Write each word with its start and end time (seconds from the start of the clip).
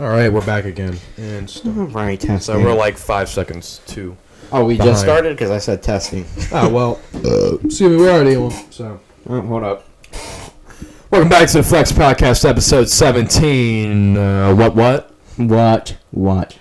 All 0.00 0.08
right, 0.08 0.32
we're 0.32 0.44
back 0.46 0.64
again. 0.64 0.96
And 1.18 1.48
st- 1.48 1.74
Right, 1.94 2.18
testing. 2.18 2.40
so 2.40 2.58
we're 2.58 2.72
like 2.74 2.96
five 2.96 3.28
seconds 3.28 3.80
too. 3.86 4.16
oh, 4.50 4.64
we 4.64 4.74
behind. 4.76 4.92
just 4.92 5.02
started 5.02 5.36
because 5.36 5.50
I 5.50 5.58
said 5.58 5.82
testing. 5.82 6.24
Oh 6.52 6.68
well. 6.72 7.00
Uh, 7.14 7.56
excuse 7.56 7.80
me, 7.90 7.96
we're 7.98 8.10
already 8.10 8.34
on. 8.36 8.50
So 8.72 8.98
Oh, 9.28 9.40
hold 9.42 9.62
up. 9.62 9.84
welcome 11.10 11.28
back 11.28 11.48
to 11.50 11.58
the 11.58 11.62
Flex 11.62 11.92
Podcast, 11.92 12.48
episode 12.48 12.88
seventeen. 12.88 14.16
Uh, 14.16 14.54
what? 14.54 14.74
What? 14.74 15.12
What? 15.36 15.96
watch. 16.12 16.56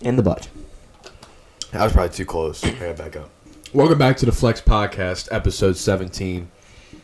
In 0.00 0.16
the 0.16 0.22
butt. 0.22 0.48
That 1.72 1.84
was 1.84 1.92
probably 1.92 2.14
too 2.14 2.24
close. 2.24 2.64
I 2.64 2.70
gotta 2.70 2.94
back 2.94 3.16
up. 3.16 3.28
Welcome 3.74 3.98
back 3.98 4.16
to 4.18 4.26
the 4.26 4.32
Flex 4.32 4.62
Podcast, 4.62 5.28
episode 5.30 5.76
seventeen. 5.76 6.50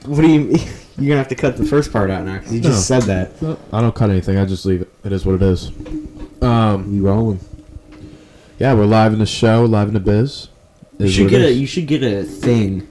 What 0.05 0.21
do 0.23 0.29
you 0.29 0.41
mean? 0.41 0.51
You're 0.99 1.09
gonna 1.09 1.17
have 1.19 1.29
to 1.29 1.35
cut 1.35 1.57
the 1.57 1.65
first 1.65 1.93
part 1.93 2.11
out 2.11 2.25
now 2.25 2.39
because 2.39 2.53
you 2.53 2.61
just 2.61 2.89
No. 2.91 3.01
said 3.01 3.31
that. 3.41 3.59
I 3.73 3.81
don't 3.81 3.95
cut 3.95 4.11
anything. 4.11 4.39
I 4.39 4.45
just 4.45 4.65
leave 4.65 4.83
it. 4.83 4.89
It 5.05 5.13
is 5.13 5.27
what 5.27 5.35
it 5.37 5.43
is. 5.43 5.73
Um, 6.41 6.95
You 6.95 7.07
rolling? 7.07 7.41
yeah, 8.59 8.75
we're 8.75 8.85
live 8.85 9.13
in 9.13 9.19
the 9.19 9.27
show, 9.27 9.65
live 9.65 9.89
in 9.89 9.95
the 9.95 10.01
biz. 10.01 10.49
You 10.99 11.07
Is 11.07 11.13
should 11.15 11.25
what 11.25 11.31
get 11.31 11.41
a. 11.43 11.47
is. 11.49 11.59
You 11.59 11.67
should 11.67 11.87
get 11.89 12.03
a 12.05 12.23
thing 12.23 12.87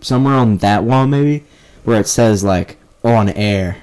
somewhere 0.00 0.34
on 0.34 0.56
that 0.58 0.84
wall, 0.84 1.06
maybe, 1.06 1.44
where 1.84 2.00
it 2.00 2.08
says 2.08 2.42
like 2.42 2.78
on 3.04 3.28
air, 3.30 3.76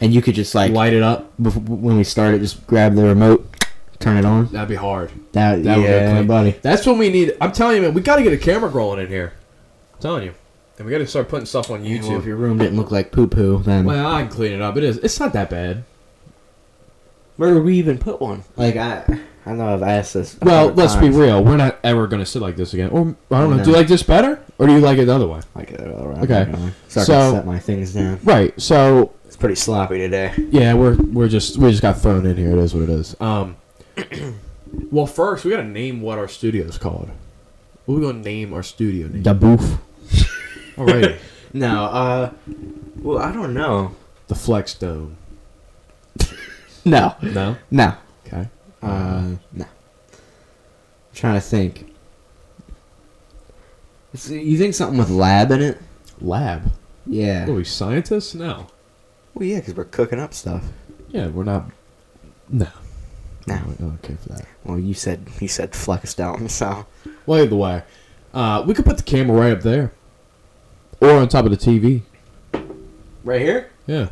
and 0.00 0.14
you 0.14 0.22
could 0.22 0.34
just 0.36 0.54
like 0.54 0.70
light 0.70 0.92
it 0.92 1.02
up. 1.02 1.32
bef- 1.40 1.56
when 1.56 1.96
we 1.96 2.04
start 2.04 2.34
it, 2.34 2.38
just 2.38 2.64
grab 2.68 2.94
the 2.94 3.02
remote, 3.02 3.44
turn 3.98 4.16
it 4.16 4.24
on. 4.24 4.46
That'd 4.52 4.68
be 4.68 4.76
hard. 4.76 5.10
That, 5.32 5.64
That 5.64 5.78
would 5.78 5.84
go 5.84 5.88
yeah, 5.90 6.12
clean. 6.12 6.26
buddy. 6.28 6.50
That's 6.62 6.86
what 6.86 6.98
we 6.98 7.08
need. 7.10 7.36
I'm 7.40 7.50
telling 7.50 7.76
you, 7.76 7.82
man, 7.82 7.94
we 7.94 8.00
got 8.00 8.16
to 8.16 8.22
get 8.22 8.32
a 8.32 8.38
camera 8.38 8.68
rolling 8.70 9.00
in 9.00 9.08
here. 9.08 9.32
I'm 9.94 10.00
telling 10.00 10.22
you. 10.24 10.34
And 10.82 10.86
we 10.88 10.90
got 10.90 10.98
to 10.98 11.06
start 11.06 11.28
putting 11.28 11.46
stuff 11.46 11.70
on 11.70 11.84
Well, 11.84 12.18
if 12.18 12.24
your 12.26 12.34
room 12.34 12.58
didn't 12.58 12.76
look 12.76 12.90
like 12.90 13.12
poo 13.12 13.28
poo, 13.28 13.62
then 13.62 13.84
Well, 13.84 14.04
I 14.04 14.22
can 14.22 14.30
clean 14.32 14.50
it 14.50 14.60
up. 14.60 14.76
It 14.76 14.82
is. 14.82 14.98
It's 14.98 15.20
not 15.20 15.32
that 15.32 15.48
bad. 15.48 15.84
where 17.36 17.54
would 17.54 17.62
we 17.62 17.78
even 17.78 17.98
put 17.98 18.20
one? 18.20 18.42
Like 18.56 18.74
I, 18.74 19.04
I 19.46 19.52
know 19.52 19.72
I've 19.72 19.84
asked 19.84 20.14
this. 20.14 20.36
a 20.42 20.44
Well, 20.44 20.58
hundred 20.70 20.78
let's 20.78 20.96
be 20.96 21.02
times. 21.02 21.16
real. 21.18 21.44
We're 21.44 21.56
not 21.56 21.78
ever 21.84 22.08
going 22.08 22.18
to 22.18 22.26
sit 22.26 22.42
like 22.42 22.56
this 22.56 22.74
again. 22.74 22.90
Or, 22.90 23.14
I 23.30 23.40
don't 23.42 23.56
know. 23.56 23.62
Do 23.62 23.70
you 23.70 23.76
like 23.76 23.86
this 23.86 24.02
better? 24.02 24.42
Or 24.58 24.66
do 24.66 24.72
you 24.72 24.80
like 24.80 24.98
it 24.98 25.04
the 25.04 25.14
other 25.14 25.28
way? 25.28 25.40
I 25.54 25.62
get 25.62 25.78
it 25.78 25.94
all 25.94 26.08
right. 26.08 26.24
Okay. 26.28 26.52
So 26.88 27.00
I 27.00 27.04
So- 27.04 27.12
can 27.12 27.32
set 27.34 27.46
my 27.46 27.58
things 27.60 27.94
down. 27.94 28.18
Right. 28.24 28.60
So, 28.60 29.12
It's 29.24 29.36
pretty 29.36 29.54
sloppy 29.54 29.98
today. 29.98 30.32
yeah, 30.50 30.74
we're 30.74 30.96
we're 30.96 31.28
just 31.28 31.58
we 31.58 31.70
just 31.70 31.82
got 31.82 31.96
thrown 32.00 32.26
in 32.26 32.36
here. 32.36 32.50
It 32.50 32.58
is 32.58 32.74
what 32.74 32.82
it 32.82 32.90
is. 32.90 33.14
Um. 33.20 33.54
well, 34.90 35.06
first 35.06 35.44
we 35.44 35.52
got 35.52 35.58
to 35.58 35.64
name 35.64 36.00
what 36.02 36.18
our 36.18 36.26
studio 36.26 36.64
is 36.64 36.76
called. 36.76 37.08
What 37.86 37.94
are 37.94 37.98
we 37.98 38.02
going 38.02 38.22
to 38.24 38.28
name 38.28 38.52
our 38.52 38.64
studio 38.64 39.06
name? 39.06 39.22
The 39.22 39.34
boof. 39.34 39.78
Alrighty. 40.86 41.18
No, 41.54 41.84
uh, 41.84 42.32
well, 43.02 43.18
I 43.18 43.30
don't 43.30 43.52
know. 43.52 43.94
the 44.28 44.34
Flex 44.34 44.72
Dome. 44.74 45.16
No, 46.86 47.14
No. 47.20 47.56
no, 47.70 47.94
Okay. 48.26 48.48
uh, 48.82 49.20
no. 49.52 49.64
I'm 49.64 49.66
trying 51.14 51.34
to 51.34 51.40
think. 51.42 51.92
It's- 54.14 54.30
You 54.30 54.56
think 54.58 54.74
something 54.74 54.98
with 54.98 55.10
lab 55.10 55.50
in 55.50 55.60
it? 55.62 55.78
Lab. 56.20 56.72
Yeah. 57.06 57.42
What 57.42 57.50
are 57.52 57.56
we 57.56 57.64
scientists? 57.64 58.34
No. 58.34 58.66
Well, 59.34 59.44
yeah, 59.44 59.60
because 59.60 59.74
we're 59.74 59.84
cooking 59.84 60.18
up 60.20 60.32
stuff. 60.34 60.64
Yeah, 61.08 61.28
we're 61.28 61.44
not. 61.44 61.70
No. 62.48 62.68
No. 63.46 63.58
Don't 63.78 64.00
care 64.02 64.16
for 64.16 64.28
that. 64.30 64.46
Well, 64.64 64.78
you 64.78 64.94
said 64.94 65.26
you 65.40 65.48
said 65.48 65.74
flex 65.74 66.14
down, 66.14 66.48
so 66.48 66.86
Well, 67.26 67.42
either 67.44 67.56
way, 67.56 67.82
uh, 68.34 68.64
we 68.66 68.72
could 68.74 68.84
put 68.86 68.96
the 68.96 69.02
camera 69.02 69.36
right 69.38 69.52
up 69.52 69.62
there, 69.62 69.92
or 71.02 71.10
on 71.18 71.28
top 71.28 71.44
of 71.44 71.50
the 71.50 71.56
TV. 71.56 72.02
right 73.24 73.40
here. 73.40 73.70
Yeah. 73.86 74.08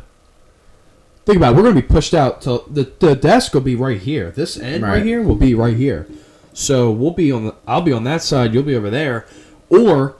Think 1.25 1.37
about 1.37 1.53
it. 1.53 1.55
We're 1.57 1.63
gonna 1.63 1.75
be 1.75 1.81
pushed 1.81 2.13
out 2.13 2.41
till 2.41 2.65
the 2.69 2.91
the 2.99 3.15
desk 3.15 3.53
will 3.53 3.61
be 3.61 3.75
right 3.75 3.99
here. 3.99 4.31
This 4.31 4.57
end 4.57 4.83
right, 4.83 4.93
Right. 4.95 5.05
here 5.05 5.21
will 5.21 5.35
be 5.35 5.53
right 5.55 5.75
here. 5.77 6.07
So 6.53 6.91
we'll 6.91 7.11
be 7.11 7.31
on 7.31 7.45
the. 7.45 7.55
I'll 7.67 7.81
be 7.81 7.93
on 7.93 8.03
that 8.05 8.21
side. 8.21 8.53
You'll 8.53 8.63
be 8.63 8.75
over 8.75 8.89
there, 8.89 9.25
or 9.69 10.15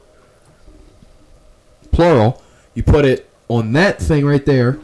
plural. 1.91 2.41
You 2.73 2.83
put 2.83 3.03
it 3.05 3.29
on 3.49 3.73
that 3.73 3.99
thing 3.99 4.25
right 4.25 4.45
there. 4.45 4.79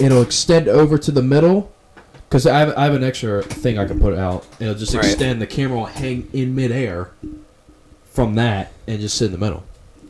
It'll 0.00 0.22
extend 0.22 0.66
over 0.68 0.98
to 0.98 1.10
the 1.12 1.22
middle. 1.22 1.70
Because 2.28 2.46
I 2.48 2.58
have, 2.58 2.74
I 2.76 2.84
have 2.86 2.94
an 2.94 3.04
extra 3.04 3.42
thing 3.44 3.78
I 3.78 3.84
can 3.84 4.00
put 4.00 4.14
out. 4.14 4.44
It'll 4.58 4.74
just 4.74 4.92
Right. 4.94 5.04
extend. 5.04 5.40
The 5.40 5.46
camera 5.46 5.78
will 5.78 5.84
hang 5.86 6.26
in 6.32 6.54
midair 6.56 7.10
from 8.10 8.34
that 8.34 8.72
and 8.88 9.00
just 9.00 9.16
sit 9.16 9.26
in 9.26 9.32
the 9.32 9.38
middle. 9.38 9.62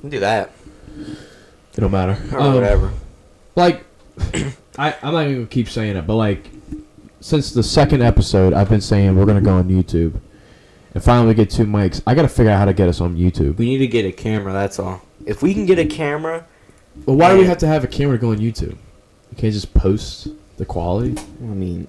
Do 0.09 0.19
that 0.21 0.51
It 0.97 1.81
don't 1.81 1.91
matter. 1.91 2.17
or 2.33 2.41
Um, 2.41 2.55
whatever. 2.55 2.93
like 3.57 3.85
I, 4.79 4.95
I'm 5.03 5.13
not 5.13 5.23
even 5.25 5.35
gonna 5.37 5.47
keep 5.47 5.69
saying 5.69 5.97
it, 5.97 6.07
but 6.07 6.15
like 6.17 6.49
since 7.21 7.53
the 7.53 7.63
second 7.63 8.03
episode, 8.03 8.53
I've 8.53 8.69
been 8.69 8.81
saying 8.81 9.17
we're 9.17 9.25
gonna 9.27 9.41
go 9.41 9.55
on 9.55 9.69
YouTube, 9.69 10.21
and 10.95 11.03
finally 11.03 11.29
we 11.29 11.35
get 11.35 11.51
two 11.51 11.65
mics. 11.65 12.01
I 12.07 12.15
gotta 12.15 12.29
figure 12.29 12.53
out 12.53 12.59
how 12.59 12.65
to 12.67 12.75
get 12.75 12.89
us 12.89 13.01
on 13.01 13.17
YouTube. 13.17 13.57
We 13.57 13.67
need 13.67 13.79
to 13.79 13.87
get 13.87 14.05
a 14.05 14.13
camera. 14.13 14.53
That's 14.53 14.79
all. 14.79 15.03
If 15.27 15.43
we 15.43 15.55
can 15.55 15.65
get 15.67 15.79
a 15.79 15.87
camera, 15.87 16.47
But 17.07 17.15
why 17.15 17.33
do 17.33 17.39
we 17.39 17.47
have 17.47 17.59
to 17.59 17.67
have 17.67 17.83
a 17.83 17.87
camera 17.89 18.17
to 18.19 18.21
go 18.21 18.31
on 18.31 18.39
YouTube? 18.39 18.77
You 19.31 19.37
can't 19.39 19.53
just 19.55 19.73
post 19.75 20.29
the 20.59 20.65
quality. 20.67 21.17
I 21.41 21.45
mean, 21.47 21.89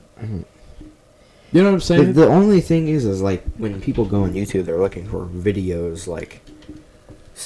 You 1.52 1.62
know 1.62 1.66
what 1.66 1.68
I'm 1.70 1.76
the, 1.76 1.82
saying? 1.82 2.14
the 2.14 2.28
only 2.28 2.60
thing 2.62 2.88
is, 2.88 3.06
is 3.06 3.22
like 3.22 3.44
when 3.58 3.80
people 3.82 4.06
go 4.06 4.24
on 4.24 4.34
YouTube, 4.34 4.66
they're 4.66 4.80
looking 4.80 5.06
for 5.08 5.26
videos 5.26 6.08
like, 6.08 6.42
s- 6.45 6.45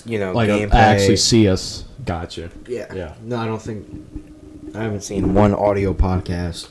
you 0.05 0.19
know, 0.19 0.31
like 0.33 0.50
uh, 0.50 0.57
gameplay. 0.57 0.73
actually 0.73 1.17
see 1.17 1.47
us. 1.47 1.83
Gotcha. 2.05 2.50
yeah, 2.67 2.94
Yeah. 2.94 3.13
No, 3.23 3.38
I 3.38 3.45
don't 3.45 3.61
think. 3.61 3.88
I 4.75 4.83
haven't 4.83 5.01
seen 5.01 5.33
one 5.33 5.53
audio 5.53 5.94
podcast 5.94 6.69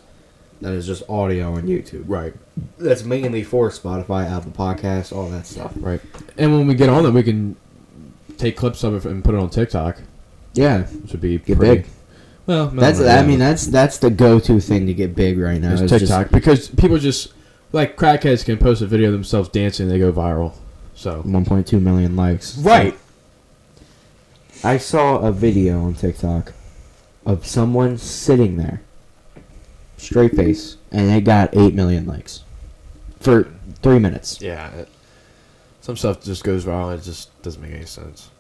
that 0.61 0.73
is 0.73 0.87
just 0.87 1.03
audio 1.09 1.53
on 1.55 1.63
YouTube. 1.63 2.05
Right. 2.07 2.33
That's 2.79 3.05
mainly 3.05 3.43
for 3.43 3.71
Spotify, 3.71 4.31
Apple 4.31 4.53
Podcasts, 4.53 5.15
all 5.15 5.29
that 5.31 5.47
stuff. 5.47 5.73
Right. 5.77 6.01
And 6.37 6.53
when 6.57 6.67
we 6.67 6.75
get 6.75 6.89
on 6.89 7.05
it, 7.07 7.11
we 7.11 7.23
can 7.23 7.57
take 8.37 8.57
clips 8.57 8.83
of 8.85 8.95
it 8.95 9.05
and 9.11 9.25
put 9.25 9.35
it 9.35 9.39
on 9.39 9.51
TikTok, 9.51 10.01
Yeah, 10.55 10.83
which 10.83 11.13
would 11.13 11.21
be 11.21 11.39
Get 11.39 11.59
pretty. 11.59 11.83
big. 11.83 11.87
Well, 12.47 12.71
no, 12.71 12.81
that's. 12.81 12.99
no, 13.01 13.09
I 13.09 13.25
mean, 13.27 13.39
that's 13.41 13.67
that's 13.67 13.99
the 13.99 14.11
go-to 14.11 14.59
thing 14.61 14.87
to 14.87 14.95
get 14.95 15.15
big 15.15 15.39
right 15.39 15.61
now. 15.61 15.73
It's 15.73 15.83
is 15.83 15.91
just- 15.91 16.01
TikTok 16.07 16.31
because 16.31 16.69
people 16.69 16.99
just 16.99 17.33
like 17.73 17.97
crackheads 17.97 18.45
can 18.45 18.57
post 18.59 18.81
a 18.81 18.87
video 18.87 19.09
of 19.09 19.13
themselves 19.13 19.49
dancing 19.51 19.85
and 19.85 19.93
they 19.95 19.99
go 19.99 20.13
viral. 20.13 20.55
So 20.95 21.23
1.2 21.25 21.81
million 21.83 22.17
likes. 22.17 22.57
right, 22.59 22.97
I 24.65 24.79
saw 24.79 25.19
a 25.19 25.33
video 25.33 25.83
on 25.85 25.95
TikTok 25.95 26.53
of 27.25 27.47
someone 27.47 27.99
sitting 27.99 28.57
there, 28.57 28.81
straight 29.97 30.35
face, 30.35 30.77
and 30.91 31.11
it 31.11 31.23
got 31.25 31.57
8 31.57 31.75
million 31.75 32.07
likes 32.07 32.43
for 33.21 33.53
three 33.83 33.99
minutes. 33.99 34.41
yeah, 34.41 34.71
it, 34.71 34.89
some 35.81 35.97
stuff 35.97 36.23
just 36.23 36.45
goes 36.45 36.65
viral. 36.65 36.91
and 36.93 37.01
It 37.01 37.05
just 37.05 37.41
doesn't 37.43 37.63
make 37.63 37.73
any 37.73 37.85
sense. 37.87 38.31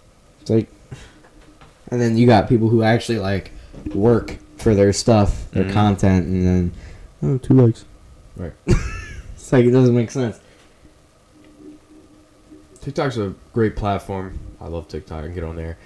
It's 0.40 0.50
like, 0.50 0.68
and 1.90 2.00
then 2.00 2.16
you 2.16 2.26
got 2.26 2.48
people 2.48 2.68
who 2.68 2.82
actually 2.82 3.18
like 3.18 3.50
work 3.94 4.36
for 4.56 4.74
their 4.74 4.92
stuff, 4.92 5.50
their 5.52 5.64
Mhm. 5.64 5.72
content, 5.72 6.26
and 6.26 6.46
then 6.46 6.72
oh, 7.22 7.38
two 7.38 7.54
likes. 7.54 7.84
Right. 8.36 8.52
It's 9.34 9.52
like 9.52 9.64
it 9.64 9.70
doesn't 9.70 9.94
make 9.94 10.10
sense. 10.10 10.38
TikTok's 12.82 13.16
a 13.16 13.34
great 13.54 13.76
platform. 13.76 14.38
I 14.60 14.66
love 14.66 14.88
TikTok. 14.88 15.20
I 15.24 15.26
can 15.26 15.34
get 15.34 15.42
on 15.44 15.56
there. 15.56 15.78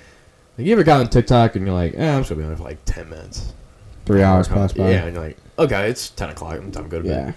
Like, 0.58 0.66
you 0.66 0.72
ever 0.72 0.84
got 0.84 1.00
on 1.00 1.08
TikTok 1.08 1.56
and 1.56 1.66
you're 1.66 1.74
like, 1.74 1.94
eh, 1.96 2.14
I'm 2.14 2.20
just 2.20 2.30
gonna 2.30 2.42
be 2.42 2.46
on 2.46 2.52
it 2.52 2.56
for 2.56 2.64
like 2.64 2.84
ten 2.84 3.08
minutes. 3.08 3.52
Three 4.04 4.22
hours 4.22 4.48
Come- 4.48 4.58
pass 4.58 4.72
by. 4.72 4.90
Yeah, 4.90 5.04
and 5.04 5.14
you're 5.14 5.24
like, 5.24 5.36
okay, 5.58 5.88
it's 5.88 6.10
ten 6.10 6.30
o'clock. 6.30 6.54
I'm 6.58 6.70
time 6.72 6.84
to 6.84 6.88
go 6.90 6.98
to 7.02 7.08
bed. 7.08 7.26
Yeah. 7.26 7.26
And 7.26 7.34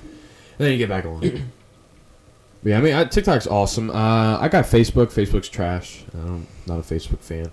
then 0.57 0.71
you 0.71 0.77
get 0.77 0.89
back 0.89 1.05
on. 1.05 1.19
but 2.63 2.69
yeah, 2.69 2.77
I 2.77 2.81
mean, 2.81 2.93
I, 2.95 3.05
TikTok's 3.05 3.47
awesome. 3.47 3.89
Uh, 3.89 4.37
I 4.39 4.47
got 4.49 4.65
Facebook. 4.65 5.07
Facebook's 5.07 5.49
trash. 5.49 6.03
I'm 6.13 6.47
not 6.65 6.79
a 6.79 6.81
Facebook 6.81 7.19
fan. 7.19 7.51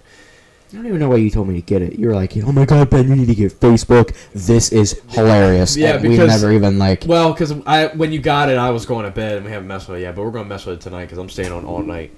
I 0.73 0.77
don't 0.77 0.87
even 0.87 1.01
know 1.01 1.11
why 1.11 1.17
you 1.17 1.29
told 1.29 1.49
me 1.49 1.55
to 1.57 1.61
get 1.61 1.83
it. 1.83 1.99
You 1.99 2.09
were 2.09 2.15
like, 2.15 2.35
"Oh 2.39 2.51
my 2.51 2.65
god, 2.65 2.89
Ben, 2.89 3.07
you 3.07 3.15
need 3.15 3.27
to 3.27 3.35
get 3.35 3.53
Facebook. 3.53 4.17
This 4.33 4.73
is 4.73 5.03
hilarious." 5.11 5.77
Yeah, 5.77 5.97
And 5.97 6.03
we 6.03 6.09
because- 6.11 6.41
never 6.41 6.51
even 6.53 6.79
like. 6.79 7.05
Well, 7.07 7.33
because 7.35 7.53
I 7.67 7.89
when 7.89 8.11
you 8.11 8.21
got 8.21 8.49
it, 8.49 8.57
I 8.57 8.71
was 8.71 8.87
going 8.87 9.05
to 9.05 9.11
bed 9.11 9.37
and 9.37 9.45
we 9.45 9.53
haven't 9.53 9.69
messed 9.69 9.89
with 9.89 9.99
it 9.99 10.03
yet. 10.03 10.17
But 10.17 10.25
we're 10.25 10.31
gonna 10.31 10.49
mess 10.49 10.65
with 10.65 10.79
it 10.79 10.81
tonight 10.81 11.03
because 11.05 11.19
I'm 11.19 11.29
staying 11.29 11.53
on 11.53 11.67
all 11.67 11.83
night. 11.83 12.11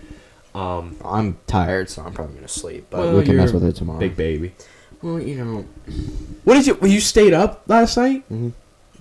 Um, 0.54 0.96
I'm 1.04 1.36
tired, 1.46 1.90
so 1.90 2.02
I'm 2.02 2.12
probably 2.12 2.36
gonna 2.36 2.48
sleep. 2.48 2.86
But 2.90 3.00
Well, 3.00 3.16
we 3.18 3.24
can 3.24 3.36
mess 3.36 3.52
with 3.52 3.64
it 3.64 3.74
tomorrow. 3.76 3.98
big 3.98 4.16
baby. 4.16 4.54
Well, 5.02 5.20
you 5.20 5.36
know, 5.36 5.64
What 6.44 6.54
did 6.54 6.66
you? 6.66 6.74
Well, 6.80 6.90
you 6.90 7.00
stayed 7.00 7.34
up 7.34 7.62
last 7.66 7.96
night 7.96 8.24
mhm, 8.32 8.52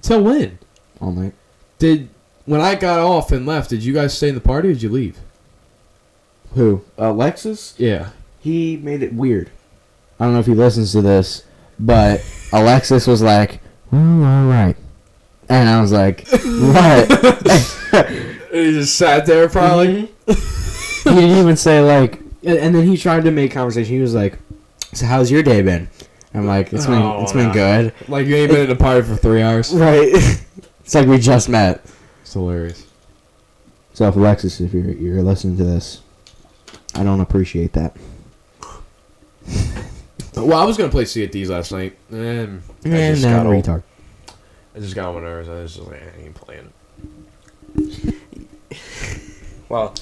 till 0.01 0.23
when? 0.23 0.57
all 0.99 1.11
night. 1.11 1.33
Did 1.79 2.09
when 2.45 2.59
I 2.61 2.75
got 2.75 2.99
off 2.99 3.31
and 3.31 3.45
left? 3.45 3.69
Did 3.69 3.83
you 3.83 3.93
guys 3.93 4.13
stay 4.15 4.29
in 4.29 4.35
the 4.35 4.41
party? 4.41 4.69
or 4.69 4.73
Did 4.73 4.81
you 4.83 4.89
leave? 4.89 5.17
Who? 6.55 6.81
Alexis? 6.97 7.73
Yeah. 7.77 8.09
He 8.39 8.77
made 8.77 9.01
it 9.03 9.13
weird. 9.13 9.49
I 10.19 10.25
don't 10.25 10.33
know 10.33 10.39
if 10.39 10.45
he 10.45 10.53
listens 10.53 10.91
to 10.93 11.01
this, 11.01 11.43
but 11.79 12.23
Alexis 12.53 13.07
was 13.07 13.21
like, 13.21 13.59
"Well, 13.91 14.01
all 14.23 14.45
right," 14.47 14.75
and 15.49 15.69
I 15.69 15.81
was 15.81 15.91
like, 15.91 16.27
"What?" 16.29 18.09
He 18.53 18.71
just 18.71 18.95
sat 18.97 19.25
there 19.25 19.49
probably. 19.49 20.11
he 21.15 21.21
didn't 21.21 21.37
even 21.37 21.55
say 21.57 21.81
like. 21.81 22.19
And 22.45 22.57
and 22.59 22.75
then 22.75 22.87
he 22.87 22.97
tried 22.97 23.23
to 23.23 23.31
make 23.31 23.51
conversation. 23.51 23.93
He 23.95 24.01
was 24.01 24.13
like, 24.13 24.37
"So 24.93 25.05
how's 25.05 25.31
your 25.31 25.43
day 25.43 25.61
been?" 25.61 25.89
I'm 26.33 26.45
like, 26.45 26.73
"It's 26.73 26.85
been 26.87 27.01
Oh, 27.01 27.21
it's 27.23 27.31
been 27.33 27.47
no. 27.47 27.53
good." 27.53 27.93
Like 28.07 28.27
you 28.27 28.35
ain't 28.35 28.51
been 28.51 28.61
in 28.61 28.69
the 28.69 28.75
party 28.75 29.01
for 29.05 29.15
three 29.15 29.41
hours. 29.41 29.73
Right. 29.73 30.13
It's 30.85 30.93
like 30.95 31.07
we 31.07 31.17
just 31.17 31.47
met. 31.47 31.81
It's 32.23 32.33
hilarious. 32.33 32.85
So, 33.93 34.05
if 34.09 34.17
Alexis, 34.17 34.59
if 34.59 34.73
you're 34.73 34.91
you're 34.91 35.21
listening 35.23 35.55
to 35.57 35.63
this, 35.63 36.01
I 36.93 37.03
don't 37.05 37.21
appreciate 37.21 37.71
that. 37.73 37.95
Well, 40.35 40.59
I 40.59 40.65
was 40.65 40.77
gonna 40.77 40.89
play 40.91 41.05
Sea 41.05 41.25
of 41.25 41.31
Thieves 41.31 41.49
last 41.51 41.71
night, 41.71 41.95
and 42.09 42.61
I 42.83 42.89
And 42.89 43.15
just 43.15 43.21
then 43.21 43.45
got 43.45 43.45
old. 43.45 43.63
retard. 43.63 43.83
I 44.75 44.79
just 44.79 44.95
got 44.95 45.09
on 45.09 45.15
my 45.15 45.21
nerves. 45.21 45.47
I 45.47 45.53
was 45.61 45.75
just 45.75 45.87
like, 45.87 46.01
I 46.01 46.21
ain't 46.25 46.33
playing. 46.35 46.73
Well, 49.73 49.95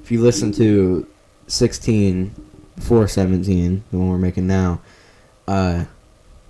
if 0.00 0.12
you 0.12 0.20
listen 0.22 0.52
to 0.52 1.04
16 1.48 2.32
before 2.76 3.08
17, 3.08 3.82
the 3.90 3.98
one 3.98 4.10
we're 4.10 4.16
making 4.16 4.46
now, 4.46 4.80
uh, 5.48 5.86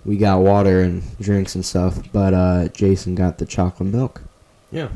we 0.04 0.18
got 0.18 0.40
water 0.40 0.82
and 0.82 1.02
drinks 1.18 1.54
and 1.54 1.64
stuff, 1.64 1.98
but 2.12 2.34
uh, 2.34 2.68
Jason 2.68 3.14
got 3.14 3.38
the 3.38 3.46
chocolate 3.46 3.88
milk. 3.88 4.20
Yeah, 4.70 4.90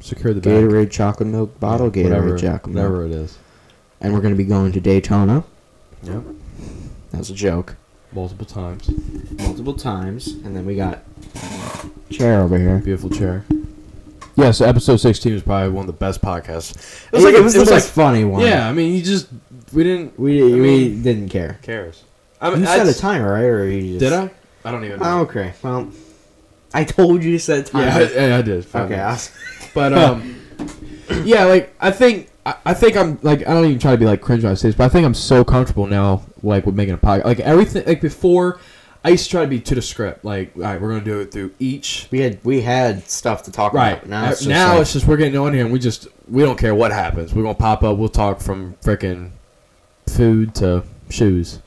secure 0.00 0.32
the 0.32 0.40
bag. 0.40 0.64
Gatorade 0.64 0.90
chocolate 0.90 1.28
milk 1.28 1.60
bottle, 1.60 1.90
Gatorade 1.90 2.04
whatever, 2.04 2.38
chocolate 2.38 2.74
milk. 2.74 2.90
whatever 2.90 3.04
it 3.04 3.12
is. 3.12 3.36
And 4.00 4.14
we're 4.14 4.22
going 4.22 4.32
to 4.32 4.38
be 4.38 4.44
going 4.48 4.72
to 4.72 4.80
Daytona. 4.80 5.44
Yep, 6.04 6.22
That 7.10 7.18
was 7.18 7.28
a 7.28 7.34
joke. 7.34 7.76
multiple 8.10 8.46
times. 8.46 8.88
Multiple 9.38 9.74
times. 9.74 10.28
And 10.28 10.56
then 10.56 10.64
we 10.64 10.76
got 10.76 11.02
chair 12.10 12.40
over 12.40 12.58
here. 12.58 12.78
Beautiful 12.78 13.10
chair. 13.10 13.44
Yeah, 14.38 14.52
so 14.52 14.64
episode 14.66 14.98
sixteen 14.98 15.32
was 15.34 15.42
probably 15.42 15.70
one 15.70 15.82
of 15.82 15.86
the 15.88 15.98
best 15.98 16.20
podcasts. 16.22 17.06
It 17.06 17.12
was, 17.12 17.24
like, 17.24 17.34
it 17.34 17.42
was, 17.42 17.54
the 17.54 17.64
most 17.64 17.90
funny 17.90 18.24
one. 18.24 18.42
yeah. 18.46 18.68
I 18.68 18.72
mean, 18.72 18.94
you 18.94 19.02
just 19.02 19.26
we 19.72 19.82
didn't 19.82 20.18
We, 20.18 20.40
I 20.40 20.44
we 20.46 20.60
mean- 20.60 21.02
didn't 21.02 21.28
care. 21.30 21.58
cares. 21.62 22.04
I 22.40 22.50
mean, 22.50 22.60
You 22.60 22.66
set 22.66 22.86
a 22.86 22.94
timer, 22.96 23.32
right? 23.32 23.42
Or 23.44 23.68
you 23.68 23.98
just... 23.98 24.00
Did 24.00 24.12
I? 24.12 24.30
I 24.64 24.70
don't 24.70 24.84
even. 24.84 25.00
Oh, 25.02 25.04
know. 25.04 25.20
okay. 25.22 25.54
Well, 25.62 25.90
I 26.72 26.84
told 26.84 27.24
you 27.24 27.32
to 27.32 27.38
set 27.40 27.58
a 27.58 27.62
timer. 27.64 27.86
Yeah, 27.86 27.96
I, 28.34 28.38
I 28.38 28.42
did. 28.42 28.64
Okay. 28.72 28.88
minutes. 28.96 29.32
I- 29.60 29.70
But 29.74 29.92
um, 29.92 30.40
yeah, 31.24 31.44
like 31.44 31.74
I 31.80 31.90
think 31.90 32.28
I, 32.46 32.54
I 32.64 32.74
think 32.74 32.96
I'm 32.96 33.18
like 33.22 33.40
I 33.40 33.52
don't 33.54 33.64
even 33.64 33.78
try 33.80 33.90
to 33.92 33.98
be 33.98 34.06
like 34.06 34.20
cringe 34.20 34.44
on 34.44 34.54
this, 34.54 34.62
but 34.74 34.80
I 34.84 34.88
think 34.88 35.04
I'm 35.04 35.14
so 35.14 35.44
comfortable 35.44 35.86
now, 35.86 36.22
like 36.44 36.64
with 36.64 36.74
making 36.76 36.94
a 36.94 36.98
podcast. 36.98 37.24
Like 37.24 37.40
everything, 37.40 37.84
like 37.86 38.00
before, 38.00 38.60
I 39.08 39.12
used 39.12 39.24
to 39.24 39.30
try 39.30 39.40
to 39.40 39.48
be 39.48 39.58
to 39.58 39.74
the 39.74 39.80
script. 39.80 40.22
Like, 40.22 40.52
all 40.54 40.62
right, 40.62 40.78
we're 40.78 40.90
gonna 40.90 41.00
do 41.02 41.20
it 41.20 41.32
through 41.32 41.52
each. 41.58 42.08
We 42.10 42.20
had 42.20 42.38
we 42.44 42.60
had 42.60 43.08
stuff 43.08 43.42
to 43.44 43.50
talk 43.50 43.72
Right 43.72 43.92
about. 43.92 44.06
now, 44.06 44.22
Now 44.24 44.30
it's 44.30 44.40
just 44.40 44.48
now 44.50 44.72
like, 44.72 44.82
it's 44.82 44.92
just 44.92 45.06
we're 45.06 45.16
getting 45.16 45.38
on 45.38 45.54
here 45.54 45.64
and 45.64 45.72
we 45.72 45.78
just 45.78 46.08
we 46.28 46.42
don't 46.42 46.58
care 46.58 46.74
what 46.74 46.92
happens. 46.92 47.34
We're 47.34 47.42
gonna 47.42 47.54
pop 47.54 47.82
up. 47.82 47.96
We'll 47.96 48.10
talk 48.10 48.40
from 48.40 48.74
freaking 48.82 49.30
food 50.06 50.54
to 50.56 50.84
shoes 51.08 51.60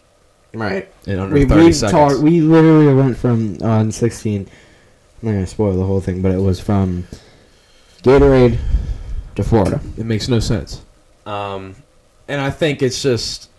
right. 0.53 0.87
in 1.07 1.17
under 1.17 1.33
We 1.33 1.45
thirty 1.45 1.65
we 1.65 1.73
seconds. 1.73 1.91
talked. 2.13 2.21
We 2.23 2.41
literally 2.41 2.93
went 2.93 3.17
from 3.17 3.57
on 3.63 3.91
sixteen. 3.91 4.47
I'm 5.21 5.27
not 5.29 5.31
gonna 5.33 5.47
spoil 5.47 5.75
the 5.75 5.85
whole 5.85 5.99
thing, 6.01 6.21
but 6.21 6.31
it 6.31 6.39
was 6.41 6.59
from 6.59 7.07
Gatorade 8.03 8.59
to 9.35 9.43
Florida. 9.43 9.81
It 9.97 10.05
makes 10.05 10.27
no 10.27 10.39
sense. 10.39 10.83
Um, 11.25 11.75
and 12.27 12.39
I 12.39 12.51
think 12.51 12.83
it's 12.83 13.01
just 13.01 13.49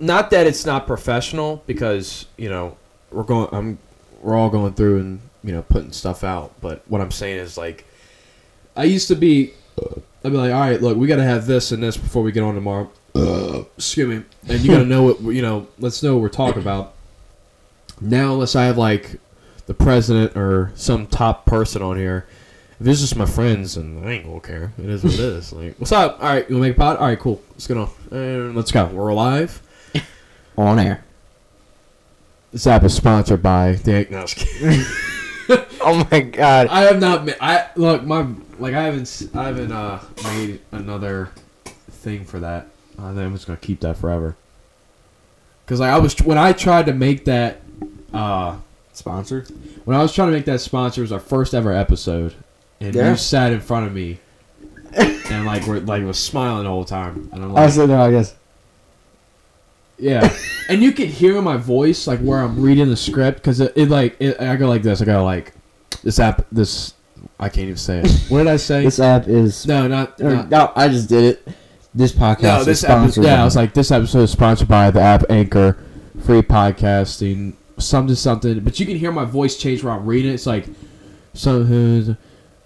not 0.00 0.30
that 0.30 0.46
it's 0.46 0.64
not 0.66 0.86
professional 0.86 1.62
because 1.66 2.26
you 2.36 2.48
know 2.48 2.76
we're 3.12 3.22
going. 3.22 3.48
I'm 3.52 3.78
we're 4.22 4.34
all 4.34 4.50
going 4.50 4.74
through 4.74 5.00
and 5.00 5.20
you 5.44 5.52
know 5.52 5.62
putting 5.62 5.92
stuff 5.92 6.24
out. 6.24 6.52
But 6.60 6.82
what 6.88 7.00
I'm 7.00 7.10
saying 7.10 7.38
is 7.38 7.56
like 7.56 7.84
I 8.74 8.84
used 8.84 9.08
to 9.08 9.14
be. 9.14 9.52
I'd 10.22 10.32
be 10.32 10.36
like, 10.36 10.52
all 10.52 10.60
right, 10.60 10.82
look, 10.82 10.98
we 10.98 11.06
got 11.06 11.16
to 11.16 11.24
have 11.24 11.46
this 11.46 11.72
and 11.72 11.82
this 11.82 11.96
before 11.96 12.22
we 12.22 12.30
get 12.30 12.42
on 12.42 12.54
tomorrow. 12.54 12.90
excuse 13.78 14.06
me, 14.06 14.22
and 14.46 14.60
you 14.60 14.70
got 14.70 14.80
to 14.80 14.84
know 14.84 15.02
what 15.02 15.20
you 15.34 15.40
know. 15.40 15.66
Let's 15.78 16.02
know 16.02 16.14
what 16.14 16.22
we're 16.22 16.28
talking 16.28 16.60
about. 16.60 16.94
Now, 18.00 18.34
unless 18.34 18.54
I 18.54 18.64
have 18.64 18.76
like 18.76 19.18
the 19.66 19.74
president 19.74 20.36
or 20.36 20.72
some 20.74 21.06
top 21.06 21.46
person 21.46 21.80
on 21.80 21.96
here, 21.96 22.26
if 22.80 22.86
it's 22.86 23.00
just 23.00 23.16
my 23.16 23.24
friends, 23.24 23.76
and 23.76 24.06
I 24.06 24.12
ain't 24.12 24.26
gonna 24.26 24.40
care. 24.40 24.72
It 24.78 24.90
is 24.90 25.04
what 25.04 25.14
it 25.14 25.20
is. 25.20 25.52
Like, 25.52 25.76
what's 25.78 25.92
up? 25.92 26.18
All 26.20 26.28
right, 26.28 26.48
you 26.48 26.56
wanna 26.56 26.68
make 26.68 26.76
a 26.76 26.80
pod? 26.80 26.96
All 26.98 27.06
right, 27.06 27.18
cool. 27.18 27.40
Let's 27.52 27.66
get 27.66 27.76
on. 27.78 27.90
And 28.10 28.54
let's 28.54 28.72
go. 28.72 28.86
We're 28.86 29.08
alive. 29.08 29.62
On 30.56 30.78
air. 30.78 31.04
This 32.52 32.66
app 32.66 32.82
is 32.84 32.94
sponsored 32.94 33.42
by 33.42 33.72
the. 33.72 34.06
No, 34.10 34.24
I. 34.68 34.96
Oh 35.82 36.06
my 36.12 36.20
god. 36.20 36.68
I 36.68 36.82
have 36.82 37.00
not. 37.00 37.26
ma- 37.26 37.32
I 37.40 37.68
look 37.74 38.04
my 38.04 38.24
like 38.60 38.74
I 38.74 38.82
haven't. 38.84 39.30
I 39.34 39.46
haven't 39.46 39.72
uh 39.72 39.98
made 40.22 40.60
another 40.70 41.30
thing 41.90 42.24
for 42.24 42.38
that. 42.40 42.68
I 42.98 43.08
think 43.08 43.18
I'm 43.18 43.32
just 43.32 43.46
gonna 43.48 43.56
keep 43.58 43.80
that 43.80 43.96
forever. 43.96 44.36
Cause 45.66 45.80
like 45.80 45.90
I 45.90 45.98
was 45.98 46.14
when 46.22 46.38
I 46.38 46.52
tried 46.52 46.86
to 46.86 46.92
make 46.92 47.24
that. 47.24 47.62
uh 48.12 48.56
Sponsored. 48.92 49.48
When 49.86 49.96
I 49.96 50.02
was 50.02 50.12
trying 50.14 50.28
to 50.28 50.32
make 50.32 50.44
that 50.44 50.60
sponsor, 50.60 51.00
it 51.00 51.04
was 51.04 51.12
our 51.12 51.18
first 51.20 51.54
ever 51.54 51.72
episode, 51.72 52.34
and 52.80 52.94
Yeah. 52.94 53.10
you 53.12 53.16
sat 53.16 53.52
in 53.52 53.60
front 53.60 53.86
of 53.86 53.94
me, 53.94 54.18
and 54.92 55.46
like 55.46 55.66
we're 55.66 55.78
like 55.80 56.04
was 56.04 56.18
smiling 56.18 56.64
the 56.64 56.68
whole 56.70 56.84
time, 56.84 57.30
and 57.32 57.42
I'm 57.42 57.50
I 57.56 57.62
like, 57.64 57.72
said 57.72 57.88
no. 57.88 58.02
I 58.02 58.10
guess. 58.10 58.34
Yeah, 60.00 60.36
and 60.68 60.82
you 60.82 60.92
could 60.92 61.08
hear 61.08 61.40
my 61.42 61.56
voice 61.56 62.06
like 62.06 62.20
where 62.20 62.40
I'm 62.40 62.60
reading 62.60 62.88
the 62.88 62.96
script 62.96 63.38
because 63.38 63.60
it, 63.60 63.72
it 63.76 63.88
like 63.88 64.16
it, 64.20 64.40
I 64.40 64.56
go 64.56 64.68
like 64.68 64.82
this, 64.82 65.00
I 65.02 65.04
go 65.04 65.24
like 65.24 65.52
this 66.02 66.18
app, 66.18 66.46
this 66.50 66.94
I 67.38 67.48
can't 67.48 67.64
even 67.64 67.76
say 67.76 68.00
it. 68.00 68.10
What 68.28 68.38
did 68.38 68.48
I 68.48 68.56
say? 68.56 68.84
This 68.84 69.00
app 69.00 69.28
is. 69.28 69.66
no, 69.66 69.88
not, 69.88 70.20
or- 70.20 70.30
not 70.30 70.50
no, 70.50 70.72
I 70.76 70.88
just 70.88 71.08
did 71.08 71.24
it. 71.24 71.48
This 71.94 72.12
podcast 72.12 72.42
no. 72.42 72.60
is 72.60 72.66
This 72.66 72.84
episode, 72.84 73.24
yeah, 73.24 73.42
I 73.42 73.44
was 73.44 73.56
like 73.56 73.74
this 73.74 73.90
episode 73.90 74.22
is 74.22 74.30
sponsored 74.30 74.68
by 74.68 74.90
the 74.90 75.00
app 75.00 75.24
Anchor, 75.28 75.76
free 76.22 76.42
podcasting, 76.42 77.54
something 77.78 78.14
to 78.14 78.16
something. 78.16 78.60
But 78.60 78.78
you 78.78 78.86
can 78.86 78.96
hear 78.96 79.10
my 79.10 79.24
voice 79.24 79.56
change 79.56 79.82
while 79.82 79.98
I'm 79.98 80.06
reading 80.06 80.30
it. 80.30 80.34
It's 80.34 80.46
like 80.46 80.66
so 81.34 81.64
who's 81.64 82.10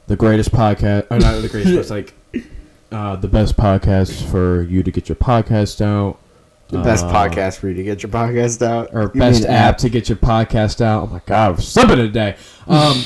the 0.07 0.17
greatest 0.17 0.53
podcast 0.53 1.07
or 1.11 1.19
not 1.19 1.41
the 1.41 1.49
greatest 1.49 1.75
but 1.75 1.81
it's 1.81 1.91
like 1.91 2.15
uh, 2.93 3.17
the 3.17 3.29
best 3.29 3.57
podcast 3.57 4.31
for 4.31 4.63
you 4.63 4.83
to 4.83 4.91
get 4.91 5.09
your 5.09 5.17
podcast 5.17 5.81
out 5.81 6.19
the 6.79 6.83
best 6.83 7.05
Uh, 7.07 7.13
podcast 7.13 7.59
for 7.59 7.69
you 7.69 7.75
to 7.75 7.83
get 7.83 8.03
your 8.03 8.11
podcast 8.11 8.61
out. 8.67 8.91
or 8.93 9.11
You 9.15 9.21
best 9.21 9.43
mean 9.43 9.51
app 9.53 9.79
to 9.79 9.89
get 9.89 10.09
your 10.09 10.17
podcast 10.19 10.81
out. 10.81 11.05
Oh 11.05 11.07
my 11.07 11.21
god 11.27 11.53
i'm 11.55 11.61
slipping 11.61 11.97
today. 11.97 12.37
Um 12.67 13.03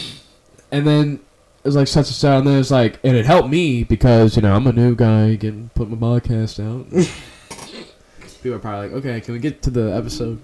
and 0.73 0.87
then 0.87 1.20
it 1.65 1.67
was 1.69 1.76
like 1.76 1.87
such 1.88 2.09
a 2.11 2.12
sound 2.12 2.38
and 2.38 2.47
then 2.49 2.55
it 2.55 2.59
was 2.59 2.70
like 2.70 2.99
and 3.05 3.17
it 3.17 3.26
helped 3.26 3.49
me 3.50 3.85
because 3.85 4.37
you 4.37 4.43
know 4.43 4.55
i'm 4.55 4.67
a 4.67 4.73
new 4.73 4.94
guy 4.94 5.35
getting 5.35 5.70
put 5.75 5.88
my 5.91 5.97
podcast 5.97 6.59
out. 6.65 6.87
People 8.43 8.55
are 8.56 8.59
probably 8.61 8.88
like 8.88 8.97
okay 9.05 9.20
can 9.20 9.35
we 9.35 9.41
get 9.41 9.62
to 9.62 9.71
the 9.71 9.94
episode? 9.97 10.41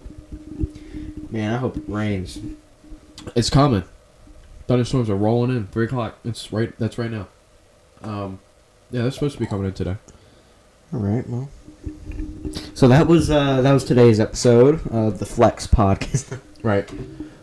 Man, 1.31 1.55
I 1.55 1.57
hope 1.59 1.77
it 1.77 1.83
rains. 1.89 2.39
it's 3.35 3.51
coming. 3.51 3.85
Thunderstorms 4.67 5.11
are 5.11 5.17
rolling 5.17 5.51
in. 5.51 5.67
Three 5.69 5.87
o'clock. 5.87 6.17
It's 6.25 6.53
right 6.53 6.73
that's 6.79 6.99
right 6.99 7.11
now. 7.11 7.29
Um 8.03 8.39
yeah 8.91 9.03
they're 9.03 9.11
supposed 9.11 9.35
to 9.35 9.41
be 9.41 9.47
coming 9.47 9.67
in 9.67 9.73
today. 9.73 9.97
All 10.93 11.01
right, 11.01 11.29
well. 11.29 11.49
So 12.85 12.89
that 12.89 13.07
was 13.07 13.31
uh, 13.31 13.63
that 13.63 13.73
was 13.73 13.83
today's 13.83 14.21
episode 14.21 14.87
of 14.89 15.19
the 15.19 15.25
Flex 15.25 15.67
Podcast. 15.67 16.39
Right. 16.63 16.87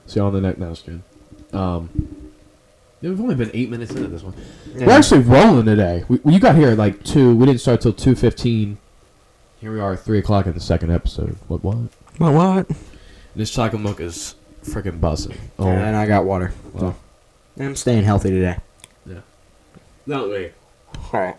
See 0.06 0.20
you 0.20 0.22
on 0.22 0.34
the 0.34 0.40
neck 0.42 0.60
now, 0.60 0.76
Skin. 0.76 1.02
Um, 1.52 1.90
yeah, 3.02 3.10
we've 3.10 3.20
only 3.20 3.34
been 3.34 3.50
eight 3.56 3.72
minutes 3.72 3.90
into 3.92 4.08
this 4.08 4.22
one. 4.22 4.36
We're 4.76 4.92
actually 4.92 5.22
rolling 5.22 5.66
today. 5.66 6.06
We, 6.08 6.20
you 6.26 6.40
got 6.40 6.56
here 6.56 6.70
at 6.70 6.78
like 6.78 7.04
two. 7.04 7.36
We 7.36 7.48
didn't 7.48 7.62
start 7.62 7.82
till 7.82 7.92
two 7.92 8.14
fifteen. 8.14 8.78
Here 9.60 9.74
we 9.74 9.80
are, 9.80 9.94
at 9.94 10.02
three 10.02 10.20
o'clock 10.20 10.46
in 10.46 10.54
the 10.54 10.60
second 10.60 10.92
episode. 10.92 11.36
What? 11.48 11.64
What? 11.64 11.78
What? 12.20 12.34
What? 12.36 12.72
This 13.36 13.50
chocolate 13.50 13.82
milk 13.82 14.00
is 14.00 14.36
freaking 14.64 15.02
buzzing. 15.02 15.38
Oh, 15.58 15.68
And 15.68 15.96
I 15.96 16.06
got 16.06 16.24
water. 16.24 16.54
well, 16.74 16.96
And 17.58 17.66
I'm 17.70 17.76
staying 17.76 18.04
healthy 18.04 18.30
today. 18.30 18.58
Yeah. 19.08 19.22
Not 20.06 20.30
me. 20.30 20.52
All 21.12 21.20
right. 21.20 21.38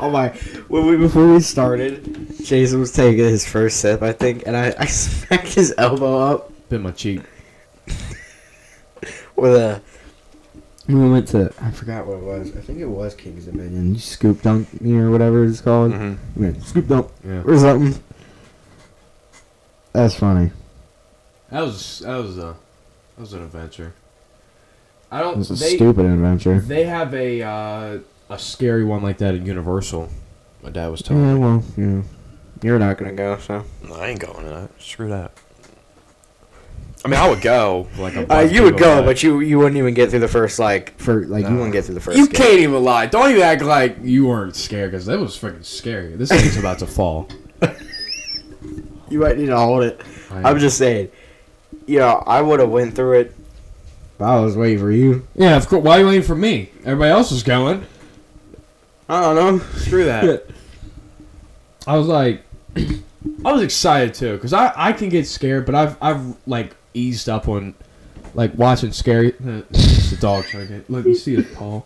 Oh 0.00 0.10
my! 0.10 0.28
When 0.68 0.86
we 0.86 0.96
before 0.96 1.26
we 1.32 1.40
started, 1.40 2.34
Jason 2.44 2.78
was 2.80 2.92
taking 2.92 3.24
his 3.24 3.48
first 3.48 3.80
sip, 3.80 4.00
I 4.02 4.12
think, 4.12 4.44
and 4.46 4.56
I, 4.56 4.74
I 4.78 4.86
smacked 4.86 5.54
his 5.54 5.74
elbow 5.76 6.18
up 6.18 6.52
Bit 6.68 6.80
my 6.80 6.90
cheek. 6.92 7.22
with 9.36 9.54
a. 9.54 9.80
We 10.86 10.94
went 11.10 11.28
to 11.28 11.52
I 11.60 11.70
forgot 11.70 12.06
what 12.06 12.16
it 12.18 12.22
was. 12.22 12.56
I 12.56 12.60
think 12.60 12.78
it 12.78 12.86
was 12.86 13.14
King's 13.14 13.44
Dominion. 13.44 13.94
You 13.94 14.00
scoop 14.00 14.40
dunk 14.40 14.80
me 14.80 14.96
or 14.96 15.10
whatever 15.10 15.44
it's 15.44 15.60
called. 15.60 15.92
Mm-hmm. 15.92 16.44
Yeah, 16.44 16.52
scoop 16.62 16.86
dunk 16.88 17.10
Yeah. 17.26 17.42
or 17.44 17.58
something. 17.58 18.02
That's 19.92 20.14
funny. 20.14 20.50
That 21.50 21.60
was 21.62 21.98
that 22.00 22.16
was 22.16 22.38
a 22.38 22.42
that 23.16 23.20
was 23.20 23.32
an 23.34 23.42
adventure. 23.42 23.92
I 25.10 25.20
don't. 25.20 25.36
was 25.38 25.50
a 25.50 25.54
They 25.54 25.76
stupid 25.76 26.06
adventure. 26.06 26.60
they 26.60 26.84
have 26.84 27.12
a 27.14 27.42
uh, 27.42 27.98
a 28.30 28.38
scary 28.38 28.84
one 28.84 29.02
like 29.02 29.18
that 29.18 29.34
at 29.34 29.44
Universal. 29.46 30.08
My 30.62 30.70
dad 30.70 30.88
was 30.88 31.02
telling 31.02 31.24
Yeah, 31.24 31.34
me. 31.34 31.40
well, 31.40 31.64
yeah. 31.76 32.02
You're 32.62 32.78
not 32.78 32.98
gonna 32.98 33.12
go, 33.12 33.38
so. 33.38 33.64
No, 33.88 33.94
I 33.94 34.08
ain't 34.08 34.20
going 34.20 34.42
to 34.44 34.48
that. 34.50 34.70
Screw 34.82 35.08
that. 35.10 35.30
I 37.04 37.08
mean, 37.08 37.20
I 37.20 37.28
would 37.28 37.40
go. 37.40 37.86
Like 37.96 38.16
a 38.16 38.32
Uh, 38.32 38.40
you 38.40 38.64
would 38.64 38.76
go, 38.76 39.02
but 39.04 39.22
you 39.22 39.38
you 39.40 39.56
wouldn't 39.58 39.76
even 39.76 39.94
get 39.94 40.10
through 40.10 40.18
the 40.18 40.26
first 40.28 40.58
like 40.58 40.98
for 40.98 41.24
like 41.26 41.46
you 41.46 41.54
wouldn't 41.54 41.72
get 41.72 41.84
through 41.84 41.94
the 41.94 42.00
first. 42.00 42.18
you 42.18 42.26
can't 42.26 42.58
even 42.58 42.82
lie. 42.82 43.06
Don't 43.06 43.30
even 43.30 43.42
act 43.42 43.62
like 43.62 43.98
you 44.02 44.26
weren't 44.26 44.56
scared 44.56 44.90
because 44.90 45.06
that 45.06 45.18
was 45.20 45.38
freaking 45.38 45.64
scary. 45.64 46.16
This 46.16 46.30
thing's 46.30 46.56
about 46.56 46.78
to 46.80 46.86
fall. 46.86 47.28
You 49.10 49.20
might 49.20 49.38
need 49.38 49.46
to 49.46 49.56
hold 49.56 49.84
it. 49.84 50.02
I'm 50.30 50.58
just 50.58 50.76
saying. 50.76 51.10
You 51.86 52.00
know, 52.00 52.22
I 52.26 52.42
would 52.42 52.60
have 52.60 52.68
went 52.68 52.94
through 52.94 53.20
it. 53.20 53.34
But 54.18 54.24
I 54.26 54.40
was 54.40 54.54
waiting 54.54 54.78
for 54.80 54.90
you. 54.90 55.26
Yeah, 55.34 55.56
of 55.56 55.66
course. 55.66 55.82
Why 55.82 55.96
are 55.96 56.00
you 56.00 56.06
waiting 56.08 56.22
for 56.24 56.34
me? 56.34 56.70
Everybody 56.84 57.10
else 57.10 57.32
is 57.32 57.42
going. 57.42 57.86
I 59.08 59.20
don't 59.22 59.34
know. 59.36 59.58
Screw 59.78 60.04
that. 60.04 60.46
I 61.86 61.96
was 61.96 62.06
like, 62.06 62.42
I 62.76 63.52
was 63.52 63.62
excited 63.62 64.14
too 64.14 64.34
because 64.34 64.52
I, 64.52 64.72
I 64.76 64.92
can 64.92 65.08
get 65.08 65.26
scared, 65.26 65.64
but 65.66 65.74
I've 65.74 65.96
I've 66.02 66.36
like 66.46 66.74
eased 66.94 67.28
up 67.28 67.48
on 67.48 67.74
like 68.34 68.54
watching 68.54 68.92
scary. 68.92 69.34
It's 69.40 70.10
the 70.10 70.16
dog 70.16 70.44
trying 70.44 70.68
to 70.68 70.74
get. 70.74 70.90
Look, 70.90 71.06
you 71.06 71.14
see 71.14 71.36
his 71.36 71.46
paw. 71.54 71.82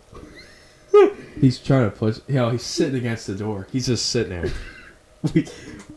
He's 1.39 1.59
trying 1.59 1.89
to 1.89 1.95
push. 1.95 2.19
You 2.27 2.35
know, 2.35 2.49
he's 2.51 2.63
sitting 2.63 2.95
against 2.95 3.25
the 3.25 3.33
door. 3.33 3.67
He's 3.71 3.87
just 3.87 4.11
sitting 4.11 4.29
there. 4.29 4.51
we, 5.33 5.47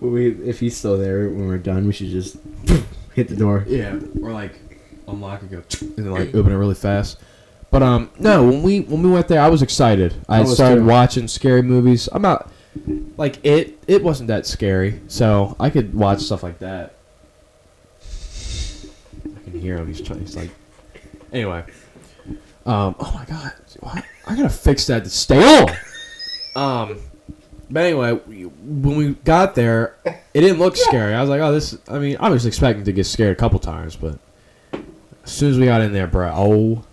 we, 0.00 0.30
if 0.48 0.58
he's 0.58 0.74
still 0.76 0.96
there 0.96 1.28
when 1.28 1.46
we're 1.46 1.58
done, 1.58 1.86
we 1.86 1.92
should 1.92 2.08
just 2.08 2.38
hit 3.14 3.28
the 3.28 3.36
door. 3.36 3.64
Yeah, 3.68 3.98
or 4.22 4.32
like 4.32 4.58
unlock 5.06 5.42
and 5.42 5.50
go 5.50 5.62
and 5.80 5.96
then 5.96 6.10
like 6.10 6.34
open 6.34 6.52
it 6.52 6.56
really 6.56 6.74
fast. 6.74 7.18
But 7.76 7.82
um, 7.82 8.10
no, 8.18 8.42
when 8.42 8.62
we 8.62 8.80
when 8.80 9.02
we 9.02 9.10
went 9.10 9.28
there, 9.28 9.42
I 9.42 9.50
was 9.50 9.60
excited. 9.60 10.14
I, 10.30 10.38
I 10.38 10.40
was 10.40 10.54
started 10.54 10.76
too. 10.76 10.86
watching 10.86 11.28
scary 11.28 11.60
movies. 11.60 12.08
I'm 12.10 12.22
not 12.22 12.50
like 13.18 13.44
it. 13.44 13.78
It 13.86 14.02
wasn't 14.02 14.28
that 14.28 14.46
scary, 14.46 15.02
so 15.08 15.54
I 15.60 15.68
could 15.68 15.92
watch 15.92 16.20
stuff 16.20 16.42
like 16.42 16.58
that. 16.60 16.94
I 18.00 19.50
can 19.50 19.60
hear 19.60 19.76
him. 19.76 19.88
He's 19.88 20.00
trying. 20.00 20.20
He's 20.20 20.34
like, 20.34 20.48
anyway. 21.34 21.66
Um. 22.64 22.96
Oh 22.98 23.12
my 23.14 23.26
god. 23.26 23.52
What? 23.80 24.02
I 24.26 24.34
gotta 24.34 24.48
fix 24.48 24.86
that 24.86 25.04
to 25.04 25.10
stay 25.10 25.44
on. 25.44 25.70
Um. 26.56 26.98
But 27.68 27.84
anyway, 27.84 28.12
when 28.14 28.96
we 28.96 29.16
got 29.16 29.54
there, 29.54 29.96
it 30.32 30.40
didn't 30.40 30.60
look 30.60 30.78
scary. 30.78 31.12
I 31.12 31.20
was 31.20 31.28
like, 31.28 31.42
oh, 31.42 31.52
this. 31.52 31.76
I 31.88 31.98
mean, 31.98 32.16
I 32.20 32.30
was 32.30 32.46
expecting 32.46 32.86
to 32.86 32.92
get 32.92 33.04
scared 33.04 33.36
a 33.36 33.38
couple 33.38 33.58
times, 33.58 33.96
but 33.96 34.18
as 34.72 35.30
soon 35.30 35.50
as 35.50 35.58
we 35.58 35.66
got 35.66 35.82
in 35.82 35.92
there, 35.92 36.06
bro, 36.06 36.32
oh 36.34 36.84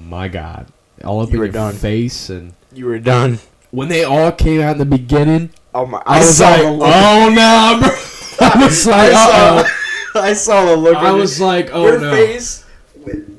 my 0.00 0.28
god, 0.28 0.66
all 1.04 1.20
up 1.20 1.28
You 1.28 1.34
in 1.34 1.38
were 1.40 1.44
your 1.46 1.52
done. 1.52 1.74
face, 1.74 2.30
and 2.30 2.54
You 2.72 2.86
were 2.86 2.98
done. 2.98 3.38
when 3.70 3.88
they 3.88 4.04
all 4.04 4.32
came 4.32 4.60
out 4.60 4.72
in 4.72 4.78
the 4.78 4.84
beginning, 4.84 5.50
Oh 5.72 5.86
my! 5.86 6.02
I, 6.04 6.18
was 6.18 6.40
like, 6.40 6.62
oh 6.62 7.28
no, 7.28 7.78
bro. 7.80 7.90
I 8.40 8.64
was 8.64 8.86
like, 8.88 9.12
I 9.12 9.62
saw, 9.62 9.68
I 10.20 10.32
saw 10.32 10.64
the 10.64 10.76
look. 10.76 10.96
I 10.96 11.12
was 11.12 11.40
like, 11.40 11.70
oh 11.72 11.86
your 11.86 12.00
no. 12.00 12.10
face. 12.10 12.64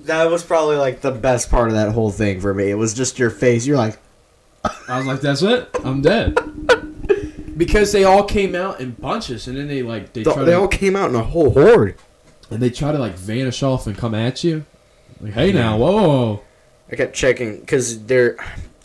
That 0.05 0.31
was 0.31 0.41
probably 0.43 0.77
like 0.77 1.01
the 1.01 1.11
best 1.11 1.49
part 1.51 1.67
of 1.67 1.73
that 1.75 1.91
whole 1.91 2.09
thing 2.09 2.39
for 2.41 2.53
me. 2.53 2.69
It 2.71 2.75
was 2.75 2.93
just 2.93 3.19
your 3.19 3.29
face. 3.29 3.65
You're 3.67 3.77
like, 3.77 3.99
I 4.87 4.97
was 4.97 5.05
like, 5.05 5.21
that's 5.21 5.41
it. 5.41 5.69
I'm 5.83 6.01
dead. 6.01 6.37
Because 7.57 7.91
they 7.91 8.03
all 8.05 8.23
came 8.23 8.55
out 8.55 8.79
in 8.79 8.91
bunches, 8.91 9.47
and 9.47 9.57
then 9.57 9.67
they 9.67 9.83
like 9.83 10.13
they 10.13 10.23
they, 10.23 10.31
try 10.33 10.45
to 10.45 10.57
all 10.57 10.67
came 10.67 10.95
out 10.95 11.09
in 11.09 11.15
a 11.15 11.23
whole 11.23 11.51
horde. 11.51 11.95
and 12.49 12.61
they 12.61 12.69
try 12.69 12.91
to 12.91 12.97
like 12.97 13.13
vanish 13.15 13.61
off 13.61 13.85
and 13.87 13.97
come 13.97 14.15
at 14.15 14.43
you. 14.43 14.65
Like, 15.19 15.33
hey 15.33 15.51
now, 15.51 15.77
whoa, 15.77 15.91
whoa, 15.91 16.07
whoa. 16.07 16.43
I 16.91 16.95
kept 16.95 17.15
checking 17.15 17.59
because 17.59 18.03
they're, 18.05 18.35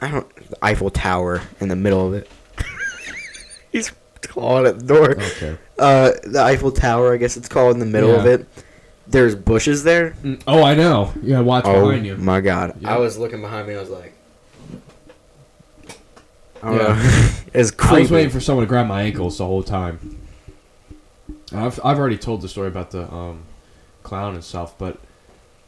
I 0.00 0.10
don't, 0.10 0.36
the 0.50 0.58
Eiffel 0.64 0.90
Tower 0.90 1.42
in 1.60 1.68
the 1.68 1.76
middle 1.76 2.06
of 2.06 2.14
it. 2.14 2.30
He's 3.72 3.92
clawing 4.22 4.66
at 4.66 4.78
the 4.78 4.84
door. 4.86 5.10
Okay. 5.20 5.58
Uh, 5.78 6.12
the 6.24 6.40
Eiffel 6.42 6.70
Tower, 6.72 7.12
I 7.12 7.16
guess 7.16 7.36
it's 7.36 7.48
called 7.48 7.74
in 7.74 7.80
the 7.80 7.86
middle 7.86 8.14
of 8.14 8.24
Yeah. 8.24 8.32
it. 8.34 8.46
There's 9.08 9.34
bushes 9.36 9.84
there. 9.84 10.16
Mm, 10.22 10.42
Oh, 10.48 10.62
I 10.64 10.74
know. 10.74 11.12
Yeah, 11.22 11.40
watch 11.40 11.64
oh 11.66 11.86
behind 11.86 12.06
you. 12.06 12.16
my 12.16 12.40
god! 12.40 12.76
Yeah. 12.80 12.94
I 12.94 12.98
was 12.98 13.16
looking 13.18 13.40
behind 13.40 13.68
me. 13.68 13.74
I 13.76 13.80
was 13.80 13.88
like, 13.90 14.12
I 16.62 16.70
don't 16.70 16.76
Yeah. 16.78 16.94
know. 16.94 17.30
it's 17.54 17.72
I 17.80 18.00
was 18.00 18.10
waiting 18.10 18.30
for 18.30 18.40
someone 18.40 18.64
to 18.64 18.68
grab 18.68 18.86
my 18.88 19.02
ankles 19.02 19.38
the 19.38 19.44
whole 19.46 19.62
time. 19.62 20.18
I've 21.52 21.78
I've 21.84 21.98
already 21.98 22.18
told 22.18 22.42
the 22.42 22.48
story 22.48 22.66
about 22.68 22.90
the 22.90 23.12
um, 23.12 23.42
clown 24.02 24.34
and 24.34 24.42
stuff, 24.42 24.76
but 24.76 24.98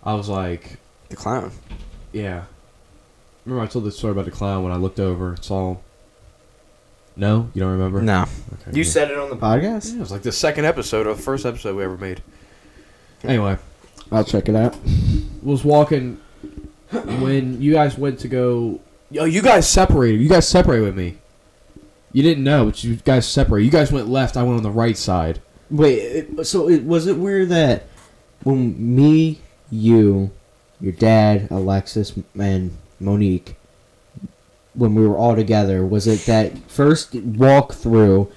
I 0.02 0.14
was 0.14 0.28
like, 0.28 0.78
The 1.09 1.16
clown. 1.16 1.52
Yeah. 2.12 2.45
Remember 3.45 3.65
I 3.65 3.67
told 3.67 3.85
the 3.85 3.93
story 3.93 4.12
about 4.12 4.25
the 4.27 4.31
clown 4.31 4.62
when 4.62 4.73
I 4.73 4.77
looked 4.77 5.00
over 5.00 5.31
and 5.31 5.45
saw 5.45 5.73
him. 5.73 5.79
No, 7.17 7.50
you 7.55 7.61
don't 7.62 7.73
remember? 7.73 8.00
No, 8.00 8.23
Okay, 8.55 8.77
you 8.77 8.85
good. 8.85 8.91
said 8.91 9.11
it 9.11 9.19
on 9.19 9.29
the 9.31 9.37
podcast. 9.37 9.91
Yeah, 9.91 9.97
it 9.97 10.00
was 10.00 10.12
like 10.12 10.23
the 10.23 10.31
second 10.33 10.67
episode 10.67 11.07
or 11.07 11.15
the 11.15 11.23
first 11.23 11.45
episode 11.47 11.75
we 11.77 11.83
ever 11.83 11.97
made. 11.97 12.23
Anyway, 13.25 13.57
I'll 14.12 14.23
check 14.25 14.49
it 14.49 14.55
out. 14.55 14.77
was 15.43 15.65
walking 15.65 16.21
when 16.91 17.61
you 17.61 17.73
guys 17.73 17.99
went 17.99 18.21
to 18.21 18.29
go. 18.29 18.81
Yo, 19.11 19.25
you 19.25 19.43
guys 19.43 19.69
separated. 19.69 20.21
You 20.21 20.29
guys 20.29 20.47
separated 20.47 20.85
with 20.85 20.97
me. 20.97 21.17
You 22.12 22.23
didn't 22.23 22.45
know, 22.45 22.67
but 22.67 22.85
you 22.85 22.97
guys 22.97 23.27
separated. 23.27 23.65
You 23.67 23.73
guys 23.73 23.91
went 23.91 24.09
left. 24.09 24.37
I 24.37 24.43
went 24.43 24.57
on 24.59 24.62
the 24.62 24.71
right 24.71 24.97
side. 24.97 25.41
Wait, 25.71 25.99
it, 25.99 26.45
so 26.47 26.69
it 26.69 26.85
was 26.85 27.07
it 27.07 27.17
weird 27.17 27.49
that 27.49 27.87
when 28.45 28.95
me, 28.95 29.41
you, 29.71 30.31
your 30.81 30.93
dad, 30.93 31.49
Alexis, 31.51 32.13
and 32.39 32.77
Monique, 33.01 33.57
when 34.75 34.95
we 34.95 35.07
were 35.07 35.17
all 35.17 35.35
together, 35.35 35.85
was 35.85 36.07
it 36.07 36.21
that 36.27 36.57
first 36.71 37.15
walk 37.15 37.73
through 37.75 38.31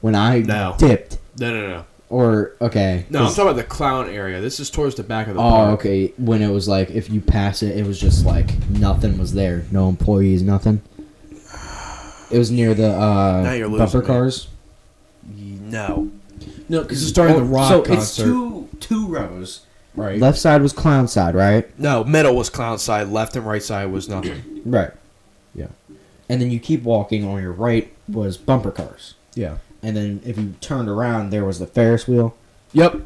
when 0.00 0.14
I 0.14 0.40
No. 0.40 0.74
dipped? 0.78 1.18
No, 1.38 1.52
no, 1.52 1.68
no. 1.68 1.84
Or 2.08 2.52
okay, 2.60 3.06
No, 3.08 3.20
I'm 3.20 3.28
talking 3.28 3.42
about 3.44 3.56
the 3.56 3.62
clown 3.64 4.08
area. 4.10 4.40
This 4.40 4.60
is 4.60 4.68
towards 4.68 4.96
the 4.96 5.02
back 5.02 5.28
of 5.28 5.34
the 5.34 5.40
Oh, 5.40 5.48
park. 5.50 5.80
okay. 5.80 6.12
When 6.18 6.42
it 6.42 6.50
was 6.50 6.68
like 6.68 6.90
if 6.90 7.08
you 7.08 7.22
pass 7.22 7.62
it, 7.62 7.76
it 7.76 7.86
was 7.86 7.98
just 7.98 8.26
like 8.26 8.52
nothing 8.68 9.16
was 9.16 9.32
there, 9.32 9.64
no 9.70 9.88
employees, 9.88 10.42
nothing. 10.42 10.82
It 12.30 12.38
was 12.38 12.50
near 12.50 12.74
the 12.74 12.90
uh, 12.90 13.42
Now 13.44 13.52
you're 13.52 13.66
losing 13.68 13.78
bumper 13.86 14.00
me. 14.00 14.06
cars. 14.06 14.48
No. 15.36 16.10
No, 16.68 16.82
because 16.82 17.02
it's 17.02 17.12
during 17.12 17.36
the 17.36 17.42
rock 17.44 17.68
so 17.70 17.82
concert. 17.82 18.02
it's 18.02 18.16
two 18.16 18.68
two 18.80 19.06
rows. 19.06 19.60
Right. 19.94 20.18
Left 20.18 20.38
side 20.38 20.62
was 20.62 20.72
clown 20.72 21.08
side, 21.08 21.34
right? 21.34 21.78
No, 21.78 22.04
middle 22.04 22.34
was 22.34 22.50
clown 22.50 22.78
side. 22.78 23.08
Left 23.08 23.36
and 23.36 23.46
right 23.46 23.62
side 23.62 23.90
was 23.90 24.08
nothing. 24.08 24.42
Right. 24.64 24.92
Yeah. 25.56 25.66
And 26.28 26.40
then 26.40 26.52
you 26.52 26.60
keep 26.60 26.84
walking 26.84 27.26
on 27.26 27.42
your 27.42 27.50
right 27.50 27.92
was 28.06 28.36
bumper 28.36 28.70
cars. 28.70 29.14
Yeah. 29.34 29.58
And 29.82 29.96
then 29.96 30.22
if 30.24 30.38
you 30.38 30.54
turned 30.60 30.88
around, 30.88 31.30
there 31.30 31.44
was 31.44 31.58
the 31.58 31.66
Ferris 31.66 32.06
wheel. 32.06 32.36
Yep. 32.72 33.00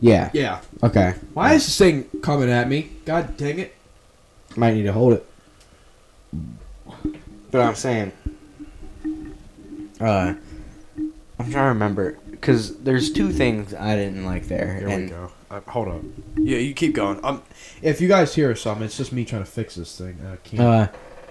Yeah. 0.00 0.30
Yeah. 0.32 0.60
Okay. 0.80 1.14
Why 1.34 1.54
is 1.54 1.66
this 1.66 1.76
thing 1.76 2.04
coming 2.22 2.50
at 2.50 2.68
me? 2.68 2.92
God 3.04 3.36
dang 3.36 3.58
it. 3.58 3.74
Might 4.56 4.74
need 4.74 4.84
to 4.84 4.92
hold 4.92 5.14
it. 5.14 5.26
But 7.50 7.60
I'm 7.60 7.74
saying, 7.74 8.12
uh, 10.00 10.34
I'm 11.38 11.50
trying 11.50 11.52
to 11.52 11.60
remember 11.60 12.18
because 12.30 12.76
there's 12.78 13.12
two 13.12 13.32
things 13.32 13.74
I 13.74 13.96
didn't 13.96 14.24
like 14.24 14.48
there. 14.48 14.76
Here 14.78 14.88
and 14.88 15.02
we 15.04 15.10
go. 15.10 15.32
Uh, 15.52 15.60
hold 15.70 15.88
up. 15.88 16.00
Yeah, 16.36 16.56
you 16.58 16.72
keep 16.72 16.94
going. 16.94 17.20
Um, 17.22 17.42
if 17.82 18.00
you 18.00 18.08
guys 18.08 18.34
hear 18.34 18.54
something, 18.56 18.84
it's 18.86 18.96
just 18.96 19.12
me 19.12 19.24
trying 19.26 19.44
to 19.44 19.50
fix 19.50 19.74
this 19.74 19.98
thing. 19.98 20.18
I 20.26 20.36
can't. 20.36 20.62
Uh, 20.62 20.88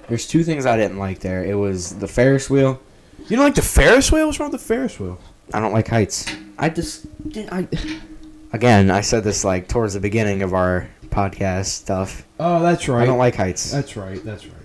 there's 0.07 0.27
two 0.27 0.43
things 0.43 0.65
I 0.67 0.77
didn't 0.77 0.99
like 0.99 1.19
there. 1.19 1.43
It 1.43 1.55
was 1.55 1.97
the 1.97 2.07
Ferris 2.07 2.47
wheel. 2.49 2.79
you 3.27 3.35
don't 3.35 3.45
like 3.45 3.55
the 3.55 3.61
Ferris 3.63 4.11
wheel? 4.11 4.27
What's 4.27 4.39
wrong 4.39 4.51
with 4.51 4.61
the 4.61 4.67
Ferris 4.67 4.99
wheel? 4.99 5.17
I 5.53 5.59
don't 5.59 5.73
like 5.73 5.87
heights. 5.87 6.31
I 6.59 6.69
just, 6.69 7.07
I. 7.51 7.67
Again, 8.53 8.91
I 8.91 8.99
said 9.01 9.23
this 9.23 9.43
like 9.45 9.69
towards 9.69 9.93
the 9.93 10.01
beginning 10.01 10.41
of 10.43 10.53
our 10.53 10.89
podcast 11.07 11.67
stuff. 11.67 12.27
Oh, 12.39 12.61
that's 12.61 12.87
right. 12.89 13.03
I 13.03 13.05
don't 13.05 13.17
like 13.17 13.35
heights. 13.35 13.71
That's 13.71 13.95
right. 13.95 14.21
That's 14.25 14.45
right. 14.45 14.55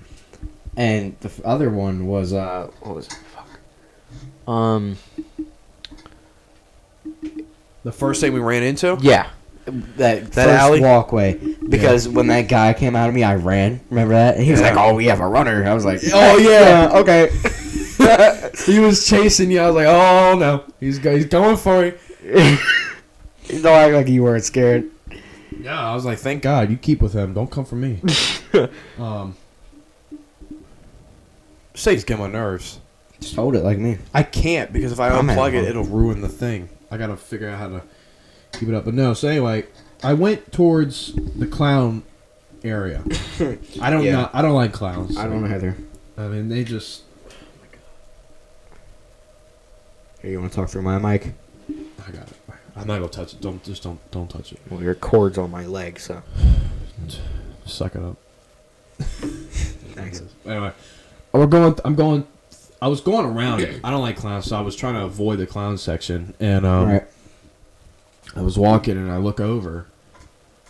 And 0.77 1.17
the 1.21 1.29
f- 1.29 1.41
other 1.45 1.71
one 1.71 2.07
was 2.09 2.33
uh, 2.33 2.69
what 2.81 2.97
was 2.97 3.07
it? 3.07 3.19
Fuck. 3.33 4.53
Um, 4.53 4.97
The 7.85 7.93
first 7.93 8.21
thing 8.21 8.33
we 8.33 8.41
ran 8.41 8.65
into. 8.65 8.99
yeah, 9.01 9.31
that 9.67 10.33
That 10.33 10.33
first 10.33 10.49
alley? 10.49 10.81
walkway. 10.81 11.35
Because 11.69 12.09
when 12.09 12.29
that 12.29 12.43
guy 12.49 12.73
came 12.73 12.95
out 12.97 13.09
of 13.09 13.15
me, 13.15 13.23
I 13.25 13.35
ran. 13.35 13.81
Remember 13.91 14.15
that? 14.15 14.37
And 14.37 14.45
he 14.45 14.51
was 14.53 14.61
Yeah. 14.61 14.71
like, 14.75 14.79
"Oh, 14.79 14.95
we 14.95 15.07
have 15.07 15.21
a 15.21 15.27
runner." 15.27 15.65
I 15.69 15.75
was 15.75 15.85
like, 15.85 16.01
Oh, 16.13 16.37
yeah. 16.39 16.91
okay." 16.95 17.31
he 18.67 18.79
was 18.79 19.07
chasing 19.09 19.51
you. 19.51 19.59
I 19.61 19.67
was 19.67 19.75
like, 19.75 19.87
oh 19.89 20.37
no, 20.39 20.65
he's 20.79 20.99
he's 20.99 21.25
going 21.27 21.57
for 21.57 21.83
me. 21.83 21.93
Don't 23.49 23.67
act 23.67 23.95
like 23.95 24.09
you 24.09 24.23
weren't 24.23 24.45
scared. 24.45 24.91
Yeah, 25.61 25.81
I 25.91 25.95
was 25.95 26.05
like, 26.05 26.19
thank 26.19 26.43
God 26.43 26.71
you 26.71 26.77
keep 26.77 27.01
with 27.01 27.15
him. 27.15 27.33
Don't 27.33 27.51
come 27.51 27.65
for 27.65 27.77
me. 27.77 28.01
um, 28.99 29.35
say 31.75 31.93
he's 31.95 32.05
getting 32.05 32.23
my 32.23 32.31
nerves. 32.31 32.81
Just 33.21 33.35
hold 33.35 33.57
it 33.57 33.65
like 33.65 33.79
me. 33.79 33.99
I 34.13 34.23
can't 34.23 34.73
because 34.73 34.93
if 34.93 35.01
I 35.01 35.11
unplug 35.11 35.55
it, 35.55 35.65
it'll 35.65 35.85
ruin 35.85 36.21
the 36.21 36.29
thing. 36.29 36.69
I 36.91 36.99
gotta 36.99 37.17
figure 37.17 37.49
out 37.49 37.59
how 37.59 37.69
to 37.69 37.83
keep 38.59 38.69
it 38.69 38.75
up. 38.75 38.85
But 38.85 38.95
no, 38.95 39.15
so 39.15 39.29
anyway, 39.29 39.65
I 40.03 40.13
went 40.15 40.53
towards 40.53 41.13
the 41.15 41.47
clown 41.47 42.03
area. 42.65 43.03
I 43.81 43.91
don't 43.91 44.03
Yeah. 44.05 44.13
know. 44.13 44.31
I 44.33 44.43
don't 44.43 44.55
like 44.55 44.73
clowns. 44.73 45.17
I 45.17 45.25
don't 45.25 45.43
know 45.43 45.49
Heather. 45.49 45.77
I 46.19 46.29
mean, 46.29 46.49
they 46.49 46.65
just. 46.65 47.03
Here, 50.23 50.31
you 50.33 50.41
want 50.41 50.53
to 50.53 50.57
talk 50.57 50.69
through 50.71 50.83
my 50.83 50.99
mic? 50.99 51.35
I 51.71 52.11
got 52.11 52.29
it. 52.29 52.33
I'm 52.79 52.87
not 52.87 52.97
gonna 52.99 53.09
touch 53.09 53.33
it. 53.35 53.41
Don't 53.41 53.63
just 53.65 53.83
don't 53.83 53.99
don't 54.11 54.29
touch 54.29 54.53
it. 54.53 54.61
Well, 54.69 54.83
your 54.83 54.95
cord's 54.95 55.39
on 55.39 55.51
my 55.51 55.65
leg, 55.65 55.99
so. 55.99 56.23
Suck 57.65 57.95
it 57.95 58.03
up. 58.03 58.17
Thanks. 58.99 60.23
Anyway, 60.45 60.73
we're 61.33 61.47
going. 61.47 61.75
I'm 61.85 61.95
going. 61.95 62.27
I 62.83 62.89
was 62.89 63.01
going 63.01 63.25
around 63.25 63.61
it. 63.63 63.81
I 63.83 63.91
don't 63.91 64.03
like 64.03 64.17
clowns, 64.19 64.45
so 64.45 64.57
I 64.57 64.61
was 64.61 64.77
trying 64.77 64.95
to 64.95 65.05
avoid 65.05 65.39
the 65.39 65.47
clown 65.47 65.79
section. 65.79 66.35
And 66.39 66.67
um, 66.67 66.81
All 66.81 66.87
right. 66.87 67.05
I 68.37 68.43
was 68.43 68.59
walking 68.59 68.97
and 68.97 69.11
I 69.11 69.17
look 69.17 69.41
over, 69.41 69.87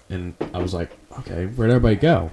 and 0.08 0.34
I 0.54 0.58
was 0.58 0.72
like, 0.72 0.90
okay, 1.18 1.46
where'd 1.46 1.70
everybody 1.70 1.96
go? 1.96 2.30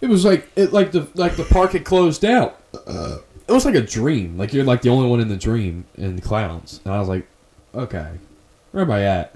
It 0.00 0.08
was 0.08 0.24
like 0.24 0.48
it 0.56 0.72
like 0.72 0.92
the 0.92 1.08
like 1.14 1.36
the 1.36 1.44
park 1.44 1.72
had 1.72 1.84
closed 1.84 2.22
down. 2.22 2.52
Uh, 2.86 3.18
it 3.46 3.52
was 3.52 3.64
like 3.64 3.74
a 3.74 3.82
dream. 3.82 4.38
Like 4.38 4.52
you're 4.52 4.64
like 4.64 4.82
the 4.82 4.88
only 4.90 5.08
one 5.08 5.20
in 5.20 5.28
the 5.28 5.36
dream 5.36 5.84
in 5.96 6.16
the 6.16 6.22
clowns, 6.22 6.80
and 6.84 6.94
I 6.94 6.98
was 7.00 7.08
like, 7.08 7.26
okay, 7.74 8.12
where 8.72 8.84
am 8.84 8.90
I 8.90 9.02
at? 9.02 9.34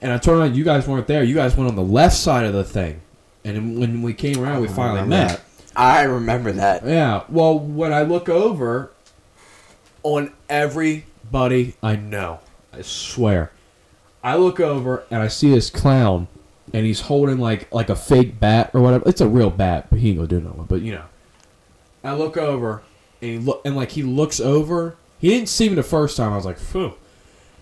And 0.00 0.12
I 0.12 0.18
turned 0.18 0.40
around, 0.40 0.56
you 0.56 0.64
guys 0.64 0.86
weren't 0.86 1.06
there. 1.06 1.22
You 1.22 1.34
guys 1.34 1.56
went 1.56 1.68
on 1.70 1.76
the 1.76 1.82
left 1.82 2.16
side 2.16 2.44
of 2.44 2.52
the 2.52 2.64
thing, 2.64 3.00
and 3.44 3.78
when 3.78 4.02
we 4.02 4.14
came 4.14 4.42
around, 4.42 4.62
we 4.62 4.68
finally 4.68 5.02
remember 5.02 5.32
met. 5.32 5.44
I 5.76 6.02
remember 6.02 6.52
that. 6.52 6.84
Yeah. 6.86 7.24
Well, 7.28 7.58
when 7.58 7.92
I 7.92 8.02
look 8.02 8.28
over 8.28 8.92
on 10.02 10.32
everybody 10.48 11.74
I 11.82 11.96
know, 11.96 12.40
I 12.72 12.82
swear, 12.82 13.50
I 14.24 14.36
look 14.36 14.58
over 14.58 15.04
and 15.10 15.22
I 15.22 15.28
see 15.28 15.50
this 15.50 15.68
clown, 15.68 16.26
and 16.72 16.86
he's 16.86 17.02
holding 17.02 17.38
like 17.38 17.72
like 17.72 17.90
a 17.90 17.94
fake 17.94 18.40
bat 18.40 18.70
or 18.72 18.80
whatever. 18.80 19.08
It's 19.08 19.20
a 19.20 19.28
real 19.28 19.50
bat, 19.50 19.88
but 19.90 19.98
he 19.98 20.08
ain't 20.08 20.16
gonna 20.16 20.28
do 20.28 20.40
nothing. 20.40 20.64
But 20.64 20.80
you 20.80 20.92
know, 20.92 21.04
I 22.02 22.14
look 22.14 22.38
over 22.38 22.82
and 23.20 23.30
he 23.30 23.38
look 23.38 23.60
and 23.64 23.76
like 23.76 23.90
he 23.92 24.02
looks 24.02 24.40
over. 24.40 24.96
He 25.18 25.28
didn't 25.28 25.48
see 25.48 25.68
me 25.68 25.74
the 25.74 25.82
first 25.82 26.16
time. 26.16 26.32
I 26.32 26.36
was 26.36 26.46
like, 26.46 26.58
phew. 26.58 26.94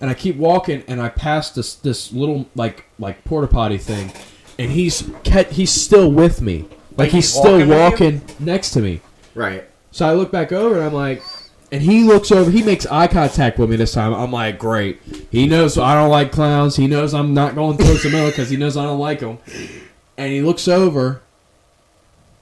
And 0.00 0.10
I 0.10 0.14
keep 0.14 0.36
walking, 0.36 0.82
and 0.88 1.00
I 1.00 1.10
pass 1.10 1.50
this 1.50 1.74
this 1.74 2.12
little 2.12 2.46
like 2.54 2.84
like 2.98 3.24
porta 3.24 3.48
potty 3.48 3.78
thing, 3.78 4.12
and 4.58 4.70
he's 4.70 5.10
kept, 5.24 5.52
he's 5.52 5.70
still 5.70 6.10
with 6.10 6.40
me. 6.40 6.64
Like, 6.96 7.10
he's, 7.10 7.24
he's 7.24 7.30
still 7.30 7.66
walking 7.66 7.68
with 7.68 7.78
walking 7.78 8.22
next 8.38 8.70
to 8.72 8.80
me. 8.80 9.00
Right. 9.34 9.64
So 9.90 10.06
I 10.06 10.14
look 10.14 10.30
back 10.30 10.52
over 10.52 10.76
and 10.76 10.84
I'm 10.84 10.92
like, 10.92 11.22
and 11.72 11.82
he 11.82 12.04
looks 12.04 12.30
over. 12.30 12.50
He 12.50 12.62
makes 12.62 12.86
eye 12.86 13.06
contact 13.08 13.58
with 13.58 13.70
me 13.70 13.76
this 13.76 13.92
time. 13.94 14.12
I'm 14.14 14.30
like, 14.30 14.58
great. 14.58 15.00
He 15.30 15.46
knows 15.46 15.76
I 15.78 15.94
don't 15.94 16.10
like 16.10 16.30
clowns. 16.30 16.76
He 16.76 16.86
knows 16.86 17.14
I'm 17.14 17.34
not 17.34 17.54
going 17.54 17.78
towards 17.78 18.02
the 18.04 18.10
middle 18.10 18.28
because 18.30 18.50
he 18.50 18.56
knows 18.56 18.76
I 18.76 18.84
don't 18.84 19.00
like 19.00 19.20
them. 19.20 19.38
And 20.18 20.32
he 20.32 20.42
looks 20.42 20.68
over, 20.68 21.22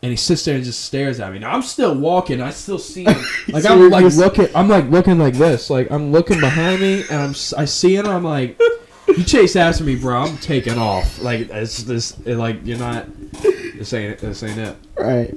and 0.02 0.10
he 0.10 0.16
sits 0.16 0.44
there 0.44 0.56
and 0.56 0.64
just 0.64 0.84
stares 0.84 1.20
at 1.20 1.32
me. 1.32 1.38
Now 1.38 1.52
I'm 1.52 1.62
still 1.62 1.94
walking. 1.94 2.42
I 2.42 2.50
still 2.50 2.78
see 2.78 3.04
him. 3.04 3.16
Like 3.48 3.62
So 3.62 3.72
I'm 3.72 3.88
like 3.90 4.04
just- 4.04 4.18
looking. 4.18 4.48
I'm 4.54 4.68
like 4.68 4.90
looking 4.90 5.18
like 5.18 5.34
this. 5.34 5.70
Like 5.70 5.90
I'm 5.90 6.12
looking 6.12 6.40
behind 6.40 6.80
me, 6.80 7.02
and 7.10 7.20
I'm 7.22 7.30
I 7.56 7.64
see 7.64 7.96
him. 7.96 8.06
I'm 8.06 8.24
like. 8.24 8.60
You 9.08 9.24
chase 9.24 9.56
after 9.56 9.82
me, 9.82 9.96
bro. 9.96 10.18
I'm 10.22 10.36
taking 10.38 10.78
off. 10.78 11.20
Like 11.20 11.50
it's 11.50 11.82
this. 11.82 12.16
It, 12.24 12.36
like 12.36 12.60
you're 12.64 12.78
not. 12.78 13.06
This 13.42 13.92
ain't. 13.92 14.18
This 14.20 14.44
ain't 14.44 14.56
it. 14.58 14.76
Right. 14.96 15.34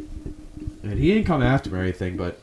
And 0.83 0.99
he 0.99 1.11
didn't 1.11 1.25
come 1.25 1.41
after 1.41 1.71
me 1.71 1.79
or 1.79 1.81
anything, 1.81 2.15
but 2.15 2.39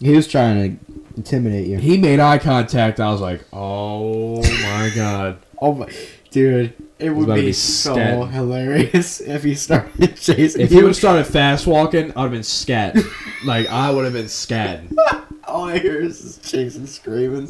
He 0.00 0.12
was 0.14 0.28
trying 0.28 0.78
to 0.78 0.94
intimidate 1.16 1.66
you. 1.66 1.78
He 1.78 1.98
made 1.98 2.20
eye 2.20 2.38
contact. 2.38 3.00
I 3.00 3.10
was 3.10 3.20
like, 3.20 3.42
"Oh 3.52 4.40
my 4.42 4.90
god!" 4.94 5.38
Oh 5.60 5.74
my, 5.74 5.88
dude! 6.30 6.72
It 7.00 7.10
would 7.10 7.26
be, 7.34 7.42
be 7.46 7.52
so 7.52 8.24
hilarious 8.24 9.20
if 9.20 9.42
he 9.44 9.54
started 9.54 10.16
chasing 10.20 10.60
If 10.62 10.70
you. 10.70 10.76
he 10.78 10.82
would 10.82 10.90
have 10.90 10.96
started 10.96 11.24
fast 11.24 11.66
walking, 11.66 12.12
I'd 12.16 12.22
have 12.22 12.30
been 12.32 12.42
scat. 12.42 12.96
like 13.44 13.66
I 13.68 13.90
would 13.90 14.04
have 14.04 14.12
been 14.14 14.28
scat. 14.28 14.84
All 15.48 15.64
I 15.64 15.78
hear 15.78 16.00
is 16.00 16.38
chasing, 16.44 16.86
screaming. 16.86 17.46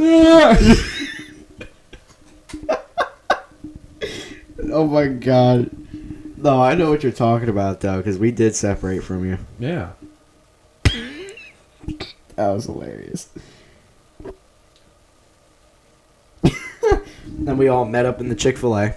Oh 4.71 4.87
my 4.87 5.07
god! 5.09 5.71
No, 6.37 6.63
I 6.63 6.75
know 6.75 6.91
what 6.91 7.03
you're 7.03 7.13
talking 7.13 7.49
about 7.49 7.81
though, 7.81 7.99
because 7.99 8.19
we 8.19 8.31
did 8.31 8.55
separate 8.55 9.03
from 9.03 9.25
you. 9.25 9.39
yeah. 9.59 9.91
That 12.39 12.51
was 12.55 12.67
hilarious. 12.67 13.29
then 17.27 17.57
we 17.59 17.67
all 17.67 17.85
met 17.85 18.07
up 18.07 18.21
in 18.21 18.29
the 18.29 18.37
Chick 18.37 18.57
Fil 18.57 18.77
A. 18.79 18.95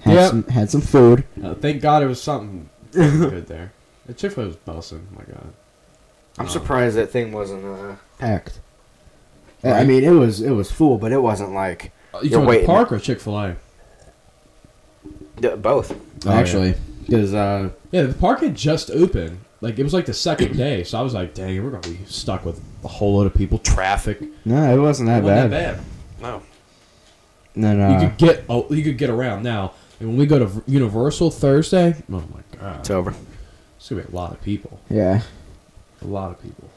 Had 0.00 0.14
Yep. 0.14 0.30
some 0.30 0.42
had 0.48 0.70
some 0.70 0.80
food. 0.82 1.24
Uh, 1.42 1.54
thank 1.54 1.80
God 1.80 2.02
it 2.02 2.06
was 2.06 2.22
something 2.22 2.68
good 2.92 3.46
there. 3.46 3.72
The 4.04 4.12
Chick 4.12 4.32
Fil 4.32 4.44
A 4.44 4.46
was 4.48 4.56
busting. 4.56 5.06
My 5.16 5.22
God. 5.24 5.46
I'm 6.38 6.44
Oh. 6.44 6.48
surprised 6.50 6.96
that 6.96 7.10
thing 7.10 7.32
wasn't 7.32 7.64
uh, 7.64 7.94
packed. 8.18 8.60
I 9.62 9.70
Right. 9.70 9.86
mean, 9.86 10.04
it 10.04 10.10
was 10.10 10.42
it 10.42 10.50
was 10.50 10.70
full, 10.70 10.98
but 10.98 11.10
it 11.10 11.22
wasn't 11.22 11.52
like 11.54 11.90
Uh, 12.12 12.18
You 12.22 12.28
You're 12.28 12.40
talking 12.40 12.48
waiting. 12.50 12.66
Park 12.66 12.92
or 12.92 12.98
Chick 12.98 13.18
Fil 13.18 13.38
A? 13.38 13.56
both. 15.56 15.92
Oh, 16.26 16.30
yeah. 16.30 16.34
actually, 16.34 16.74
because 17.06 17.34
uh, 17.34 17.70
Yeah, 17.92 18.02
the 18.02 18.14
park 18.14 18.40
had 18.40 18.54
just 18.54 18.90
opened. 18.90 19.38
Like 19.60 19.78
it 19.78 19.82
was 19.82 19.94
like 19.94 20.06
the 20.06 20.14
second 20.14 20.56
day, 20.56 20.84
so 20.84 20.98
I 20.98 21.02
was 21.02 21.14
like, 21.14 21.34
"Dang, 21.34 21.62
we're 21.64 21.70
gonna 21.70 21.88
be 21.96 22.04
stuck 22.06 22.44
with 22.44 22.60
a 22.84 22.88
whole 22.88 23.16
load 23.16 23.26
of 23.26 23.34
people, 23.34 23.58
traffic." 23.58 24.20
no, 24.44 24.74
it 24.74 24.78
wasn't 24.78 25.08
that 25.08 25.18
It 25.18 25.24
wasn't 25.24 25.50
bad. 25.50 25.76
that 25.76 25.76
bad. 25.76 25.84
No. 26.20 26.42
No, 27.56 27.74
no, 27.76 27.92
You 28.00 28.08
could 28.08 28.16
get 28.18 28.44
oh, 28.48 28.66
you 28.72 28.82
could 28.82 28.98
get 28.98 29.10
around 29.10 29.42
now. 29.42 29.72
And 30.00 30.08
when 30.08 30.18
we 30.18 30.26
go 30.26 30.38
to 30.40 30.62
Universal 30.66 31.30
Thursday, 31.30 31.94
oh 32.12 32.24
my 32.34 32.58
god, 32.58 32.80
it's 32.80 32.90
over. 32.90 33.14
it's 33.76 33.88
gonna 33.88 34.02
be 34.02 34.12
a 34.12 34.14
lot 34.14 34.32
of 34.32 34.42
people. 34.42 34.80
Yeah, 34.90 35.22
A 36.02 36.06
lot 36.06 36.30
of 36.32 36.42
people. 36.42 36.68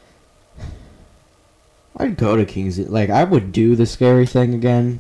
I'd 1.98 2.16
go 2.18 2.36
to 2.36 2.46
Kings. 2.46 2.78
Like 2.78 3.10
I 3.10 3.24
would 3.24 3.52
do 3.52 3.76
the 3.76 3.86
scary 3.88 4.26
thing 4.28 4.54
again, 4.54 5.00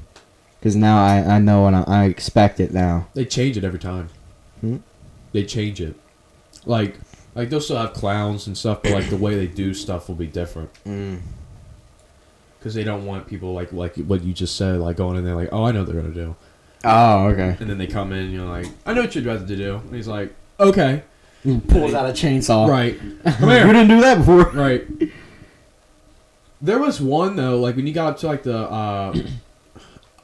because 0.59 0.75
now 0.75 0.97
I 1.03 1.35
I 1.35 1.39
know 1.39 1.67
and 1.67 1.75
I, 1.75 1.83
I 1.87 2.05
expect 2.05 2.59
it 2.59 2.73
now. 2.73 3.07
They 3.13 3.23
change 3.25 3.55
it 3.57 3.63
every 3.63 3.79
time. 3.79 4.09
Hmm? 4.61 4.77
They 5.33 5.43
change 5.45 5.81
it. 5.81 5.95
Like 6.65 6.95
like 7.35 7.49
they'll 7.49 7.61
still 7.61 7.77
have 7.77 7.93
clowns 7.93 8.47
and 8.47 8.57
stuff, 8.57 8.81
but 8.83 8.91
like 8.93 9.09
the 9.09 9.17
way 9.17 9.35
they 9.35 9.47
do 9.47 9.73
stuff 9.73 10.07
will 10.07 10.15
be 10.15 10.27
different 10.27 10.69
Mm. 10.85 11.19
because 12.57 12.73
they 12.73 12.83
don't 12.83 13.05
want 13.05 13.27
people 13.27 13.53
like 13.53 13.71
like 13.73 13.95
what 13.97 14.23
you 14.23 14.33
just 14.33 14.55
said, 14.55 14.79
like 14.79 14.97
going 14.97 15.17
in 15.17 15.23
there 15.25 15.35
like, 15.35 15.49
oh, 15.51 15.63
I 15.65 15.71
know 15.71 15.79
what 15.83 15.91
they're 15.91 16.01
gonna 16.01 16.13
do, 16.13 16.35
Oh, 16.83 17.27
okay. 17.27 17.55
and 17.59 17.69
then 17.69 17.77
they 17.77 17.85
come 17.87 18.11
in, 18.11 18.19
and 18.25 18.33
you're 18.33 18.45
like, 18.45 18.65
I 18.85 18.93
know 18.93 19.01
what 19.01 19.13
you'd 19.15 19.25
rather 19.25 19.45
to 19.45 19.55
do, 19.55 19.75
and 19.75 19.93
he's 19.95 20.07
like, 20.07 20.33
okay, 20.59 21.03
Pulls 21.69 21.93
out 21.93 22.09
a 22.09 22.13
chainsaw. 22.13 22.67
right, 22.67 22.97
come 23.23 23.49
you 23.49 23.55
here, 23.55 23.67
didn't 23.67 23.87
do 23.89 24.01
that 24.01 24.17
before. 24.17 24.49
right. 24.51 24.85
There 26.61 26.79
was 26.79 26.99
one 26.99 27.35
though, 27.35 27.59
like 27.59 27.75
when 27.75 27.85
you 27.85 27.93
got 27.93 28.13
up 28.13 28.17
to 28.19 28.27
like 28.27 28.43
the, 28.43 28.57
uh, 28.57 29.15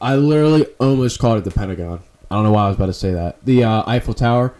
I 0.02 0.16
literally 0.16 0.66
almost 0.80 1.20
called 1.20 1.38
it 1.38 1.44
the 1.44 1.52
Pentagon. 1.52 2.00
I 2.32 2.36
don't 2.36 2.44
know 2.44 2.52
why 2.52 2.66
I 2.66 2.68
was 2.70 2.76
about 2.78 2.88
to 2.88 2.94
say 2.94 3.12
that. 3.14 3.38
The 3.46 3.64
uh, 3.64 3.84
Eiffel 3.86 4.16
Tower. 4.16 4.56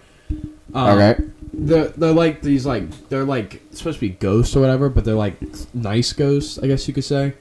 Um, 0.74 0.98
okay. 1.00 1.24
They're, 1.56 1.88
they're 1.90 2.14
like 2.14 2.42
these 2.42 2.66
like 2.66 3.10
they're 3.10 3.26
like 3.26 3.62
supposed 3.72 3.98
to 4.00 4.02
be 4.02 4.10
ghosts 4.10 4.56
or 4.56 4.60
whatever, 4.62 4.90
but 4.90 5.06
they're 5.06 5.14
like 5.16 5.36
nice 5.74 6.12
ghosts, 6.14 6.58
I 6.60 6.68
guess 6.68 6.88
you 6.88 6.94
could 6.94 7.04
say. 7.04 7.34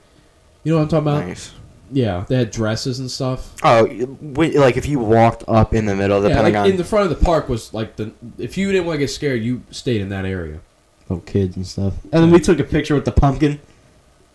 You 0.65 0.73
know 0.73 0.79
what 0.79 0.83
I'm 0.85 0.89
talking 0.89 1.09
about? 1.09 1.27
Nice. 1.29 1.53
Yeah, 1.95 2.25
they 2.29 2.37
had 2.37 2.51
dresses 2.51 3.01
and 3.01 3.11
stuff. 3.11 3.55
Oh, 3.63 3.87
wait, 4.21 4.55
like 4.55 4.77
if 4.77 4.87
you 4.87 4.99
walked 4.99 5.45
up 5.49 5.75
in 5.75 5.85
the 5.87 5.95
middle 5.95 6.17
of 6.17 6.23
the 6.23 6.31
yeah, 6.31 6.37
Pentagon, 6.37 6.63
like 6.65 6.71
in 6.73 6.77
the 6.79 6.85
front 6.85 7.11
of 7.11 7.19
the 7.19 7.25
park 7.25 7.49
was 7.49 7.73
like 7.75 7.97
the 7.97 8.13
if 8.39 8.57
you 8.57 8.71
didn't 8.73 8.87
want 8.87 8.95
to 8.97 8.99
get 9.01 9.09
scared, 9.09 9.43
you 9.43 9.63
stayed 9.71 10.01
in 10.01 10.09
that 10.11 10.25
area. 10.25 10.61
little 11.09 11.21
kids 11.25 11.57
and 11.57 11.67
stuff. 11.67 11.95
And 12.05 12.23
then 12.23 12.31
we 12.31 12.39
took 12.41 12.59
a 12.59 12.65
picture 12.65 12.95
with 12.95 13.05
the 13.05 13.13
pumpkin. 13.13 13.61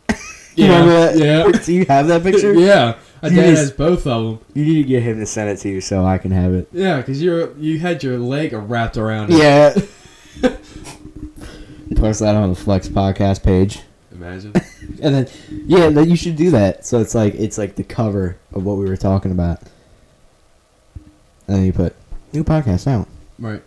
You 0.56 0.66
Yeah, 0.66 0.80
remember 0.80 0.94
that? 1.14 1.18
yeah. 1.54 1.60
Do 1.66 1.74
you 1.74 1.86
have 1.86 2.08
that 2.08 2.24
picture? 2.24 2.52
yeah, 2.60 2.98
my 3.22 3.30
You 3.30 3.36
dad 3.36 3.46
just- 3.50 3.62
has 3.62 3.72
both 3.72 4.06
of 4.08 4.24
them. 4.24 4.40
You 4.54 4.66
need 4.66 4.84
to 4.84 4.88
get 4.88 5.04
him 5.04 5.20
to 5.20 5.26
send 5.26 5.50
it 5.50 5.58
to 5.60 5.70
you 5.70 5.82
so 5.82 6.06
I 6.06 6.18
can 6.18 6.32
have 6.32 6.54
it. 6.54 6.68
Yeah, 6.72 6.98
because 6.98 7.22
you're 7.22 7.56
you 7.58 7.80
had 7.80 8.04
your 8.04 8.18
leg 8.20 8.54
wrapped 8.54 8.98
around. 8.98 9.32
it. 9.32 9.38
Yeah. 9.40 9.74
Post 11.96 12.20
that 12.20 12.36
on 12.36 12.50
the 12.50 12.56
Flex 12.56 12.88
podcast 12.90 13.44
page. 13.44 13.80
Imagine. 14.12 14.54
And 15.02 15.14
then 15.14 15.28
yeah, 15.68 15.90
then 15.90 16.10
you 16.10 16.16
should 16.16 16.36
do 16.38 16.50
that. 16.52 16.84
So 16.86 17.00
it's 17.00 17.14
like 17.14 17.36
it's 17.36 17.58
like 17.60 17.76
the 17.76 17.84
cover 17.84 18.38
of 18.54 18.64
what 18.66 18.78
we 18.78 18.86
were 18.86 18.98
talking 18.98 19.32
about. 19.32 19.62
And 21.46 21.58
then 21.58 21.66
you 21.66 21.74
put 21.74 21.94
new 22.34 22.44
podcast 22.44 22.88
out. 22.88 23.08
Right. 23.38 23.62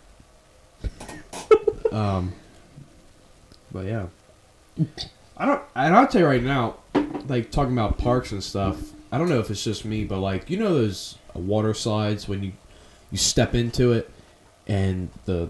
um. 1.93 2.33
But 3.71 3.85
yeah, 3.85 4.07
I 5.37 5.45
don't. 5.45 5.61
And 5.75 5.95
I'll 5.95 6.07
tell 6.07 6.21
you 6.21 6.27
right 6.27 6.43
now, 6.43 6.77
like 7.27 7.49
talking 7.51 7.71
about 7.73 7.97
parks 7.97 8.31
and 8.33 8.43
stuff. 8.43 8.77
I 9.11 9.17
don't 9.17 9.29
know 9.29 9.39
if 9.39 9.49
it's 9.49 9.63
just 9.63 9.85
me, 9.85 10.03
but 10.05 10.19
like 10.19 10.49
you 10.49 10.57
know 10.57 10.73
those 10.73 11.17
water 11.33 11.73
slides 11.73 12.27
when 12.27 12.43
you 12.43 12.53
you 13.11 13.17
step 13.17 13.53
into 13.53 13.91
it 13.91 14.09
and 14.67 15.09
the 15.25 15.49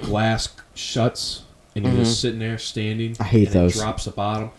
glass 0.00 0.48
shuts 0.74 1.42
and 1.74 1.84
you're 1.84 1.94
just 1.94 2.12
mm-hmm. 2.12 2.14
sitting 2.14 2.38
there 2.38 2.58
standing. 2.58 3.16
I 3.20 3.24
hate 3.24 3.48
and 3.48 3.54
those. 3.54 3.76
It 3.76 3.80
drops 3.80 4.04
the 4.04 4.10
bottom. 4.10 4.50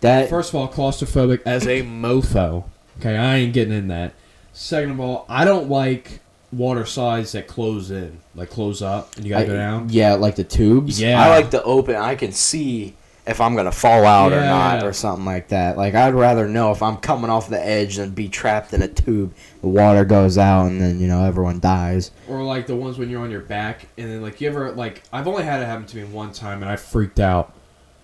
That 0.00 0.28
First 0.28 0.50
of 0.50 0.56
all, 0.56 0.68
claustrophobic 0.68 1.42
as 1.46 1.66
a 1.66 1.82
mofo. 1.82 2.64
Okay, 2.98 3.16
I 3.16 3.36
ain't 3.36 3.52
getting 3.52 3.72
in 3.72 3.88
that. 3.88 4.14
Second 4.52 4.90
of 4.90 5.00
all, 5.00 5.24
I 5.28 5.44
don't 5.44 5.70
like 5.70 6.20
water 6.52 6.84
slides 6.84 7.32
that 7.32 7.46
close 7.46 7.90
in, 7.90 8.20
like 8.34 8.50
close 8.50 8.82
up, 8.82 9.16
and 9.16 9.24
you 9.24 9.30
gotta 9.30 9.44
I- 9.44 9.48
go 9.48 9.54
down. 9.54 9.88
Yeah, 9.90 10.14
like 10.14 10.36
the 10.36 10.44
tubes. 10.44 11.00
Yeah. 11.00 11.22
I 11.22 11.28
like 11.28 11.50
the 11.50 11.62
open. 11.62 11.96
I 11.96 12.14
can 12.14 12.32
see 12.32 12.94
if 13.26 13.40
I'm 13.40 13.54
gonna 13.54 13.72
fall 13.72 14.04
out 14.04 14.32
or 14.32 14.40
not, 14.40 14.82
or 14.82 14.92
something 14.92 15.24
like 15.24 15.48
that. 15.48 15.76
Like 15.76 15.94
I'd 15.94 16.14
rather 16.14 16.48
know 16.48 16.72
if 16.72 16.82
I'm 16.82 16.96
coming 16.96 17.30
off 17.30 17.48
the 17.48 17.64
edge 17.64 17.96
than 17.96 18.10
be 18.10 18.28
trapped 18.28 18.72
in 18.72 18.82
a 18.82 18.88
tube. 18.88 19.34
The 19.60 19.68
water 19.68 20.04
goes 20.04 20.38
out, 20.38 20.66
and 20.66 20.80
then 20.80 21.00
you 21.00 21.06
know 21.06 21.24
everyone 21.24 21.60
dies. 21.60 22.10
Or 22.28 22.42
like 22.42 22.66
the 22.66 22.76
ones 22.76 22.98
when 22.98 23.08
you're 23.10 23.22
on 23.22 23.30
your 23.30 23.40
back, 23.40 23.86
and 23.96 24.10
then 24.10 24.22
like 24.22 24.40
you 24.40 24.48
ever 24.48 24.72
like 24.72 25.02
I've 25.12 25.28
only 25.28 25.44
had 25.44 25.62
it 25.62 25.66
happen 25.66 25.86
to 25.86 25.96
me 25.96 26.04
one 26.04 26.32
time, 26.32 26.62
and 26.62 26.70
I 26.70 26.76
freaked 26.76 27.20
out. 27.20 27.54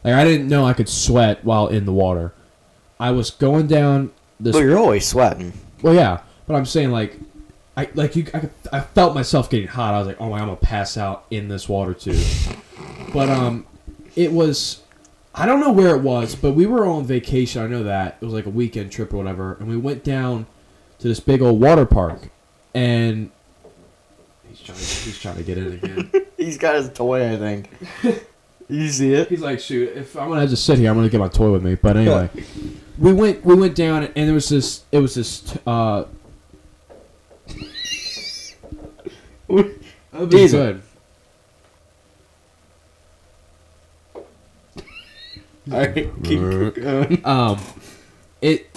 Like 0.04 0.14
I 0.14 0.24
didn't 0.24 0.48
know 0.48 0.64
I 0.64 0.72
could 0.72 0.88
sweat 0.88 1.44
while 1.44 1.66
in 1.66 1.84
the 1.84 1.92
water. 1.92 2.32
I 3.00 3.10
was 3.10 3.30
going 3.30 3.66
down 3.66 4.12
this. 4.38 4.54
Well, 4.54 4.62
you're 4.62 4.78
always 4.78 5.06
sweating. 5.06 5.52
Well, 5.82 5.94
yeah, 5.94 6.20
but 6.46 6.54
I'm 6.54 6.66
saying 6.66 6.90
like 6.90 7.18
I 7.76 7.88
like 7.94 8.16
you. 8.16 8.26
I, 8.34 8.48
I 8.72 8.80
felt 8.80 9.14
myself 9.14 9.48
getting 9.50 9.68
hot. 9.68 9.94
I 9.94 9.98
was 9.98 10.06
like, 10.08 10.20
oh 10.20 10.30
my, 10.30 10.38
I'm 10.38 10.46
gonna 10.46 10.56
pass 10.56 10.96
out 10.96 11.26
in 11.30 11.48
this 11.48 11.68
water 11.68 11.94
too. 11.94 12.20
but 13.12 13.28
um, 13.28 13.66
it 14.16 14.32
was. 14.32 14.82
I 15.38 15.46
don't 15.46 15.60
know 15.60 15.70
where 15.70 15.94
it 15.94 16.02
was, 16.02 16.34
but 16.34 16.52
we 16.52 16.66
were 16.66 16.84
on 16.84 17.04
vacation. 17.04 17.62
I 17.62 17.68
know 17.68 17.84
that 17.84 18.18
it 18.20 18.24
was 18.24 18.34
like 18.34 18.46
a 18.46 18.50
weekend 18.50 18.90
trip 18.90 19.14
or 19.14 19.18
whatever, 19.18 19.54
and 19.60 19.68
we 19.68 19.76
went 19.76 20.02
down 20.02 20.46
to 20.98 21.06
this 21.06 21.20
big 21.20 21.40
old 21.40 21.60
water 21.60 21.86
park, 21.86 22.30
and 22.74 23.30
he's 24.48 24.60
trying. 24.60 24.78
He's 24.78 25.18
trying 25.20 25.36
to 25.36 25.44
get 25.44 25.58
in 25.58 25.72
again. 25.74 26.10
He's 26.38 26.56
got 26.56 26.76
his 26.76 26.88
toy, 26.90 27.32
I 27.32 27.36
think. 27.36 27.68
you 28.68 28.88
see 28.88 29.12
it? 29.12 29.28
He's 29.28 29.40
like, 29.40 29.58
shoot, 29.58 29.90
if 29.96 30.16
I'm 30.16 30.28
gonna 30.28 30.46
just 30.46 30.64
sit 30.64 30.78
here, 30.78 30.88
I'm 30.88 30.96
gonna 30.96 31.08
get 31.08 31.18
my 31.18 31.28
toy 31.28 31.50
with 31.50 31.64
me. 31.64 31.74
But 31.74 31.96
anyway, 31.96 32.30
we 32.98 33.12
went 33.12 33.44
we 33.44 33.54
went 33.56 33.74
down 33.74 34.04
and 34.04 34.28
there 34.28 34.34
was 34.34 34.48
this 34.48 34.84
it 34.92 34.98
was 35.00 35.14
this 35.16 35.56
uh 35.66 36.04
That'd 39.48 40.30
be 40.30 40.36
Diesel. 40.36 40.60
good. 40.60 40.82
Alright, 45.72 46.10
keep 46.24 46.40
going. 46.74 47.22
Um 47.24 47.58
it 48.40 48.68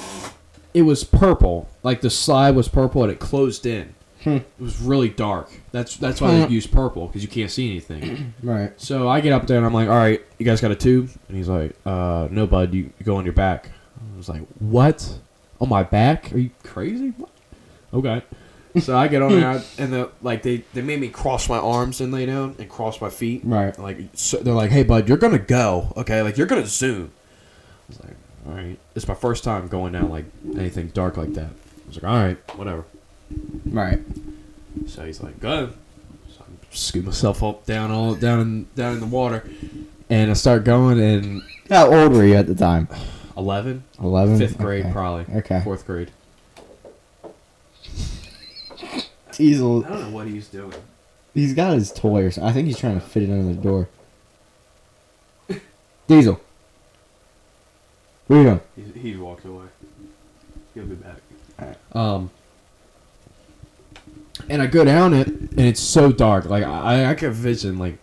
it 0.74 0.84
was 0.84 1.04
purple. 1.04 1.70
Like 1.84 2.02
the 2.02 2.10
slide 2.10 2.56
was 2.56 2.68
purple 2.68 3.04
and 3.04 3.12
it 3.12 3.20
closed 3.20 3.66
in. 3.66 3.94
Hmm. 4.24 4.30
It 4.38 4.46
was 4.60 4.80
really 4.80 5.10
dark. 5.10 5.50
That's 5.72 5.98
that's 5.98 6.22
why 6.22 6.32
they 6.40 6.48
use 6.48 6.68
purple 6.68 7.08
because 7.08 7.24
you 7.24 7.28
can't 7.28 7.50
see 7.50 7.70
anything. 7.72 8.34
Right. 8.44 8.72
So 8.80 9.10
I 9.10 9.20
get 9.22 9.34
up 9.34 9.48
there 9.48 9.58
and 9.58 9.66
I'm 9.66 9.74
like, 9.74 9.90
"All 9.90 9.96
right, 9.96 10.24
you 10.38 10.46
guys 10.46 10.62
got 10.62 10.72
a 10.72 10.76
tube?" 10.76 11.10
And 11.28 11.38
he's 11.38 11.48
like, 11.48 11.76
"Uh, 11.86 12.28
no, 12.32 12.46
bud. 12.48 12.74
You, 12.74 12.84
you 13.00 13.06
go 13.06 13.16
on 13.16 13.24
your 13.26 13.34
back." 13.34 13.70
I 14.14 14.18
was 14.18 14.30
like, 14.30 14.44
"What? 14.60 15.20
On 15.60 15.68
my 15.70 15.82
back? 15.84 16.32
Are 16.34 16.38
you 16.38 16.52
crazy?" 16.64 17.14
What? 17.18 17.30
Okay. 17.94 18.22
So 18.80 18.98
I 18.98 19.08
get 19.08 19.22
on 19.22 19.32
there 19.40 19.62
and 19.78 19.92
the 19.94 20.10
like 20.22 20.44
they 20.44 20.64
they 20.74 20.82
made 20.82 21.00
me 21.02 21.10
cross 21.10 21.50
my 21.50 21.58
arms 21.58 22.00
and 22.02 22.12
lay 22.14 22.26
down 22.26 22.56
and 22.58 22.70
cross 22.70 23.02
my 23.02 23.10
feet. 23.10 23.42
Right. 23.44 23.78
Like 23.78 23.98
so 24.14 24.38
they're 24.38 24.54
like, 24.54 24.72
"Hey, 24.72 24.84
bud, 24.84 25.08
you're 25.10 25.18
gonna 25.18 25.40
go, 25.40 25.92
okay? 25.98 26.22
Like 26.22 26.38
you're 26.38 26.48
gonna 26.48 26.66
zoom." 26.66 27.12
I 27.14 27.84
was 27.90 28.00
like, 28.04 28.16
"All 28.48 28.54
right." 28.54 28.80
It's 28.96 29.08
my 29.08 29.14
first 29.16 29.44
time 29.44 29.68
going 29.68 29.94
down 29.94 30.10
like 30.10 30.26
anything 30.58 30.88
dark 30.90 31.18
like 31.18 31.34
that. 31.34 31.50
I 31.50 31.88
was 31.88 31.96
like, 32.02 32.12
"All 32.12 32.18
right, 32.18 32.58
whatever." 32.58 32.86
Right. 33.66 34.00
So 34.88 35.06
he's 35.06 35.22
like, 35.22 35.40
"Go." 35.40 35.72
So 36.30 36.42
I 36.42 36.46
scoop 36.72 37.06
myself 37.06 37.44
up 37.44 37.66
down 37.66 37.92
all 37.92 38.16
down 38.16 38.40
in 38.40 38.68
down 38.76 38.94
in 38.94 39.00
the 39.02 39.06
water, 39.06 39.44
and 40.10 40.32
I 40.32 40.34
start 40.34 40.64
going 40.64 41.00
and. 41.00 41.42
How 41.70 41.90
old 41.94 42.12
were 42.12 42.26
you 42.26 42.36
at 42.36 42.48
the 42.48 42.56
time? 42.56 42.90
11, 43.38 43.86
11? 44.02 44.38
fifth 44.38 44.58
grade 44.58 44.84
Okay. 44.84 44.92
probably, 44.94 45.36
Okay. 45.38 45.62
fourth 45.64 45.86
grade. 45.88 46.12
Diesel, 49.34 49.86
I 49.86 49.90
don't 49.90 50.02
know 50.02 50.10
what 50.16 50.28
he's 50.28 50.48
doing. 50.48 50.74
he's 51.34 51.54
got 51.54 51.74
his 51.74 51.92
toy 51.92 52.24
or 52.24 52.32
something. 52.32 52.50
I 52.50 52.54
think 52.54 52.68
he's 52.68 52.78
trying 52.80 53.00
to 53.00 53.06
fit 53.06 53.24
it 53.24 53.32
under 53.32 53.54
the 53.54 53.62
door. 53.62 53.90
Diesel. 56.08 56.40
What 58.28 58.36
are 58.36 58.40
you 58.40 58.46
doing? 58.46 58.62
He, 58.94 59.00
he 59.12 59.16
walked 59.18 59.46
away. 59.46 59.66
He'll 60.74 60.86
be 60.86 60.96
back. 60.96 61.18
Alright. 61.60 61.78
Um, 61.94 62.32
and 64.50 64.62
I 64.62 64.68
go 64.68 64.84
down 64.84 65.14
it, 65.14 65.28
and 65.28 65.60
it's 65.60 65.80
so 65.82 66.12
dark. 66.12 66.46
Like 66.46 66.64
I, 66.64 67.06
I 67.06 67.14
could 67.16 67.34
vision 67.34 67.78
like 67.78 67.94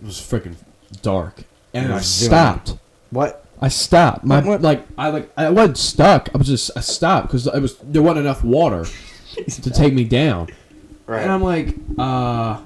it 0.00 0.06
was 0.06 0.16
freaking 0.16 0.56
dark, 1.02 1.42
and 1.74 1.92
I 1.92 2.00
stopped. 2.00 2.76
What? 3.10 3.44
I 3.60 3.68
stopped. 3.68 4.24
My 4.24 4.36
What- 4.38 4.46
what? 4.46 4.62
like 4.62 4.86
I 4.98 5.08
like 5.10 5.30
I 5.36 5.50
wasn't 5.50 5.78
stuck. 5.78 6.28
I 6.34 6.38
was 6.38 6.46
just 6.46 6.70
I 6.76 6.80
stopped 6.80 7.28
because 7.28 7.46
it 7.46 7.60
was 7.60 7.76
there 7.78 8.02
wasn't 8.02 8.20
enough 8.20 8.42
water 8.42 8.86
to 9.34 9.70
take 9.70 9.92
me 9.92 10.04
down. 10.04 10.48
Right. 11.06 11.22
And 11.22 11.32
I'm 11.32 11.42
like, 11.42 11.74
uh, 11.98 12.60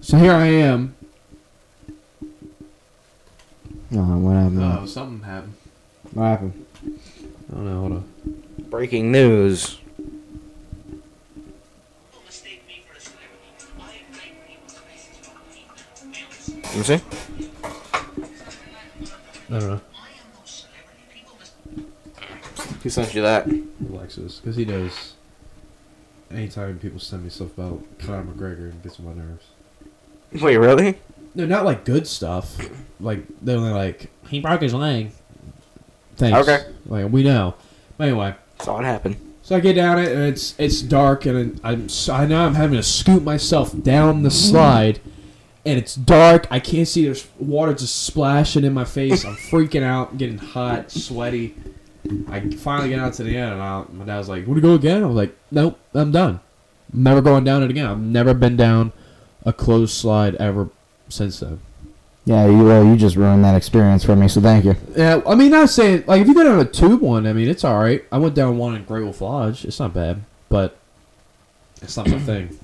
so 0.00 0.16
here 0.18 0.32
I 0.32 0.46
am. 0.46 0.94
No, 3.90 4.02
what 4.02 4.32
happened? 4.32 4.62
Oh, 4.62 4.86
something 4.86 5.26
happened. 5.26 5.54
What 6.12 6.24
happened? 6.24 6.66
I 6.84 7.54
don't 7.54 7.64
know. 7.64 7.80
Hold 7.80 7.92
on. 7.92 8.04
Breaking 8.70 9.12
news. 9.12 9.78
Let 16.64 16.76
me 16.76 16.82
see. 16.82 17.00
I 19.48 19.58
don't 19.60 19.68
know. 19.68 19.80
Who 22.82 22.90
sent 22.90 23.14
you 23.14 23.22
that? 23.22 23.46
Alexis, 23.88 24.40
because 24.40 24.56
he 24.56 24.64
knows. 24.64 25.13
Anytime 26.34 26.78
people 26.78 26.98
send 26.98 27.22
me 27.24 27.30
stuff 27.30 27.56
about 27.56 27.82
Conor 27.98 28.24
McGregor, 28.24 28.68
it 28.68 28.82
gets 28.82 28.98
on 28.98 29.06
my 29.06 29.12
nerves. 29.14 29.44
Wait, 30.42 30.56
really? 30.56 30.98
No, 31.34 31.46
not 31.46 31.64
like 31.64 31.84
good 31.84 32.06
stuff. 32.06 32.56
Like 33.00 33.24
they're 33.42 33.56
only 33.56 33.72
like 33.72 34.10
he 34.28 34.40
broke 34.40 34.62
his 34.62 34.74
leg. 34.74 35.10
Thanks. 36.16 36.38
Okay. 36.48 36.64
Like 36.86 37.10
we 37.10 37.22
know. 37.22 37.54
But 37.98 38.08
anyway, 38.08 38.34
Saw 38.60 38.80
it 38.80 38.84
happen. 38.84 39.34
so 39.42 39.56
I 39.56 39.60
get 39.60 39.74
down 39.74 39.98
it 39.98 40.10
and 40.12 40.22
it's 40.22 40.54
it's 40.58 40.80
dark 40.82 41.26
and 41.26 41.60
I'm 41.64 41.84
s- 41.86 42.08
I 42.08 42.26
know 42.26 42.44
I'm 42.46 42.54
having 42.54 42.76
to 42.76 42.82
scoop 42.82 43.22
myself 43.22 43.72
down 43.82 44.22
the 44.22 44.30
slide, 44.30 45.00
and 45.66 45.78
it's 45.78 45.94
dark. 45.94 46.46
I 46.50 46.58
can't 46.60 46.86
see. 46.88 47.04
There's 47.04 47.26
water 47.38 47.74
just 47.74 48.04
splashing 48.04 48.64
in 48.64 48.72
my 48.72 48.84
face. 48.84 49.24
I'm 49.24 49.34
freaking 49.36 49.82
out, 49.82 50.18
getting 50.18 50.38
hot, 50.38 50.90
sweaty. 50.90 51.54
I 52.28 52.50
finally 52.50 52.90
get 52.90 52.98
out 52.98 53.14
to 53.14 53.22
the 53.22 53.36
end, 53.36 53.54
and 53.54 53.62
I, 53.62 53.84
my 53.92 54.04
dad 54.04 54.18
was 54.18 54.28
like, 54.28 54.46
"Want 54.46 54.58
to 54.58 54.60
go 54.60 54.74
again?" 54.74 55.02
I 55.02 55.06
was 55.06 55.16
like, 55.16 55.36
"Nope, 55.50 55.78
I'm 55.94 56.12
done. 56.12 56.40
I'm 56.92 57.02
never 57.02 57.22
going 57.22 57.44
down 57.44 57.62
it 57.62 57.70
again. 57.70 57.86
I've 57.86 58.00
never 58.00 58.34
been 58.34 58.56
down 58.56 58.92
a 59.44 59.52
closed 59.52 59.94
slide 59.94 60.34
ever 60.36 60.68
since 61.08 61.40
then." 61.40 61.60
Yeah, 62.26 62.46
you 62.46 62.64
well, 62.64 62.84
you 62.84 62.96
just 62.96 63.16
ruined 63.16 63.44
that 63.44 63.54
experience 63.54 64.04
for 64.04 64.16
me, 64.16 64.28
so 64.28 64.40
thank 64.40 64.64
you. 64.64 64.76
Yeah, 64.96 65.20
I 65.26 65.34
mean, 65.34 65.50
not 65.50 65.70
saying 65.70 66.04
like 66.06 66.20
if 66.20 66.28
you 66.28 66.34
go 66.34 66.44
down 66.44 66.58
a 66.58 66.64
tube 66.64 67.00
one, 67.00 67.26
I 67.26 67.32
mean, 67.32 67.48
it's 67.48 67.64
all 67.64 67.78
right. 67.78 68.04
I 68.12 68.18
went 68.18 68.34
down 68.34 68.58
one 68.58 68.74
in 68.74 68.84
Great 68.84 69.04
Wolf 69.04 69.20
Lodge. 69.20 69.64
It's 69.64 69.78
not 69.78 69.92
bad, 69.94 70.22
but 70.48 70.76
it's 71.82 71.96
not 71.96 72.08
my 72.08 72.18
thing. 72.20 72.58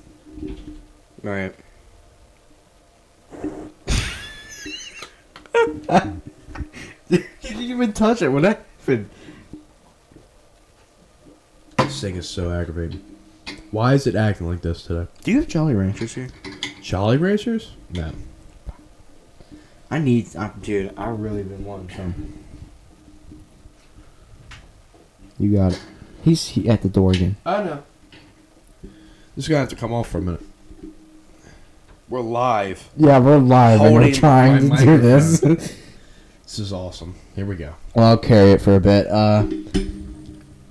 Right. 1.23 1.53
Did 7.09 7.25
you 7.41 7.75
even 7.75 7.93
touch 7.93 8.21
it? 8.21 8.29
What 8.29 8.43
happened? 8.43 9.09
This 11.77 12.01
thing 12.01 12.15
is 12.15 12.27
so 12.27 12.51
aggravating. 12.51 13.03
Why 13.71 13.93
is 13.93 14.07
it 14.07 14.15
acting 14.15 14.47
like 14.47 14.61
this 14.61 14.83
today? 14.83 15.09
Do 15.23 15.31
you 15.31 15.39
have 15.39 15.47
Jolly 15.47 15.73
Ranchers 15.73 16.13
here? 16.13 16.29
Jolly 16.81 17.17
Ranchers? 17.17 17.71
No. 17.89 18.11
I 19.89 19.99
need, 19.99 20.35
I, 20.35 20.51
dude. 20.61 20.93
I 20.97 21.09
really 21.09 21.43
been 21.43 21.65
wanting 21.65 21.95
some. 21.95 22.39
You 25.37 25.55
got 25.55 25.73
it. 25.73 25.81
He's 26.23 26.47
he, 26.49 26.69
at 26.69 26.81
the 26.81 26.89
door 26.89 27.11
again. 27.11 27.35
I 27.45 27.63
know. 27.63 27.83
This 29.35 29.45
is 29.45 29.47
gonna 29.47 29.61
have 29.61 29.69
to 29.69 29.75
come 29.75 29.91
off 29.91 30.09
for 30.09 30.19
a 30.19 30.21
minute. 30.21 30.43
We're 32.09 32.21
live. 32.21 32.89
Yeah, 32.97 33.19
we're 33.19 33.37
live 33.37 33.81
and 33.81 33.93
we're 33.93 34.01
Holding 34.01 34.13
trying 34.13 34.67
my 34.67 34.77
to 34.77 34.85
do 34.85 34.97
this. 34.97 35.77
This 36.43 36.59
is 36.59 36.73
awesome. 36.73 37.15
Here 37.33 37.45
we 37.45 37.55
go. 37.55 37.75
well, 37.95 38.07
I'll 38.07 38.17
carry 38.17 38.51
it 38.51 38.61
for 38.61 38.75
a 38.75 38.81
bit. 38.81 39.07
Uh, 39.07 39.47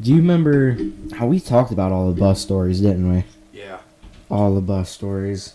do 0.00 0.10
you 0.10 0.16
remember 0.16 0.76
how 1.14 1.26
we 1.26 1.40
talked 1.40 1.70
about 1.72 1.92
all 1.92 2.10
the 2.12 2.18
bus 2.20 2.40
stories, 2.40 2.80
didn't 2.80 3.12
we? 3.12 3.24
Yeah. 3.52 3.78
All 4.30 4.54
the 4.54 4.60
bus 4.60 4.88
stories. 4.90 5.54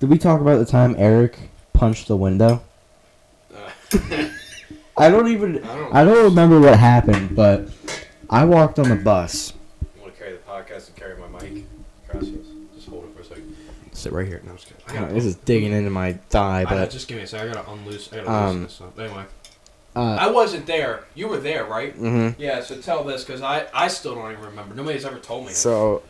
Did 0.00 0.10
we 0.10 0.18
talk 0.18 0.40
about 0.40 0.58
the 0.58 0.64
time 0.66 0.94
Eric 0.98 1.38
punched 1.72 2.08
the 2.08 2.16
window? 2.16 2.62
I 4.98 5.10
don't 5.10 5.28
even. 5.28 5.62
I 5.64 5.76
don't. 5.76 5.94
I 5.94 6.04
don't 6.04 6.24
remember 6.24 6.58
what 6.60 6.78
happened, 6.78 7.36
but 7.36 7.68
I 8.30 8.44
walked 8.44 8.78
on 8.78 8.88
the 8.88 8.96
bus. 8.96 9.52
I 9.98 10.00
want 10.02 10.14
to 10.14 10.18
carry 10.20 10.32
the 10.32 10.38
podcast 10.38 10.88
and 10.88 10.96
carry 10.96 11.16
my 11.18 11.28
mic. 11.40 11.64
Gracias. 12.08 12.46
Just 12.74 12.88
hold 12.88 13.04
it 13.04 13.14
for 13.14 13.20
a 13.20 13.24
second. 13.24 13.56
Sit 13.92 14.12
right 14.12 14.26
here. 14.26 14.40
No, 14.44 14.50
I'm 14.52 14.56
just 14.56 14.68
kidding. 14.68 14.82
I 14.88 15.00
gotta- 15.00 15.14
This 15.14 15.24
is 15.24 15.36
digging 15.36 15.72
into 15.72 15.90
my 15.90 16.14
thigh, 16.30 16.62
I, 16.62 16.64
but 16.64 16.90
just 16.90 17.08
give 17.08 17.16
me 17.18 17.24
a 17.24 17.26
second. 17.26 17.50
I 17.50 17.54
gotta 17.54 17.70
unloose. 17.70 18.12
I 18.12 18.16
gotta 18.16 18.30
Um, 18.30 18.44
loosen 18.46 18.62
this 18.64 18.80
up. 18.80 18.98
Anyway. 18.98 19.24
Uh, 19.96 20.16
I 20.20 20.30
wasn't 20.30 20.66
there. 20.66 21.04
You 21.14 21.26
were 21.28 21.38
there, 21.38 21.64
right? 21.64 21.94
Mm-hmm. 21.98 22.40
Yeah, 22.40 22.60
so 22.62 22.76
tell 22.80 23.02
this 23.02 23.24
because 23.24 23.40
I, 23.42 23.66
I 23.72 23.88
still 23.88 24.14
don't 24.14 24.30
even 24.30 24.44
remember. 24.44 24.74
Nobody's 24.74 25.04
ever 25.06 25.18
told 25.18 25.46
me. 25.46 25.52
So, 25.52 26.02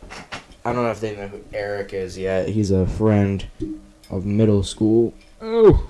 I 0.65 0.73
don't 0.73 0.83
know 0.83 0.91
if 0.91 1.01
they 1.01 1.15
know 1.15 1.29
who 1.29 1.41
Eric 1.55 1.93
is 1.93 2.19
yet. 2.19 2.49
He's 2.49 2.73
a 2.73 2.87
friend 2.87 3.47
of 4.11 4.27
middle 4.27 4.63
school. 4.65 5.15
Oh. 5.41 5.89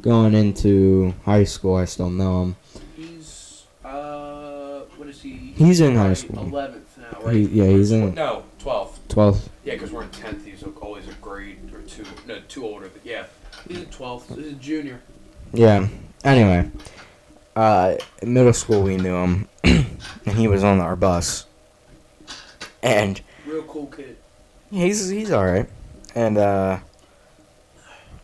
Going 0.00 0.34
into 0.34 1.12
high 1.24 1.44
school, 1.44 1.74
I 1.74 1.84
still 1.84 2.10
know 2.10 2.42
him. 2.44 2.56
He's 2.96 3.64
uh, 3.84 4.80
what 4.96 5.08
is 5.08 5.20
he? 5.20 5.32
He's 5.56 5.80
in 5.80 5.96
high 5.96 6.14
school. 6.14 6.38
Eleventh 6.46 6.96
now, 6.98 7.28
He, 7.28 7.40
yeah, 7.42 7.66
he's 7.66 7.90
in 7.92 8.14
No, 8.14 8.44
twelfth. 8.58 9.00
12th. 9.08 9.48
Yeah, 9.64 9.74
because 9.74 9.90
we're 9.92 10.04
in 10.04 10.10
tenth. 10.10 10.44
He's 10.46 10.62
always 10.80 11.08
a 11.08 11.12
grade 11.14 11.58
or 11.74 11.80
two. 11.82 12.04
No, 12.26 12.40
two 12.48 12.64
older. 12.64 12.88
But 12.88 13.04
yeah, 13.04 13.26
he's 13.68 13.78
in 13.78 13.86
twelfth. 13.86 14.34
He's 14.36 14.46
a 14.48 14.52
junior. 14.52 15.00
Yeah. 15.52 15.88
Anyway, 16.26 16.68
uh, 17.54 17.94
in 18.20 18.34
middle 18.34 18.52
school 18.52 18.82
we 18.82 18.96
knew 18.96 19.14
him, 19.14 19.48
and 19.64 20.34
he 20.34 20.48
was 20.48 20.64
on 20.64 20.80
our 20.80 20.96
bus. 20.96 21.46
And 22.82 23.20
Real 23.46 23.62
cool 23.62 23.86
kid. 23.86 24.16
He's 24.72 25.08
he's 25.08 25.30
all 25.30 25.46
right, 25.46 25.68
and 26.16 26.36
uh, 26.36 26.80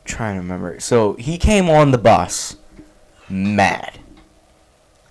trying 0.04 0.34
to 0.34 0.40
remember. 0.40 0.80
So 0.80 1.12
he 1.12 1.38
came 1.38 1.70
on 1.70 1.92
the 1.92 1.98
bus, 1.98 2.56
mad. 3.28 4.00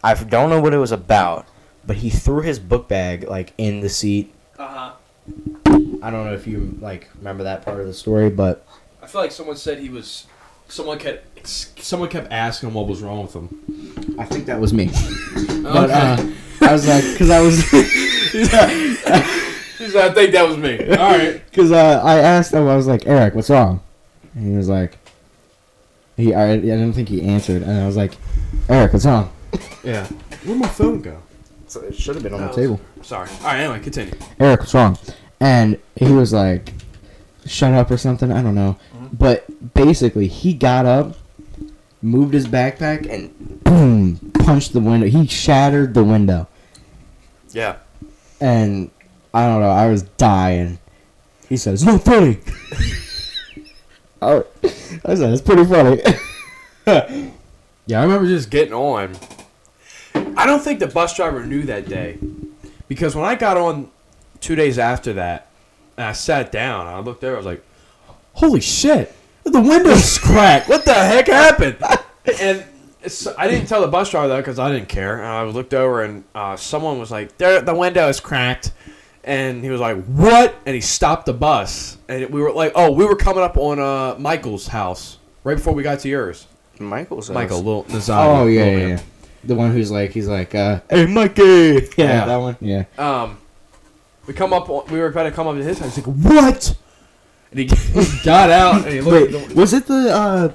I 0.03 0.13
don't 0.13 0.49
know 0.49 0.59
what 0.59 0.73
it 0.73 0.77
was 0.77 0.91
about, 0.91 1.45
But 1.87 1.97
he 1.97 2.09
threw 2.09 2.41
his 2.41 2.59
book 2.59 2.89
bag 2.89 3.23
like 3.23 3.53
in 3.57 3.79
the 3.79 3.89
seat. 3.89 4.33
Uh 4.59 4.67
huh. 4.67 4.91
I 6.03 6.09
don't 6.09 6.25
know 6.25 6.33
if 6.33 6.45
you 6.45 6.77
like 6.81 7.07
remember 7.15 7.45
that 7.45 7.63
part 7.63 7.79
of 7.79 7.87
the 7.87 7.93
story, 7.93 8.29
but 8.29 8.65
I 9.01 9.07
feel 9.07 9.21
like 9.21 9.31
someone 9.31 9.55
said 9.55 9.79
he 9.79 9.87
was. 9.87 10.27
Someone 10.71 10.97
kept. 10.99 11.47
Someone 11.47 12.07
kept 12.09 12.31
asking 12.31 12.69
him 12.69 12.75
what 12.75 12.87
was 12.87 13.01
wrong 13.01 13.23
with 13.23 13.33
him. 13.35 14.15
I 14.17 14.23
think 14.25 14.45
that 14.45 14.59
was 14.59 14.73
me. 14.73 14.89
But 15.63 15.91
uh, 15.91 16.17
I 16.61 16.71
was 16.73 16.87
like, 16.87 17.03
because 17.11 17.29
I 17.29 17.39
was, 17.39 17.61
He 17.71 18.45
said, 19.89 20.11
I 20.11 20.13
think 20.13 20.31
that 20.33 20.47
was 20.47 20.57
me. 20.57 20.79
All 20.89 20.95
right. 21.17 21.43
because 21.49 21.71
uh, 21.71 22.01
I 22.03 22.17
asked 22.19 22.53
him, 22.53 22.67
I 22.67 22.75
was 22.75 22.87
like, 22.87 23.05
Eric, 23.05 23.35
what's 23.35 23.49
wrong? 23.49 23.79
And 24.33 24.47
he 24.47 24.55
was 24.57 24.67
like, 24.69 24.97
he, 26.17 26.33
I, 26.33 26.53
I 26.53 26.57
didn't 26.57 26.93
think 26.93 27.09
he 27.09 27.21
answered, 27.21 27.61
and 27.63 27.71
I 27.81 27.85
was 27.85 27.95
like, 27.95 28.13
Eric, 28.69 28.93
what's 28.93 29.05
wrong? 29.05 29.31
Yeah. 29.83 30.05
Where'd 30.45 30.59
my 30.59 30.67
phone 30.67 31.01
go? 31.01 31.21
So 31.67 31.81
it 31.81 31.95
should 31.95 32.15
have 32.15 32.23
been 32.23 32.33
on 32.33 32.43
Oh. 32.43 32.47
the 32.47 32.53
table. 32.53 32.81
Sorry. 33.01 33.29
All 33.41 33.45
right. 33.45 33.59
Anyway, 33.59 33.79
continue. 33.81 34.13
Eric, 34.39 34.61
what's 34.61 34.73
wrong? 34.73 34.97
And 35.39 35.79
he 35.95 36.11
was 36.11 36.33
like, 36.33 36.73
shut 37.45 37.73
up 37.73 37.89
or 37.91 37.97
something. 37.97 38.31
I 38.31 38.41
don't 38.41 38.55
know. 38.55 38.77
But 39.11 39.73
basically, 39.73 40.27
he 40.27 40.53
got 40.53 40.85
up, 40.85 41.15
moved 42.01 42.33
his 42.33 42.47
backpack, 42.47 43.09
and 43.09 43.63
boom, 43.63 44.31
punched 44.43 44.73
the 44.73 44.79
window. 44.79 45.07
He 45.07 45.27
shattered 45.27 45.93
the 45.93 46.03
window. 46.03 46.47
Yeah. 47.51 47.77
And 48.39 48.89
I 49.33 49.45
don't 49.45 49.61
know, 49.61 49.69
I 49.69 49.89
was 49.89 50.03
dying. 50.03 50.79
He 51.49 51.57
says, 51.57 51.83
no 51.83 51.97
funny. 51.97 52.39
I, 54.21 54.25
oh, 54.25 54.47
I 54.63 55.15
said, 55.15 55.33
it's 55.33 55.41
pretty 55.41 55.65
funny. 55.65 56.01
Yeah, 57.87 57.99
I 57.99 58.03
remember 58.03 58.27
just 58.27 58.49
getting 58.49 58.73
on. 58.73 59.17
I 60.15 60.45
don't 60.45 60.61
think 60.61 60.79
the 60.79 60.87
bus 60.87 61.15
driver 61.15 61.45
knew 61.45 61.63
that 61.63 61.89
day. 61.89 62.19
Because 62.87 63.15
when 63.15 63.25
I 63.25 63.35
got 63.35 63.57
on 63.57 63.89
two 64.39 64.55
days 64.55 64.79
after 64.79 65.11
that, 65.13 65.47
and 65.97 66.05
I 66.05 66.13
sat 66.13 66.51
down, 66.51 66.87
I 66.87 66.99
looked 66.99 67.19
there, 67.19 67.33
I 67.33 67.37
was 67.37 67.45
like, 67.45 67.63
holy 68.33 68.61
shit, 68.61 69.13
the 69.43 69.59
window's 69.61 70.17
cracked. 70.23 70.69
What 70.69 70.85
the 70.85 70.93
heck 70.93 71.27
happened? 71.27 71.77
And 72.39 72.63
it's, 73.01 73.25
I 73.25 73.47
didn't 73.47 73.65
tell 73.65 73.81
the 73.81 73.87
bus 73.87 74.11
driver 74.11 74.27
that 74.27 74.37
because 74.37 74.59
I 74.59 74.71
didn't 74.71 74.89
care. 74.89 75.17
And 75.17 75.25
I 75.25 75.41
looked 75.45 75.73
over, 75.73 76.03
and 76.03 76.23
uh, 76.35 76.55
someone 76.55 76.99
was 76.99 77.09
like, 77.09 77.35
there, 77.39 77.59
the 77.61 77.73
window 77.73 78.07
is 78.09 78.19
cracked. 78.19 78.73
And 79.23 79.63
he 79.63 79.71
was 79.71 79.81
like, 79.81 80.03
what? 80.05 80.53
And 80.67 80.75
he 80.75 80.81
stopped 80.81 81.25
the 81.25 81.33
bus. 81.33 81.97
And 82.07 82.29
we 82.29 82.41
were 82.41 82.51
like, 82.51 82.73
oh, 82.75 82.91
we 82.91 83.05
were 83.05 83.15
coming 83.15 83.43
up 83.43 83.57
on 83.57 83.79
uh, 83.79 84.15
Michael's 84.19 84.67
house 84.67 85.17
right 85.43 85.57
before 85.57 85.73
we 85.73 85.81
got 85.81 85.99
to 86.01 86.09
yours. 86.09 86.45
Michael's 86.79 87.27
house. 87.29 87.33
Michael, 87.33 87.57
little 87.57 87.83
Nazari. 87.85 88.37
oh, 88.39 88.45
yeah, 88.45 88.65
yeah, 88.65 88.75
man. 88.75 88.89
yeah. 88.89 88.99
The 89.45 89.55
one 89.55 89.71
who's 89.71 89.89
like, 89.89 90.11
he's 90.11 90.27
like, 90.27 90.53
uh, 90.53 90.81
hey, 90.91 91.07
Mikey. 91.07 91.41
Yeah, 91.43 92.05
Yeah. 92.05 92.25
that 92.25 92.37
one. 92.37 92.55
Yeah. 92.61 92.83
Um, 92.99 93.39
we 94.27 94.35
come 94.35 94.53
up. 94.53 94.69
We 94.91 94.99
were 94.99 95.07
about 95.07 95.23
to 95.23 95.31
come 95.31 95.47
up 95.47 95.55
to 95.55 95.63
his 95.63 95.79
house. 95.79 95.95
He's 95.95 96.05
like, 96.05 96.15
"What?" 96.15 96.77
And 97.51 97.59
he, 97.59 97.65
he 98.01 98.23
got 98.23 98.49
out 98.49 98.83
and 98.85 98.93
he 98.93 99.01
looked. 99.01 99.33
Wait, 99.33 99.55
was 99.55 99.73
it 99.73 99.85
the, 99.87 100.13
uh, 100.13 100.53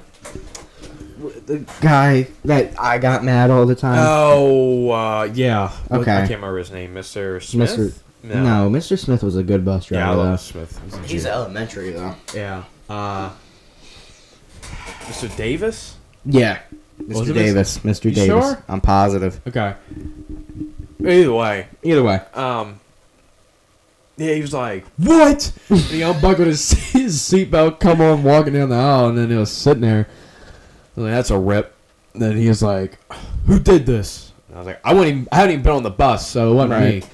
the 1.45 1.59
guy 1.81 2.27
that 2.45 2.79
I 2.79 2.97
got 2.97 3.23
mad 3.23 3.49
all 3.51 3.65
the 3.65 3.75
time? 3.75 3.99
oh, 4.01 4.89
uh, 4.89 5.29
yeah. 5.33 5.71
Okay. 5.91 6.11
I 6.15 6.19
can't 6.19 6.29
remember 6.31 6.57
his 6.57 6.71
name. 6.71 6.93
Mister 6.93 7.39
Smith. 7.39 7.69
Mr. 7.71 8.01
No. 8.23 8.69
Mr. 8.69 8.97
Smith 8.99 9.23
was 9.23 9.35
a 9.35 9.43
good 9.43 9.63
bus 9.63 9.85
driver. 9.85 10.01
Yeah, 10.03 10.09
I 10.11 10.13
driver. 10.15 10.29
love 10.31 10.39
Smith. 10.41 10.81
He's, 11.03 11.11
He's 11.11 11.25
elementary, 11.25 11.91
though. 11.91 12.15
yeah. 12.33 12.63
Uh, 12.89 13.29
Mr. 15.05 15.33
Davis. 15.37 15.95
Yeah. 16.25 16.59
Mr. 17.01 17.25
Mr. 17.27 17.33
Davis. 17.33 17.77
Mr. 17.79 18.05
You 18.05 18.11
Davis. 18.11 18.27
sure? 18.27 18.63
I'm 18.67 18.81
positive. 18.81 19.39
Okay. 19.47 19.75
Either 21.05 21.31
way, 21.33 21.67
Either 21.83 22.03
way. 22.03 22.19
um, 22.33 22.79
yeah, 24.17 24.33
he 24.33 24.41
was 24.41 24.53
like, 24.53 24.85
"What?" 24.97 25.51
and 25.69 25.79
he 25.79 26.01
unbuckled 26.01 26.47
his 26.47 26.71
his 26.91 27.17
seatbelt, 27.19 27.79
come 27.79 28.01
on, 28.01 28.23
walking 28.23 28.53
down 28.53 28.69
the 28.69 28.75
aisle, 28.75 29.09
and 29.09 29.17
then 29.17 29.29
he 29.29 29.35
was 29.37 29.51
sitting 29.51 29.81
there. 29.81 30.07
I 30.09 30.99
was 30.99 31.03
like, 31.05 31.13
"That's 31.13 31.29
a 31.31 31.37
rip." 31.39 31.73
And 32.13 32.21
then 32.21 32.37
he 32.37 32.47
was 32.47 32.61
like, 32.63 32.97
"Who 33.45 33.59
did 33.59 33.85
this?" 33.85 34.31
And 34.49 34.57
I 34.57 34.59
was 34.59 34.67
like, 34.67 34.81
"I 34.85 34.93
wasn't 34.93 35.09
even, 35.15 35.27
I 35.31 35.35
hadn't 35.37 35.51
even 35.51 35.63
been 35.63 35.73
on 35.73 35.83
the 35.83 35.89
bus, 35.91 36.27
so 36.29 36.51
it 36.51 36.55
wasn't 36.55 36.71
Right. 36.71 37.03
me." 37.03 37.09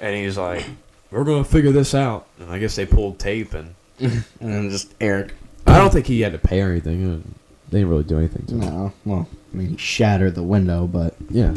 And 0.00 0.16
he's 0.16 0.38
like, 0.38 0.64
"We're 1.10 1.24
gonna 1.24 1.44
figure 1.44 1.72
this 1.72 1.94
out." 1.94 2.26
And 2.38 2.50
I 2.50 2.58
guess 2.58 2.74
they 2.76 2.86
pulled 2.86 3.18
tape, 3.18 3.52
and 3.54 3.74
And 4.00 4.24
then 4.40 4.70
just 4.70 4.94
Eric. 5.00 5.34
I 5.66 5.76
don't 5.76 5.92
think 5.92 6.06
he 6.06 6.22
had 6.22 6.32
to 6.32 6.38
pay 6.38 6.62
or 6.62 6.70
anything. 6.70 7.22
They 7.68 7.78
didn't 7.78 7.90
really 7.90 8.02
do 8.04 8.16
anything 8.18 8.46
to 8.46 8.54
him. 8.54 8.60
No. 8.60 8.92
Well, 9.04 9.28
I 9.52 9.56
mean, 9.56 9.68
he 9.68 9.76
shattered 9.76 10.34
the 10.34 10.42
window, 10.42 10.86
but 10.86 11.14
Yeah, 11.28 11.54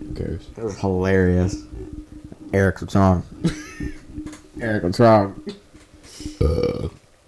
who 0.00 0.12
cares? 0.14 0.46
it 0.56 0.62
was 0.64 0.76
hilarious. 0.78 1.62
Eric's 2.52 2.82
what's 2.82 2.94
wrong? 2.96 3.22
Eric, 4.60 4.82
what's 4.84 5.00
wrong? 5.00 5.42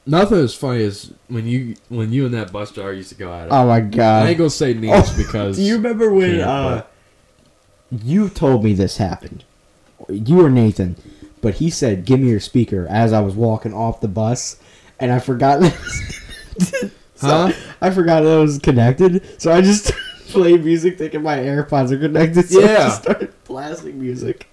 Nothing 0.07 0.39
as 0.39 0.55
funny 0.55 0.85
as 0.85 1.13
when 1.29 1.47
you 1.47 1.77
when 1.91 2.13
you 2.13 2.25
and 2.25 2.35
that 2.35 2.51
bus 2.51 2.71
driver 2.71 2.95
used 2.95 3.11
to 3.11 3.15
go 3.15 3.33
at 3.33 3.47
it. 3.49 3.53
Oh 3.53 3.67
my 3.67 3.81
god! 3.81 4.25
I 4.25 4.31
ain't 4.31 4.39
gonna 4.39 4.49
say 4.51 4.73
names 4.73 5.11
Oh, 5.11 5.15
because 5.19 5.57
Do 5.57 5.63
you 5.63 5.75
remember 5.77 6.11
when 6.13 6.41
uh, 6.41 6.85
you 7.91 8.29
told 8.31 8.65
me 8.65 8.73
this 8.73 8.97
happened? 8.97 9.45
You 10.09 10.45
or 10.45 10.49
Nathan, 10.51 10.97
but 11.43 11.55
he 11.55 11.69
said, 11.69 12.07
"Give 12.07 12.21
me 12.21 12.31
your 12.31 12.41
speaker." 12.41 12.87
As 12.89 13.13
I 13.13 13.21
was 13.21 13.35
walking 13.35 13.75
off 13.75 14.01
the 14.01 14.09
bus, 14.09 14.57
and 14.99 15.13
I 15.13 15.19
forgot. 15.19 15.63
so 16.59 16.89
Huh? 17.21 17.53
I 17.83 17.91
forgot 17.91 18.21
that 18.23 18.39
it 18.39 18.41
was 18.41 18.59
connected, 18.61 19.41
so 19.43 19.53
I 19.53 19.61
just 19.61 19.93
played 20.29 20.65
music, 20.65 20.97
thinking 20.97 21.23
my 21.23 21.37
AirPods 21.37 21.91
are 21.91 21.99
connected. 21.99 22.49
So 22.49 22.61
I 22.61 22.65
Yeah. 22.65 22.77
just 22.87 23.03
started 23.03 23.35
blasting 23.45 24.01
music. 24.01 24.47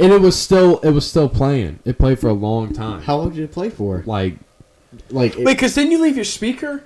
And 0.00 0.12
it 0.12 0.20
was 0.20 0.36
still 0.38 0.78
it 0.80 0.90
was 0.90 1.08
still 1.08 1.28
playing. 1.28 1.78
It 1.84 1.98
played 1.98 2.18
for 2.18 2.28
a 2.28 2.32
long 2.32 2.72
time. 2.72 3.02
How 3.02 3.16
long 3.16 3.30
did 3.30 3.44
it 3.44 3.52
play 3.52 3.70
for? 3.70 4.02
Like 4.06 4.36
Like, 5.10 5.36
it, 5.38 5.44
wait, 5.44 5.54
because 5.54 5.74
didn't 5.74 5.92
you 5.92 6.00
leave 6.02 6.16
your 6.16 6.24
speaker? 6.24 6.82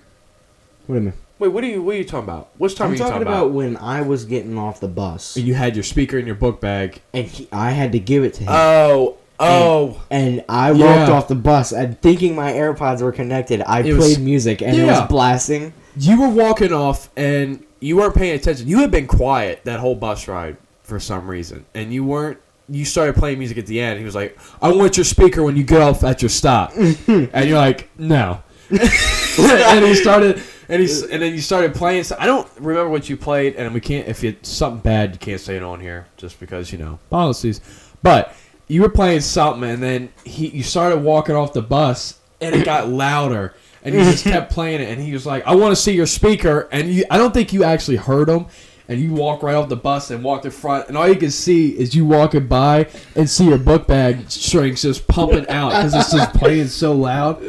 wait 0.88 0.96
a 0.98 1.00
minute. 1.00 1.18
Wait, 1.38 1.48
what 1.48 1.64
are 1.64 1.66
you 1.66 1.82
what 1.82 1.94
are 1.94 1.98
you 1.98 2.04
talking 2.04 2.24
about? 2.28 2.48
Which 2.58 2.74
time 2.76 2.86
I'm 2.86 2.90
are 2.90 2.94
you 2.94 2.98
talking 2.98 3.12
talking 3.14 3.26
about 3.26 3.42
about? 3.46 3.52
when 3.54 3.76
I 3.78 4.02
was 4.02 4.24
getting 4.24 4.56
off 4.58 4.80
the 4.80 4.88
bus, 4.88 5.36
And 5.36 5.46
you 5.46 5.54
had 5.54 5.74
your 5.76 5.82
speaker 5.82 6.18
in 6.18 6.26
your 6.26 6.34
book 6.36 6.60
bag. 6.60 7.00
and 7.12 7.26
he, 7.26 7.48
I 7.52 7.70
had 7.70 7.92
to 7.92 7.98
give 7.98 8.22
it 8.24 8.34
to 8.34 8.42
him. 8.44 8.48
Oh, 8.50 9.16
oh, 9.40 10.02
and 10.10 10.44
I 10.48 10.70
Yeah. 10.72 10.98
walked 10.98 11.10
off 11.10 11.28
the 11.28 11.34
bus 11.34 11.72
and 11.72 12.00
thinking 12.00 12.34
my 12.36 12.52
AirPods 12.52 13.02
were 13.02 13.10
connected. 13.12 13.62
I 13.66 13.80
It 13.80 13.82
played 13.82 13.96
was- 13.96 14.18
music 14.18 14.62
and 14.62 14.76
it 14.76 14.84
Yeah. 14.86 15.00
was 15.00 15.08
blasting. 15.08 15.72
you 15.98 16.20
were 16.20 16.28
walking 16.28 16.72
off 16.72 17.08
and 17.16 17.62
you 17.80 17.96
weren't 17.96 18.14
paying 18.14 18.34
attention. 18.34 18.66
You 18.68 18.78
had 18.78 18.90
been 18.90 19.06
quiet 19.06 19.60
that 19.64 19.80
whole 19.80 19.94
bus 19.96 20.26
ride 20.28 20.56
for 20.82 20.98
some 21.00 21.26
reason, 21.28 21.64
and 21.74 21.92
you 21.92 22.04
weren't. 22.04 22.38
You 22.68 22.84
started 22.84 23.16
playing 23.16 23.38
music 23.38 23.58
at 23.58 23.66
the 23.66 23.80
end. 23.80 23.98
He 23.98 24.04
was 24.04 24.14
like, 24.14 24.38
"I 24.62 24.72
want 24.72 24.96
your 24.96 25.04
speaker 25.04 25.42
when 25.42 25.56
you 25.56 25.64
get 25.64 25.82
off 25.82 26.02
at 26.02 26.22
your 26.22 26.28
stop," 26.30 26.72
and 26.76 27.48
you're 27.48 27.58
like, 27.58 27.90
"No." 27.98 28.42
and 28.70 29.84
he 29.84 29.94
started, 29.94 30.42
and 30.68 30.82
he 30.82 30.88
and 31.10 31.22
then 31.22 31.34
you 31.34 31.40
started 31.40 31.74
playing. 31.74 32.04
So 32.04 32.16
I 32.18 32.26
don't 32.26 32.48
remember 32.56 32.88
what 32.88 33.08
you 33.08 33.16
played, 33.16 33.56
and 33.56 33.74
we 33.74 33.80
can't. 33.80 34.08
If 34.08 34.24
it's 34.24 34.48
something 34.48 34.80
bad, 34.80 35.12
you 35.12 35.18
can't 35.18 35.40
say 35.40 35.56
it 35.56 35.62
on 35.62 35.80
here, 35.80 36.06
just 36.16 36.40
because 36.40 36.72
you 36.72 36.78
know 36.78 36.98
policies. 37.10 37.60
But 38.02 38.34
you 38.68 38.82
were 38.82 38.88
playing 38.88 39.20
something, 39.20 39.68
and 39.68 39.82
then 39.82 40.12
he 40.24 40.48
you 40.48 40.62
started 40.62 40.98
walking 40.98 41.34
off 41.34 41.52
the 41.52 41.62
bus, 41.62 42.18
and 42.40 42.54
it 42.54 42.64
got 42.64 42.88
louder, 42.88 43.54
and 43.82 43.94
you 43.94 44.02
just 44.02 44.24
kept 44.24 44.52
playing 44.52 44.80
it, 44.80 44.88
and 44.88 45.00
he 45.00 45.12
was 45.12 45.26
like, 45.26 45.46
"I 45.46 45.54
want 45.54 45.72
to 45.72 45.80
see 45.80 45.92
your 45.92 46.06
speaker," 46.06 46.68
and 46.72 46.88
you, 46.88 47.04
I 47.10 47.18
don't 47.18 47.34
think 47.34 47.52
you 47.52 47.64
actually 47.64 47.96
heard 47.96 48.28
him. 48.28 48.46
And 48.86 49.00
you 49.00 49.14
walk 49.14 49.42
right 49.42 49.54
off 49.54 49.70
the 49.70 49.76
bus 49.76 50.10
and 50.10 50.22
walk 50.22 50.44
in 50.44 50.50
front, 50.50 50.88
and 50.88 50.96
all 50.96 51.08
you 51.08 51.16
can 51.16 51.30
see 51.30 51.70
is 51.70 51.94
you 51.94 52.04
walking 52.04 52.46
by 52.46 52.86
and 53.16 53.30
see 53.30 53.46
your 53.46 53.56
book 53.56 53.86
bag 53.86 54.30
strings 54.30 54.82
just 54.82 55.08
pumping 55.08 55.48
out 55.48 55.70
because 55.70 55.94
it's 55.94 56.12
just 56.12 56.34
playing 56.34 56.66
so 56.66 56.92
loud. 56.92 57.42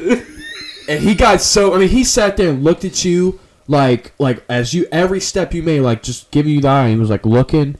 And 0.88 1.04
he 1.04 1.14
got 1.14 1.42
so 1.42 1.74
I 1.74 1.80
mean 1.80 1.90
he 1.90 2.06
sat 2.06 2.38
there 2.38 2.52
and 2.52 2.64
looked 2.64 2.86
at 2.86 3.04
you 3.04 3.40
like 3.68 4.14
like 4.18 4.46
as 4.48 4.74
you 4.74 4.88
every 4.92 5.20
step 5.20 5.54
you 5.54 5.62
made 5.62 5.82
like 5.82 6.04
just 6.04 6.32
giving 6.32 6.54
you 6.54 6.62
the 6.62 6.70
eye. 6.70 6.90
He 6.90 6.96
was 6.96 7.10
like 7.10 7.26
looking 7.26 7.78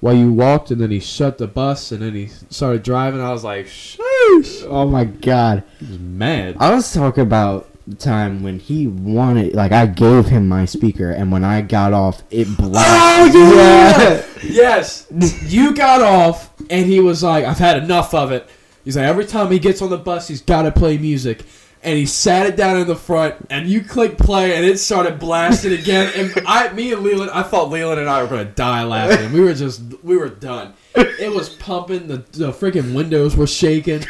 while 0.00 0.14
you 0.14 0.32
walked, 0.32 0.70
and 0.70 0.80
then 0.80 0.90
he 0.90 1.00
shut 1.00 1.38
the 1.38 1.46
bus, 1.46 1.92
and 1.92 2.02
then 2.02 2.14
he 2.14 2.26
started 2.50 2.82
driving. 2.82 3.20
I 3.20 3.30
was 3.30 3.44
like, 3.44 3.66
sheesh. 3.66 4.66
Oh 4.68 4.86
my 4.88 5.04
god. 5.04 5.62
He 5.78 5.86
was 5.86 5.98
mad. 5.98 6.56
I 6.58 6.74
was 6.74 6.92
talking 6.92 7.22
about 7.22 7.68
the 7.86 7.94
time 7.96 8.42
when 8.42 8.58
he 8.58 8.86
wanted 8.86 9.54
like 9.54 9.72
I 9.72 9.86
gave 9.86 10.26
him 10.26 10.48
my 10.48 10.64
speaker 10.64 11.10
and 11.10 11.30
when 11.30 11.44
I 11.44 11.60
got 11.62 11.92
off 11.92 12.22
it 12.30 12.48
Oh 12.58 12.70
blasted. 12.70 13.34
yeah! 13.40 14.24
yes, 14.42 15.06
you 15.44 15.74
got 15.74 16.02
off, 16.02 16.50
and 16.70 16.86
he 16.86 17.00
was 17.00 17.22
like, 17.22 17.44
"I've 17.44 17.58
had 17.58 17.82
enough 17.82 18.12
of 18.14 18.32
it." 18.32 18.48
He's 18.84 18.96
like, 18.96 19.06
every 19.06 19.24
time 19.24 19.50
he 19.50 19.58
gets 19.58 19.82
on 19.82 19.90
the 19.90 19.98
bus, 19.98 20.28
he's 20.28 20.40
got 20.42 20.62
to 20.62 20.70
play 20.70 20.96
music. 20.96 21.42
And 21.82 21.96
he 21.96 22.06
sat 22.06 22.46
it 22.46 22.56
down 22.56 22.76
in 22.78 22.86
the 22.88 22.96
front, 22.96 23.34
and 23.50 23.68
you 23.68 23.82
click 23.82 24.16
play, 24.18 24.56
and 24.56 24.64
it 24.64 24.78
started 24.78 25.18
blasting 25.20 25.72
again. 25.72 26.12
And 26.16 26.46
I, 26.46 26.72
me 26.72 26.92
and 26.92 27.02
Leland, 27.02 27.30
I 27.32 27.42
thought 27.44 27.70
Leland 27.70 28.00
and 28.00 28.08
I 28.08 28.22
were 28.22 28.28
gonna 28.28 28.44
die 28.44 28.82
laughing. 28.84 29.32
We 29.32 29.40
were 29.40 29.54
just, 29.54 29.82
we 30.02 30.16
were 30.16 30.28
done. 30.28 30.74
It 30.96 31.32
was 31.32 31.48
pumping. 31.48 32.06
The 32.08 32.18
the 32.32 32.50
freaking 32.52 32.94
windows 32.94 33.36
were 33.36 33.46
shaking. 33.46 34.04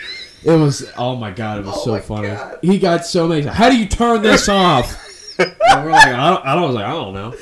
It 0.46 0.56
was 0.56 0.90
oh 0.96 1.16
my 1.16 1.30
god, 1.32 1.58
it 1.58 1.64
was 1.66 1.74
Oh 1.76 1.84
so 1.84 2.00
funny. 2.00 2.28
God. 2.28 2.58
He 2.62 2.78
got 2.78 3.04
so 3.04 3.26
many. 3.26 3.42
How 3.42 3.68
do 3.68 3.76
you 3.76 3.86
turn 3.86 4.22
this 4.22 4.48
off? 4.48 5.02
and 5.38 5.84
we're 5.84 5.90
like, 5.90 6.06
I 6.08 6.30
don't, 6.30 6.46
I 6.46 6.54
don't, 6.54 6.64
I 6.64 6.66
was 6.66 6.74
like, 6.76 6.84
I 6.84 6.90
don't 6.92 7.14
know. 7.14 7.34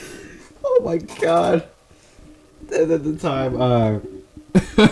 Oh 0.64 0.80
my 0.84 0.96
god. 0.96 1.68
And 2.72 2.90
at 2.90 3.04
the 3.04 3.16
time, 3.16 3.60
uh, 3.60 4.00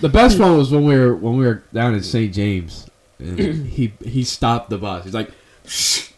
The 0.00 0.08
best 0.08 0.38
one 0.38 0.56
was 0.56 0.70
when 0.70 0.84
we 0.84 0.96
were 0.96 1.14
when 1.16 1.36
we 1.36 1.44
were 1.46 1.64
down 1.72 1.94
in 1.94 2.02
St. 2.02 2.32
James, 2.32 2.88
and 3.18 3.66
he 3.66 3.92
he 4.04 4.22
stopped 4.22 4.70
the 4.70 4.78
bus. 4.78 5.04
He's 5.04 5.14
like, 5.14 5.30
Shh. 5.66 6.10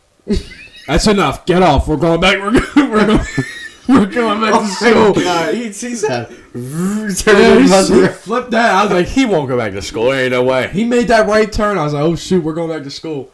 "That's 0.87 1.07
enough. 1.07 1.47
Get 1.47 1.63
off. 1.63 1.89
We're 1.89 1.97
going 1.97 2.21
back. 2.21 2.39
We're 2.39 2.51
going. 2.61 2.91
We're 2.91 3.07
going. 3.07 3.27
We're 3.89 4.07
going 4.07 4.41
back 4.41 4.61
to 4.61 4.67
school." 4.69 5.13
God, 5.15 5.55
he 5.55 5.73
sees 5.73 6.03
that. 6.03 6.31
Yeah, 7.27 7.59
he, 7.59 8.01
he 8.03 8.07
flipped 8.09 8.51
that. 8.53 8.75
I 8.75 8.83
was 8.85 8.93
like, 8.93 9.07
he 9.07 9.27
won't 9.27 9.49
go 9.49 9.57
back 9.57 9.73
to 9.73 9.83
school. 9.83 10.07
There 10.11 10.23
ain't 10.23 10.31
no 10.33 10.43
way. 10.43 10.69
He 10.69 10.85
made 10.85 11.09
that 11.09 11.27
right 11.29 11.53
turn. 11.53 11.77
I 11.79 11.85
was 11.85 11.93
like, 11.93 12.03
oh 12.03 12.17
shoot, 12.17 12.43
we're 12.43 12.55
going 12.55 12.71
back 12.71 12.83
to 12.85 12.91
school. 12.91 13.31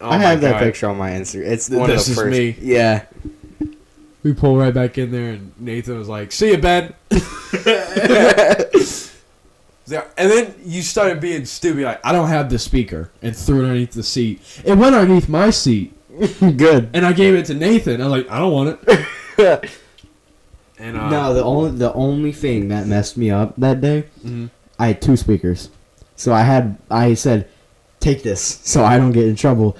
Oh 0.00 0.10
I 0.10 0.18
my 0.18 0.24
have 0.24 0.40
that 0.42 0.52
God. 0.52 0.62
picture 0.62 0.88
on 0.90 0.98
my 0.98 1.10
Instagram. 1.12 1.46
It's 1.46 1.68
Th- 1.68 1.78
one 1.80 1.88
this 1.88 2.06
of 2.06 2.12
is 2.12 2.18
first. 2.18 2.30
me. 2.38 2.56
Yeah. 2.60 3.06
We 4.22 4.34
pull 4.34 4.56
right 4.58 4.74
back 4.74 4.98
in 4.98 5.10
there, 5.12 5.30
and 5.34 5.52
Nathan 5.58 5.96
was 5.98 6.08
like, 6.08 6.32
"See 6.32 6.50
you, 6.50 6.58
Ben." 6.58 6.92
There- 9.88 10.04
and 10.18 10.28
then 10.30 10.54
you 10.64 10.82
started 10.82 11.20
being 11.20 11.44
stupid. 11.44 11.84
Like, 11.84 12.00
I 12.04 12.10
don't 12.10 12.26
have 12.28 12.50
the 12.50 12.58
speaker, 12.58 13.12
and 13.22 13.36
threw 13.36 13.60
it 13.60 13.62
underneath 13.68 13.92
the 13.92 14.02
seat. 14.02 14.40
It 14.64 14.74
went 14.74 14.96
underneath 14.96 15.28
my 15.28 15.50
seat, 15.50 15.94
Good. 16.40 16.90
and 16.92 17.06
I 17.06 17.12
gave 17.12 17.34
it 17.36 17.46
to 17.46 17.54
Nathan. 17.54 18.00
I 18.00 18.08
was 18.08 18.12
like, 18.24 18.30
I 18.30 18.38
don't 18.40 18.52
want 18.52 18.80
it. 19.38 19.70
And 20.78 20.96
uh, 20.96 21.08
No, 21.08 21.34
the 21.34 21.42
only 21.42 21.70
the 21.72 21.92
only 21.94 22.32
thing 22.32 22.68
that 22.68 22.86
messed 22.86 23.16
me 23.16 23.30
up 23.30 23.54
that 23.56 23.80
day, 23.80 24.04
mhm. 24.24 24.50
I 24.78 24.88
had 24.88 25.00
two 25.02 25.16
speakers. 25.16 25.70
So 26.16 26.32
I 26.32 26.42
had 26.42 26.76
I 26.90 27.14
said, 27.14 27.48
take 28.00 28.22
this 28.22 28.40
so 28.62 28.84
I 28.84 28.98
don't 28.98 29.12
get 29.12 29.26
in 29.26 29.36
trouble. 29.36 29.76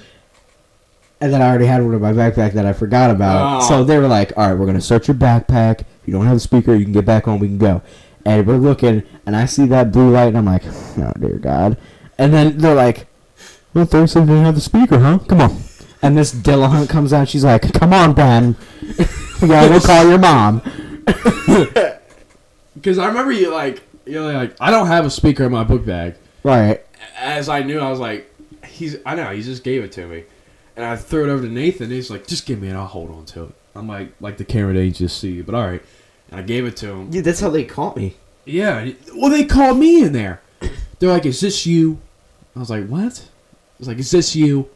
And 1.20 1.32
then 1.32 1.40
I 1.40 1.48
already 1.48 1.66
had 1.66 1.82
one 1.82 1.94
in 1.94 2.00
my 2.00 2.12
backpack 2.12 2.52
that 2.52 2.66
I 2.66 2.72
forgot 2.74 3.11
about. 3.11 3.62
Oh. 3.62 3.68
So 3.68 3.85
they 3.85 3.98
were 3.98 4.06
like, 4.09 4.32
"All 4.37 4.48
right, 4.48 4.59
we're 4.59 4.66
gonna 4.66 4.82
search 4.82 5.09
your 5.09 5.14
backpack. 5.14 5.80
If 5.80 5.87
you 6.06 6.12
don't 6.12 6.26
have 6.26 6.37
a 6.37 6.40
speaker, 6.40 6.74
you 6.74 6.85
can 6.85 6.92
get 6.92 7.06
back 7.06 7.26
on. 7.26 7.38
We 7.38 7.48
can 7.48 7.56
go." 7.59 7.80
And 8.26 8.46
we're 8.46 8.56
looking, 8.59 9.02
and 9.24 9.35
I 9.35 9.46
see 9.46 9.64
that 9.66 9.92
blue 9.92 10.11
light, 10.11 10.28
and 10.28 10.37
I'm 10.37 10.44
like, 10.44 10.64
"Oh 10.98 11.12
dear 11.18 11.38
God!" 11.38 11.78
And 12.18 12.35
then 12.35 12.59
they're 12.59 12.74
like, 12.74 13.06
"Well, 13.72 13.87
Thursday 13.87 14.20
didn't 14.20 14.44
have 14.44 14.56
the 14.56 14.61
speaker, 14.61 14.98
huh? 14.98 15.18
Come 15.26 15.40
on." 15.40 15.56
And 16.02 16.18
this 16.18 16.35
Dillahunt 16.35 16.90
comes 16.90 17.14
out. 17.14 17.28
She's 17.30 17.44
like, 17.44 17.72
"Come 17.72 17.94
on, 17.94 18.12
Ben. 18.12 18.56
we 19.40 19.48
gotta 19.48 19.70
go 19.70 19.80
call 19.80 20.06
your 20.06 20.18
mom." 20.18 20.61
Because 22.75 22.99
I 22.99 23.07
remember 23.07 23.33
you 23.33 23.51
like 23.51 23.83
you're 24.05 24.33
like 24.33 24.55
I 24.61 24.71
don't 24.71 24.87
have 24.87 25.07
a 25.07 25.11
speaker 25.11 25.45
in 25.45 25.53
my 25.53 25.64
book 25.64 25.85
bag. 25.85 26.14
Right. 26.42 26.85
As 27.19 27.49
I 27.49 27.62
knew, 27.62 27.81
I 27.81 27.90
was 27.90 27.99
like, 27.99 28.33
he's 28.64 28.99
I 29.05 29.14
know 29.14 29.31
he 29.33 29.42
just 29.42 29.64
gave 29.64 29.83
it 29.83 29.92
to 29.92 30.07
me, 30.07 30.25
and 30.77 30.85
I 30.85 30.97
threw 30.97 31.25
it 31.25 31.33
over 31.33 31.42
to 31.42 31.49
Nathan. 31.49 31.85
And 31.85 31.92
he's 31.92 32.11
like, 32.11 32.27
just 32.27 32.47
give 32.47 32.61
me 32.61 32.69
it, 32.69 32.75
I'll 32.75 32.87
hold 32.87 33.11
on 33.11 33.25
to 33.27 33.45
it. 33.45 33.55
I'm 33.75 33.88
like, 33.88 34.12
like 34.21 34.37
the 34.37 34.45
camera 34.45 34.75
didn't 34.75 34.97
just 34.97 35.19
see 35.19 35.33
you, 35.33 35.42
but 35.42 35.55
all 35.55 35.66
right. 35.66 35.83
And 36.31 36.40
I 36.40 36.42
gave 36.42 36.66
it 36.66 36.77
to 36.79 36.90
him. 36.90 37.09
Yeah, 37.11 37.23
that's 37.23 37.40
how 37.40 37.51
they 37.51 37.64
caught 37.64 37.97
me. 37.97 38.16
Yeah. 38.45 38.90
Well, 39.14 39.31
they 39.31 39.45
called 39.45 39.79
me 39.79 40.03
in 40.03 40.12
there. 40.12 40.40
They're 40.99 41.11
like, 41.11 41.27
is 41.27 41.40
this 41.40 41.66
you? 41.66 41.99
I 42.55 42.61
was 42.61 42.71
like, 42.71 42.87
what? 42.88 43.29
I 43.29 43.79
was 43.79 43.88
like, 43.88 43.99
is 43.99 44.11
this 44.11 44.35
you? 44.35 44.69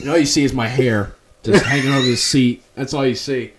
And 0.00 0.10
all 0.10 0.18
you 0.18 0.26
see 0.26 0.44
is 0.44 0.52
my 0.52 0.68
hair 0.68 1.14
just 1.42 1.64
hanging 1.64 1.92
over 1.92 2.06
the 2.06 2.16
seat. 2.16 2.62
That's 2.74 2.94
all 2.94 3.06
you 3.06 3.14
see. 3.14 3.52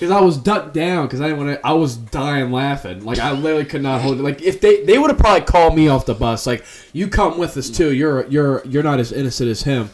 Because 0.00 0.12
I 0.16 0.20
was 0.22 0.38
ducked 0.38 0.72
down 0.72 1.06
because 1.06 1.20
I 1.20 1.24
didn't 1.28 1.44
want 1.44 1.60
to. 1.60 1.66
I 1.66 1.74
was 1.74 1.94
dying 1.94 2.50
laughing. 2.50 3.04
Like 3.04 3.18
I 3.18 3.32
literally 3.32 3.66
could 3.66 3.82
not 3.82 4.00
hold 4.00 4.18
it. 4.18 4.22
Like 4.22 4.40
if 4.40 4.58
they 4.58 4.82
they 4.82 4.96
would 4.96 5.10
have 5.10 5.18
probably 5.18 5.42
called 5.42 5.76
me 5.76 5.88
off 5.88 6.06
the 6.06 6.14
bus. 6.14 6.46
Like 6.46 6.64
you 6.94 7.06
come 7.06 7.36
with 7.36 7.54
us 7.58 7.68
too. 7.68 7.92
You're 7.92 8.26
you're 8.28 8.64
you're 8.64 8.82
not 8.82 8.98
as 8.98 9.12
innocent 9.12 9.50
as 9.50 9.64
him. 9.64 9.90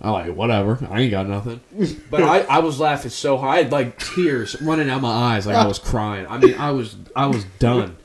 I'm 0.00 0.12
like 0.12 0.36
whatever. 0.36 0.78
I 0.88 1.00
ain't 1.00 1.10
got 1.10 1.26
nothing. 1.26 1.60
But 2.10 2.22
I, 2.22 2.42
I 2.42 2.58
was 2.60 2.78
laughing 2.78 3.10
so 3.10 3.38
hard. 3.38 3.52
I 3.52 3.62
had 3.62 3.72
like 3.72 3.98
tears 3.98 4.62
running 4.62 4.88
out 4.88 5.00
my 5.00 5.10
eyes. 5.10 5.48
Like 5.48 5.56
I 5.56 5.66
was 5.66 5.80
crying. 5.80 6.28
I 6.28 6.38
mean 6.38 6.54
I 6.54 6.70
was 6.70 6.94
I 7.16 7.26
was 7.26 7.42
done. 7.58 7.96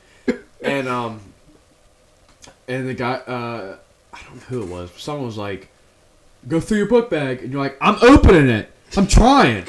And 0.60 0.88
um 0.88 1.20
and 2.66 2.88
the 2.88 2.94
guy 2.94 3.14
uh 3.14 3.76
I 4.12 4.22
don't 4.24 4.34
know 4.34 4.42
who 4.48 4.62
it 4.64 4.68
was. 4.68 4.90
Someone 4.96 5.26
was 5.26 5.36
like, 5.36 5.68
"Go 6.48 6.58
through 6.58 6.78
your 6.78 6.88
book 6.88 7.08
bag," 7.08 7.42
and 7.42 7.52
you're 7.52 7.62
like, 7.62 7.76
"I'm 7.80 7.98
opening 8.02 8.48
it. 8.48 8.68
I'm 8.96 9.06
trying." 9.06 9.66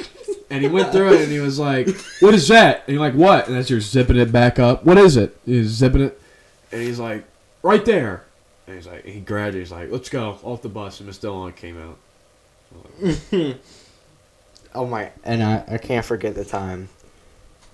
And 0.49 0.61
he 0.61 0.69
went 0.69 0.91
through 0.93 1.13
it, 1.13 1.21
and 1.23 1.31
he 1.31 1.39
was 1.39 1.59
like, 1.59 1.87
"What 2.21 2.33
is 2.33 2.47
that?" 2.47 2.83
And 2.87 2.93
you're 2.95 3.01
like, 3.05 3.15
"What?" 3.15 3.47
And 3.47 3.57
as 3.57 3.69
you're 3.69 3.81
zipping 3.81 4.15
it 4.17 4.31
back 4.31 4.59
up, 4.59 4.85
"What 4.85 4.97
is 4.97 5.17
it?" 5.17 5.35
He's 5.45 5.67
zipping 5.67 6.01
it, 6.01 6.21
and 6.71 6.81
he's 6.81 6.99
like, 6.99 7.25
"Right 7.63 7.83
there." 7.83 8.23
And 8.65 8.75
he's 8.75 8.87
like, 8.87 9.05
he 9.05 9.19
grabbed 9.21 9.55
it. 9.55 9.59
He's 9.59 9.71
like, 9.71 9.91
"Let's 9.91 10.09
go 10.09 10.37
off 10.43 10.61
the 10.61 10.69
bus." 10.69 10.99
And 10.99 11.07
Miss 11.07 11.17
Dillon 11.17 11.53
came 11.53 11.77
out. 11.81 11.97
Oh 14.75 14.85
my! 14.85 15.09
And 15.23 15.41
I, 15.41 15.63
I 15.67 15.77
can't 15.77 16.05
forget 16.05 16.35
the 16.35 16.45
time 16.45 16.89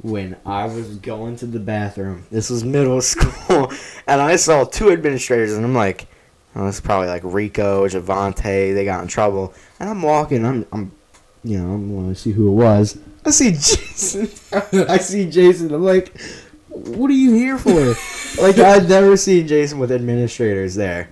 When 0.01 0.37
I 0.45 0.65
was 0.65 0.95
going 0.97 1.35
to 1.37 1.45
the 1.45 1.59
bathroom. 1.59 2.25
This 2.31 2.49
was 2.49 2.63
middle 2.63 3.01
school, 3.13 3.73
and 4.07 4.21
I 4.21 4.35
saw 4.37 4.63
two 4.63 4.89
administrators, 4.91 5.53
and 5.53 5.65
I'm 5.65 5.73
like, 5.73 6.07
oh, 6.55 6.65
this 6.65 6.75
is 6.75 6.81
probably 6.81 7.07
like 7.07 7.23
Rico, 7.25 7.87
Javante. 7.87 8.73
They 8.73 8.85
got 8.85 9.01
in 9.01 9.07
trouble, 9.09 9.53
And 9.79 9.89
I'm 9.89 10.01
walking, 10.01 10.45
I'm, 10.45 10.65
I'm, 10.71 10.91
you 11.43 11.57
know, 11.59 11.73
I'm 11.73 11.93
going 11.93 12.13
to 12.13 12.19
see 12.19 12.31
who 12.31 12.47
it 12.49 12.51
was. 12.55 12.97
I 13.25 13.29
see 13.31 13.51
Jason. 13.51 14.29
I 14.87 14.97
see 14.97 15.29
Jason. 15.29 15.73
I'm 15.73 15.83
like, 15.83 16.19
what 16.69 17.09
are 17.09 17.13
you 17.13 17.33
here 17.33 17.57
for? 17.57 17.71
like, 18.41 18.57
I've 18.57 18.89
never 18.89 19.15
seen 19.17 19.47
Jason 19.47 19.79
with 19.79 19.91
administrators 19.91 20.75
there. 20.75 21.09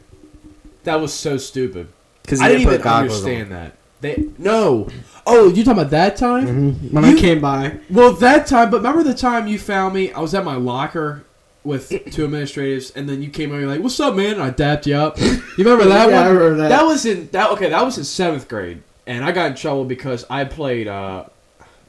That 0.83 0.99
was 0.99 1.13
so 1.13 1.37
stupid. 1.37 1.87
because 2.23 2.41
I 2.41 2.47
didn't 2.47 2.61
even 2.63 2.81
understand 2.81 3.51
that. 3.51 3.75
They 4.01 4.29
no. 4.39 4.87
Oh, 5.27 5.49
you 5.49 5.63
talking 5.63 5.79
about 5.79 5.91
that 5.91 6.15
time? 6.17 6.47
Mm-hmm. 6.47 6.95
When 6.95 7.03
You- 7.05 7.15
I 7.17 7.19
came 7.19 7.39
by. 7.39 7.77
Well, 7.89 8.13
that 8.13 8.47
time, 8.47 8.71
but 8.71 8.77
remember 8.77 9.03
the 9.03 9.13
time 9.13 9.45
you 9.47 9.59
found 9.59 9.93
me? 9.93 10.11
I 10.11 10.19
was 10.19 10.33
at 10.33 10.43
my 10.43 10.55
locker 10.55 11.23
with 11.63 11.89
two 12.11 12.23
administrators, 12.25 12.89
and 12.89 13.07
then 13.07 13.21
you 13.21 13.29
came 13.29 13.51
over. 13.51 13.59
You're 13.61 13.69
like, 13.69 13.81
"What's 13.81 13.99
up, 13.99 14.15
man?" 14.15 14.33
And 14.33 14.41
I 14.41 14.49
dapped 14.49 14.87
you 14.87 14.95
up. 14.95 15.19
You 15.19 15.39
remember 15.59 15.85
that 15.89 16.09
Yeah, 16.09 16.15
one? 16.15 16.25
I 16.25 16.29
remember 16.29 16.55
that. 16.63 16.69
that. 16.69 16.83
was 16.83 17.05
in 17.05 17.29
that. 17.29 17.51
Okay, 17.51 17.69
that 17.69 17.85
was 17.85 17.99
in 17.99 18.03
seventh 18.03 18.47
grade, 18.47 18.81
and 19.11 19.25
I 19.25 19.31
got 19.33 19.51
in 19.51 19.57
trouble 19.57 19.83
because 19.83 20.25
I 20.29 20.45
played 20.45 20.87
uh, 20.87 21.25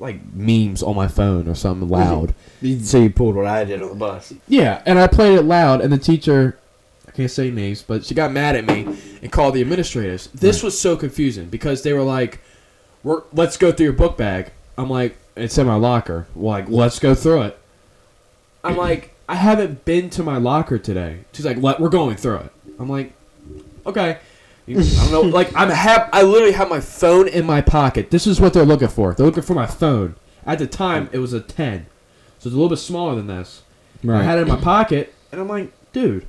like 0.01 0.35
memes 0.35 0.83
on 0.83 0.97
my 0.97 1.07
phone 1.07 1.47
or 1.49 1.55
something 1.55 1.89
loud. 1.89 2.35
So 2.83 2.99
you 2.99 3.11
pulled 3.11 3.35
what 3.35 3.47
I 3.47 3.65
did 3.65 3.83
on 3.83 3.89
the 3.89 3.95
bus. 3.97 4.33
yeah, 4.47 4.83
and 4.87 4.97
I 4.97 5.09
played 5.09 5.37
it 5.37 5.43
loud, 5.43 5.81
and 5.81 5.93
the 5.93 5.99
teacher. 5.99 6.59
I 7.09 7.11
can't 7.11 7.31
say 7.31 7.51
names, 7.51 7.83
but 7.83 8.05
she 8.05 8.15
got 8.15 8.31
mad 8.31 8.55
at 8.55 8.65
me 8.65 8.97
and 9.21 9.33
called 9.33 9.55
the 9.55 9.61
administrators. 9.61 10.29
This 10.29 10.63
was 10.63 10.81
so 10.81 10.97
confusing 10.97 11.49
because 11.49 11.83
they 11.83 11.93
were 11.93 12.03
like, 12.05 12.41
"We're 13.03 13.23
let's 13.33 13.57
go 13.57 13.73
through 13.73 13.85
your 13.85 13.93
book 13.95 14.17
bag." 14.17 14.53
I'm 14.79 14.89
like, 14.89 15.17
"It's 15.37 15.59
in 15.59 15.67
my 15.67 15.75
locker." 15.75 16.29
Like, 16.37 16.69
let's 16.69 17.01
go 17.01 17.15
through 17.17 17.43
it. 17.43 17.59
I'm 18.63 18.77
like, 18.89 19.15
"I 19.29 19.35
haven't 19.35 19.85
been 19.85 20.09
to 20.11 20.23
my 20.23 20.37
locker 20.39 20.79
today." 20.79 21.25
She's 21.33 21.45
like, 21.45 21.57
"Let 21.61 21.81
we're 21.81 21.89
going 21.89 22.17
through 22.17 22.37
it." 22.39 22.53
I'm 22.79 22.89
like, 22.89 23.13
"Okay." 23.85 24.19
I 24.69 24.73
don't 24.75 25.11
know. 25.13 25.21
Like, 25.23 25.55
I'm 25.57 25.71
have 25.71 26.09
I 26.13 26.23
literally 26.23 26.53
have 26.53 26.69
my 26.69 26.81
phone 26.81 27.29
in 27.29 27.45
my 27.45 27.61
pocket. 27.61 28.11
This 28.11 28.27
is 28.27 28.41
what 28.41 28.53
they're 28.53 28.65
looking 28.65 28.89
for. 28.89 29.15
They're 29.15 29.27
looking 29.27 29.43
for 29.43 29.55
my 29.55 29.67
phone. 29.67 30.15
At 30.47 30.59
the 30.59 30.67
time, 30.67 31.09
it 31.13 31.19
was 31.19 31.33
a 31.33 31.41
10, 31.41 31.87
so 32.39 32.47
it's 32.47 32.47
a 32.47 32.49
little 32.49 32.69
bit 32.69 32.79
smaller 32.79 33.15
than 33.15 33.27
this. 33.29 33.63
I 34.09 34.23
had 34.23 34.39
it 34.39 34.43
in 34.43 34.49
my 34.49 34.57
pocket, 34.57 35.15
and 35.31 35.41
I'm 35.41 35.49
like, 35.49 35.73
dude, 35.93 36.27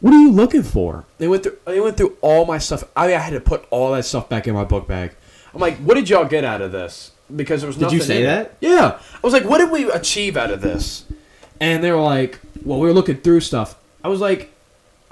what 0.00 0.14
are 0.14 0.18
you 0.18 0.30
looking 0.30 0.62
for? 0.62 1.04
They 1.18 1.26
went 1.28 1.42
through. 1.42 1.58
They 1.64 1.80
went 1.80 1.96
through 1.96 2.16
all 2.20 2.44
my 2.44 2.58
stuff. 2.58 2.84
I 2.96 3.08
mean, 3.08 3.16
I 3.16 3.20
had 3.20 3.32
to 3.32 3.40
put 3.40 3.66
all 3.70 3.92
that 3.92 4.04
stuff 4.04 4.28
back 4.28 4.46
in 4.46 4.54
my 4.54 4.64
book 4.64 4.86
bag. 4.86 5.12
I'm 5.54 5.60
like, 5.60 5.76
what 5.78 5.94
did 5.94 6.08
y'all 6.08 6.24
get 6.24 6.44
out 6.44 6.60
of 6.62 6.72
this? 6.72 7.10
Because 7.34 7.60
there 7.62 7.68
was 7.68 7.76
Did 7.76 7.92
you 7.92 7.98
nothing 7.98 8.06
say 8.06 8.16
in 8.18 8.22
it. 8.22 8.26
that? 8.26 8.56
Yeah, 8.60 8.98
I 9.14 9.18
was 9.22 9.32
like, 9.32 9.44
what 9.44 9.58
did 9.58 9.70
we 9.70 9.90
achieve 9.90 10.36
out 10.36 10.50
of 10.50 10.60
this? 10.60 11.04
And 11.60 11.82
they 11.82 11.90
were 11.90 12.00
like, 12.02 12.38
well, 12.64 12.78
we 12.78 12.86
were 12.86 12.92
looking 12.92 13.16
through 13.16 13.40
stuff. 13.40 13.76
I 14.04 14.08
was 14.08 14.20
like, 14.20 14.52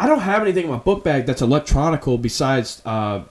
I 0.00 0.06
don't 0.06 0.20
have 0.20 0.40
anything 0.40 0.64
in 0.64 0.70
my 0.70 0.78
book 0.78 1.04
bag 1.04 1.26
that's 1.26 1.42
electronical 1.42 2.16
besides 2.16 2.80
uh, 2.86 3.22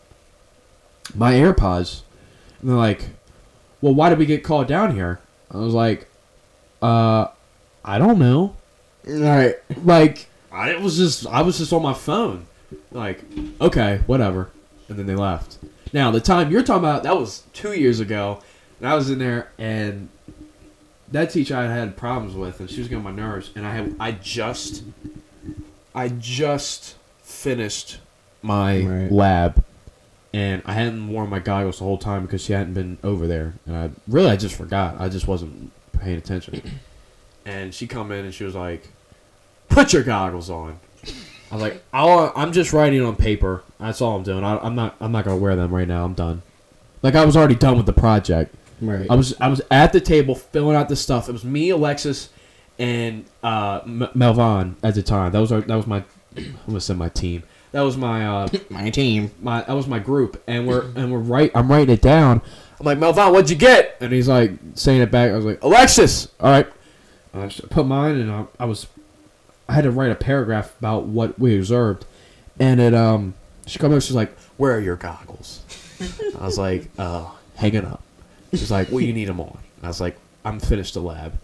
my 1.15 1.34
AirPods. 1.34 2.01
And 2.61 2.70
they're 2.70 2.78
like, 2.78 3.05
well, 3.82 3.95
why 3.95 4.09
did 4.09 4.20
we 4.20 4.28
get 4.28 4.43
called 4.43 4.67
down 4.67 4.93
here? 4.93 5.20
I 5.49 5.57
was 5.57 5.74
like, 5.74 6.07
uh, 6.80 7.30
I 7.84 7.97
don't 7.97 8.20
know 8.20 8.55
Alright. 9.07 9.55
like 9.84 10.28
I 10.51 10.76
was 10.76 10.97
just 10.97 11.26
I 11.26 11.41
was 11.41 11.57
just 11.57 11.74
on 11.74 11.82
my 11.82 11.95
phone. 11.95 12.45
Like, 12.91 13.24
okay, 13.59 14.01
whatever. 14.05 14.51
And 14.89 14.99
then 14.99 15.07
they 15.07 15.15
left. 15.15 15.57
Now 15.91 16.11
the 16.11 16.22
time 16.22 16.51
you're 16.51 16.61
talking 16.61 16.88
about 16.88 17.01
that 17.01 17.17
was 17.17 17.45
two 17.51 17.74
years 17.74 17.99
ago, 17.99 18.41
and 18.80 18.88
I 18.88 18.93
was 18.93 19.09
in 19.09 19.17
there 19.17 19.49
and 19.57 20.09
that 21.11 21.32
teacher 21.32 21.55
I 21.55 21.63
had 21.63 21.97
problems 21.97 22.36
with, 22.36 22.59
and 22.59 22.70
she 22.70 22.78
was 22.78 22.88
getting 22.88 23.03
on 23.03 23.15
my 23.15 23.20
nerves. 23.20 23.49
And 23.55 23.65
I 23.65 23.74
had 23.74 23.95
I 23.99 24.11
just 24.11 24.84
I 26.00 26.08
just 26.10 26.95
finished 27.24 27.97
my 28.41 28.82
Right. 28.82 29.12
lab, 29.12 29.64
and 30.34 30.62
I 30.66 30.74
hadn't 30.74 31.10
worn 31.10 31.30
my 31.30 31.39
goggles 31.39 31.80
the 31.80 31.84
whole 31.84 31.97
time 31.97 32.22
because 32.26 32.41
she 32.43 32.54
hadn't 32.54 32.74
been 32.74 32.97
over 33.04 33.28
there, 33.28 33.56
and 33.66 33.76
I 33.76 33.89
really 34.08 34.30
I 34.30 34.36
just 34.38 34.56
forgot. 34.56 34.95
I 35.00 35.10
just 35.10 35.28
wasn't 35.28 35.72
paying 36.00 36.18
attention. 36.18 36.62
And 37.45 37.74
she 37.74 37.88
come 37.88 38.12
in 38.12 38.26
and 38.26 38.34
she 38.34 38.43
was 38.43 38.54
like, 38.54 38.89
"Put 39.70 39.91
your 39.91 40.04
goggles 40.04 40.50
on." 40.52 40.78
I 41.52 41.56
was 41.56 41.62
like, 41.64 41.82
I'll, 41.91 42.32
I'm 42.36 42.52
just 42.52 42.74
writing 42.74 43.02
on 43.02 43.16
paper. 43.16 43.64
That's 43.80 44.02
all 44.02 44.16
I'm 44.18 44.24
doing. 44.24 44.43
I, 44.43 44.58
I'm 44.60 44.76
not. 44.76 44.95
I'm 45.00 45.12
not 45.12 45.26
gonna 45.26 45.38
wear 45.38 45.56
them 45.56 45.74
right 45.74 45.88
now. 45.88 46.06
I'm 46.06 46.14
done. 46.14 46.43
Like 47.02 47.16
I 47.16 47.26
was 47.26 47.36
already 47.36 47.56
done 47.56 47.76
with 47.78 47.88
the 47.88 47.93
project. 47.93 48.54
Right. 48.82 49.08
I 49.10 49.16
was 49.16 49.34
I 49.41 49.47
was 49.47 49.62
at 49.72 49.93
the 49.93 50.02
table 50.02 50.36
filling 50.36 50.76
out 50.76 50.89
the 50.89 50.95
stuff. 50.95 51.28
It 51.28 51.32
was 51.32 51.43
me, 51.43 51.70
Alexis, 51.72 52.30
and 52.80 53.26
uh, 53.44 53.82
M- 53.84 54.10
Melvon 54.16 54.78
at 54.82 54.96
the 54.96 55.04
time. 55.04 55.32
That 55.34 55.40
was 55.40 55.52
our, 55.52 55.62
that 55.62 55.76
was 55.76 55.86
my 55.86 56.04
I'm 56.38 56.56
gonna 56.66 56.82
say 56.82 56.94
my 56.96 57.10
team. 57.10 57.44
That 57.72 57.82
was 57.82 57.98
my 57.98 58.26
uh, 58.26 58.48
my 58.70 58.90
team. 58.90 59.32
my 59.42 59.62
that 59.62 59.74
was 59.74 59.86
my 59.88 60.00
group, 60.00 60.42
and 60.48 60.66
we're 60.68 60.86
and 60.96 61.12
we're 61.12 61.20
right. 61.20 61.52
I'm 61.54 61.70
writing 61.70 61.94
it 61.94 62.02
down. 62.02 62.42
I'm 62.80 62.86
like 62.86 62.98
Melvon, 62.98 63.34
what'd 63.34 63.50
you 63.50 63.58
get? 63.58 63.98
And 64.00 64.14
he's 64.14 64.28
like 64.30 64.54
saying 64.76 65.02
it 65.02 65.12
back. 65.12 65.32
I 65.32 65.36
was 65.36 65.46
like 65.46 65.62
Alexis, 65.64 66.30
all 66.40 66.50
right. 66.50 66.68
I 67.34 67.48
put 67.70 67.86
mine, 67.86 68.16
and 68.16 68.32
I, 68.32 68.46
I 68.60 68.66
was 68.66 68.88
I 69.68 69.74
had 69.74 69.84
to 69.84 69.92
write 69.92 70.12
a 70.12 70.16
paragraph 70.16 70.76
about 70.80 71.04
what 71.04 71.38
we 71.38 71.58
observed, 71.58 72.06
and 72.60 72.80
it 72.80 72.94
um 72.96 73.36
she 73.68 73.78
comes 73.78 73.96
up. 73.96 74.02
She's 74.02 74.16
like, 74.16 74.36
"Where 74.58 74.76
are 74.76 74.80
your 74.80 74.96
goggles?" 74.96 75.62
I 76.40 76.46
was 76.46 76.58
like, 76.58 76.90
"Uh, 76.98 77.30
hanging 77.56 77.86
up." 77.86 78.02
She's 78.52 78.72
like, 78.72 78.90
"Well, 78.90 79.02
you 79.02 79.14
need 79.14 79.28
them 79.28 79.40
on." 79.40 79.60
I 79.84 79.88
was 79.88 80.02
like, 80.02 80.18
"I'm 80.44 80.60
finished 80.60 80.96
the 80.96 81.02
lab." 81.02 81.38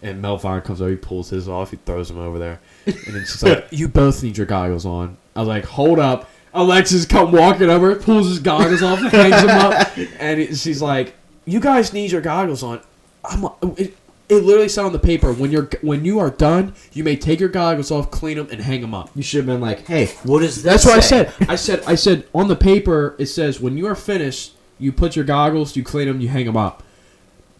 And 0.00 0.22
Melvon 0.22 0.60
comes 0.62 0.80
over, 0.80 0.90
he 0.90 0.96
pulls 0.96 1.30
his 1.30 1.48
off, 1.48 1.70
he 1.70 1.76
throws 1.76 2.08
them 2.08 2.18
over 2.18 2.38
there, 2.38 2.60
and 2.86 2.94
then 2.94 3.22
she's 3.22 3.42
like, 3.42 3.66
"You 3.70 3.88
both 3.88 4.22
need 4.22 4.36
your 4.36 4.46
goggles 4.46 4.86
on." 4.86 5.16
I 5.34 5.40
was 5.40 5.48
like, 5.48 5.64
"Hold 5.64 5.98
up." 5.98 6.28
Alexis 6.54 7.04
come 7.04 7.30
walking 7.32 7.68
over, 7.68 7.94
pulls 7.96 8.28
his 8.28 8.38
goggles 8.38 8.82
off, 8.82 9.00
and 9.00 9.08
hangs 9.12 9.42
them 9.42 9.50
up, 9.50 9.98
and 10.20 10.40
it, 10.40 10.56
she's 10.56 10.80
like, 10.80 11.14
"You 11.44 11.60
guys 11.60 11.92
need 11.92 12.12
your 12.12 12.20
goggles 12.20 12.62
on." 12.62 12.80
I'm 13.24 13.44
it, 13.76 13.96
it 14.28 14.44
literally 14.44 14.68
said 14.68 14.84
on 14.84 14.92
the 14.92 14.98
paper 14.98 15.32
when 15.32 15.50
you're 15.50 15.68
when 15.80 16.04
you 16.04 16.18
are 16.18 16.30
done, 16.30 16.74
you 16.92 17.02
may 17.02 17.16
take 17.16 17.40
your 17.40 17.48
goggles 17.48 17.90
off, 17.90 18.10
clean 18.10 18.36
them, 18.36 18.48
and 18.50 18.60
hang 18.60 18.82
them 18.82 18.94
up. 18.94 19.10
You 19.14 19.22
should 19.22 19.38
have 19.38 19.46
been 19.46 19.60
like, 19.60 19.86
hey, 19.86 20.06
what 20.24 20.42
is 20.42 20.62
this? 20.62 20.64
That's 20.64 20.86
what 20.86 20.96
I 20.96 21.00
said. 21.00 21.32
I 21.48 21.56
said 21.56 21.82
I 21.86 21.94
said 21.94 22.26
on 22.34 22.48
the 22.48 22.56
paper 22.56 23.14
it 23.18 23.26
says 23.26 23.60
when 23.60 23.78
you 23.78 23.86
are 23.86 23.94
finished, 23.94 24.52
you 24.78 24.92
put 24.92 25.16
your 25.16 25.24
goggles, 25.24 25.76
you 25.76 25.82
clean 25.82 26.08
them, 26.08 26.20
you 26.20 26.28
hang 26.28 26.46
them 26.46 26.56
up. 26.56 26.82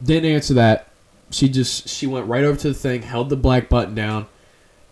Didn't 0.02 0.30
answer 0.30 0.54
that. 0.54 0.87
She 1.30 1.48
just 1.48 1.88
she 1.88 2.06
went 2.06 2.26
right 2.26 2.44
over 2.44 2.58
to 2.60 2.68
the 2.68 2.74
thing, 2.74 3.02
held 3.02 3.28
the 3.28 3.36
black 3.36 3.68
button 3.68 3.94
down, 3.94 4.26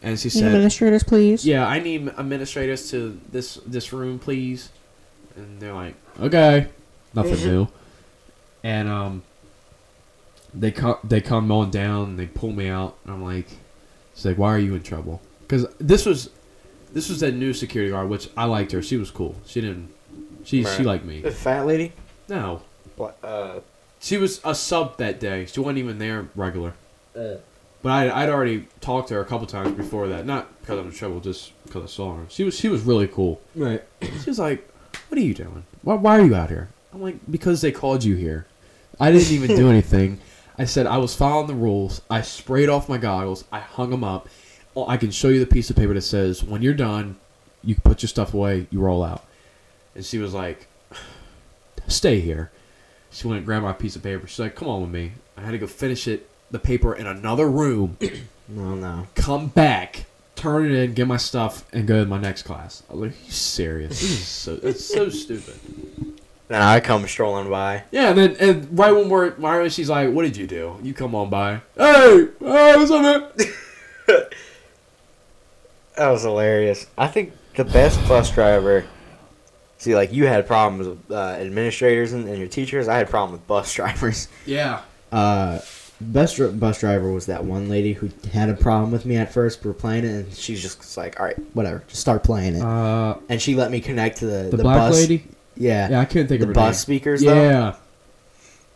and 0.03 0.19
she 0.19 0.29
said, 0.29 0.45
Administrators, 0.45 1.03
please. 1.03 1.47
"Yeah, 1.47 1.67
I 1.67 1.79
need 1.81 2.09
administrators 2.09 2.91
to 2.91 3.19
this 3.31 3.55
this 3.67 3.93
room, 3.93 4.19
please." 4.19 4.71
And 5.35 5.61
they're 5.61 5.73
like, 5.73 5.95
"Okay, 6.21 6.69
nothing 7.15 7.37
new." 7.47 7.69
And 8.63 8.89
um, 8.89 9.23
they 10.53 10.71
come 10.73 10.97
they 11.05 11.21
come 11.21 11.51
on 11.51 11.71
down, 11.71 12.11
and 12.11 12.19
they 12.19 12.27
pull 12.27 12.53
me 12.53 12.69
out, 12.69 12.97
and 13.05 13.15
I'm 13.15 13.23
like, 13.25 13.47
"It's 14.13 14.25
like, 14.25 14.37
why 14.39 14.53
are 14.55 14.59
you 14.59 14.75
in 14.75 14.83
trouble?" 14.83 15.23
Because 15.41 15.67
this 15.79 16.05
was 16.05 16.31
this 16.93 17.09
was 17.09 17.21
that 17.21 17.33
new 17.33 17.53
security 17.53 17.91
guard, 17.93 18.09
which 18.09 18.29
I 18.37 18.45
liked 18.45 18.73
her. 18.73 18.83
She 18.83 18.97
was 18.97 19.11
cool. 19.11 19.37
She 19.47 19.61
didn't. 19.61 19.89
She 20.45 20.65
she 20.65 20.83
liked 20.83 21.05
me. 21.05 21.21
The 21.23 21.31
fat 21.31 21.67
lady. 21.67 21.93
No, 22.29 22.63
Uh, 23.23 23.61
she 24.07 24.19
was 24.19 24.41
a 24.45 24.55
sub 24.55 24.99
that 24.99 25.19
day. 25.19 25.47
She 25.47 25.59
wasn't 25.59 25.79
even 25.79 25.99
there 25.99 26.29
regular. 26.37 26.75
Uh. 27.17 27.37
But 27.83 27.91
I, 27.91 28.23
I'd 28.23 28.29
already 28.29 28.69
talked 28.81 29.09
to 29.09 29.15
her 29.15 29.21
a 29.21 29.25
couple 29.25 29.47
times 29.49 29.73
before 29.73 30.07
that. 30.09 30.25
Not 30.25 30.61
because 30.61 30.79
I'm 30.79 30.87
in 30.87 30.93
trouble, 30.93 31.21
just 31.21 31.53
because 31.65 31.83
I 31.83 31.87
saw 31.87 32.15
her. 32.15 32.25
She 32.29 32.45
was 32.45 32.57
she 32.57 32.69
was 32.69 32.83
really 32.83 33.09
cool. 33.09 33.41
Right. 33.55 33.83
She 34.01 34.31
was 34.31 34.39
like, 34.39 34.69
"What 35.09 35.19
are 35.19 35.23
you 35.23 35.35
doing? 35.35 35.65
Why, 35.83 35.95
why 35.95 36.19
are 36.19 36.25
you 36.25 36.35
out 36.37 36.51
here?" 36.51 36.69
I'm 36.93 37.03
like, 37.03 37.17
"Because 37.29 37.61
they 37.61 37.73
called 37.73 38.05
you 38.05 38.15
here. 38.15 38.47
I 39.01 39.11
didn't 39.11 39.33
even 39.33 39.57
do 39.57 39.69
anything. 39.77 40.21
I 40.57 40.65
said 40.65 40.87
I 40.87 40.99
was 40.99 41.15
following 41.15 41.49
the 41.49 41.55
rules. 41.55 42.01
I 42.09 42.23
sprayed 42.23 42.69
off 42.69 42.89
my 42.89 42.99
goggles. 42.99 43.45
I 43.51 43.59
hung 43.59 43.91
them 43.91 44.05
up. 44.05 44.29
Oh, 44.77 44.87
I 44.89 44.97
can 44.97 45.11
show 45.11 45.29
you 45.29 45.41
the 45.41 45.47
piece 45.47 45.69
of 45.69 45.77
paper 45.77 45.95
that 45.95 46.03
says 46.03 46.45
when 46.45 46.63
you're 46.63 46.75
done, 46.75 47.17
you 47.63 47.75
put 47.75 48.03
your 48.03 48.09
stuff 48.09 48.35
away. 48.35 48.69
You 48.71 48.81
roll 48.81 49.03
out." 49.03 49.25
And 49.97 50.05
she 50.05 50.19
was 50.19 50.33
like, 50.33 50.69
"Stay 51.89 52.21
here." 52.21 52.51
She 53.17 53.27
went 53.27 53.39
and 53.39 53.47
grabbed 53.47 53.65
my 53.65 53.73
piece 53.73 53.97
of 53.97 54.03
paper. 54.03 54.27
She's 54.27 54.39
like, 54.39 54.55
"Come 54.55 54.69
on 54.69 54.83
with 54.83 54.91
me." 54.91 55.13
I 55.39 55.41
had 55.41 55.53
to 55.53 55.59
go 55.59 55.67
finish 55.67 56.07
it, 56.07 56.29
the 56.51 56.59
paper 56.59 56.95
in 56.95 57.07
another 57.07 57.49
room. 57.49 57.97
No, 58.49 58.77
no. 58.77 59.09
come 59.17 59.49
back, 59.49 60.05
turn 60.37 60.67
it 60.67 60.71
in, 60.71 60.95
get 60.95 61.09
my 61.09 61.17
stuff, 61.17 61.65
and 61.73 61.85
go 61.85 62.05
to 62.05 62.09
my 62.09 62.21
next 62.21 62.43
class. 62.43 62.85
I 62.89 62.93
was 62.93 63.11
like, 63.11 63.27
you 63.27 63.33
serious? 63.33 64.01
This 64.01 64.03
is 64.13 64.25
so 64.29 64.61
it's 64.63 64.85
so 64.85 65.09
stupid. 65.25 65.55
then 66.47 66.63
I 66.63 66.79
come 66.79 67.09
strolling 67.09 67.51
by. 67.51 67.83
Yeah, 67.91 68.11
and 68.11 68.19
then 68.19 68.37
and 68.39 68.79
right 68.79 68.93
when 68.93 69.09
we're 69.09 69.31
right 69.31 69.73
she's 69.73 69.89
like, 69.91 70.13
What 70.13 70.23
did 70.23 70.37
you 70.37 70.47
do? 70.47 70.77
You 70.83 70.95
come 70.95 71.15
on 71.17 71.29
by. 71.29 71.63
Hey, 71.77 72.29
hey, 72.39 72.77
what's 72.77 72.91
up, 72.93 73.03
man? 73.03 73.25
That 75.97 76.11
was 76.11 76.23
hilarious. 76.23 76.87
I 76.99 77.07
think 77.09 77.33
the 77.57 77.65
best 77.65 77.99
bus 78.07 78.31
driver. 78.31 78.85
See, 79.79 79.95
like 79.95 80.13
you 80.13 80.27
had 80.27 80.47
problems 80.47 80.89
with 80.89 81.11
uh, 81.11 81.37
administrators 81.39 82.13
and, 82.13 82.29
and 82.29 82.39
your 82.39 82.49
teachers. 82.49 82.89
I 82.89 82.97
had 82.99 83.09
problem 83.11 83.33
with 83.33 83.47
bus 83.47 83.73
drivers. 83.79 84.29
Yeah. 84.47 84.81
Uh, 85.13 85.61
best 86.01 86.37
dr- 86.37 86.59
bus 86.59 86.81
driver 86.81 87.13
was 87.13 87.27
that 87.27 87.45
one 87.45 87.69
lady 87.69 87.93
who 87.93 88.11
had 88.33 88.49
a 88.49 88.55
problem 88.55 88.91
with 88.91 89.05
me 89.07 89.17
at 89.17 89.33
first. 89.33 89.63
We 89.65 89.69
were 89.69 89.75
playing 89.75 90.05
it, 90.05 90.09
and 90.09 90.33
She's 90.35 90.61
just 90.63 90.97
like, 90.97 91.21
all 91.21 91.27
right, 91.27 91.37
whatever, 91.55 91.83
just 91.89 92.01
start 92.01 92.23
playing 92.25 92.57
it. 92.57 92.63
Uh 92.63 93.17
and 93.29 93.41
she 93.41 93.55
let 93.55 93.71
me 93.71 93.81
connect 93.81 94.19
to 94.19 94.27
the 94.27 94.49
the, 94.51 94.57
the, 94.57 94.63
black 94.63 94.79
bus. 94.79 94.95
lady? 94.95 95.25
Yeah, 95.57 95.89
Yeah, 95.91 96.01
I 96.01 96.05
couldn't 96.07 96.29
think 96.29 96.41
the 96.41 96.45
of 96.45 96.49
her 96.49 96.55
bus 96.55 96.67
name. 96.75 96.75
speakers 96.75 97.23
though. 97.23 97.43
Yeah. 97.51 97.77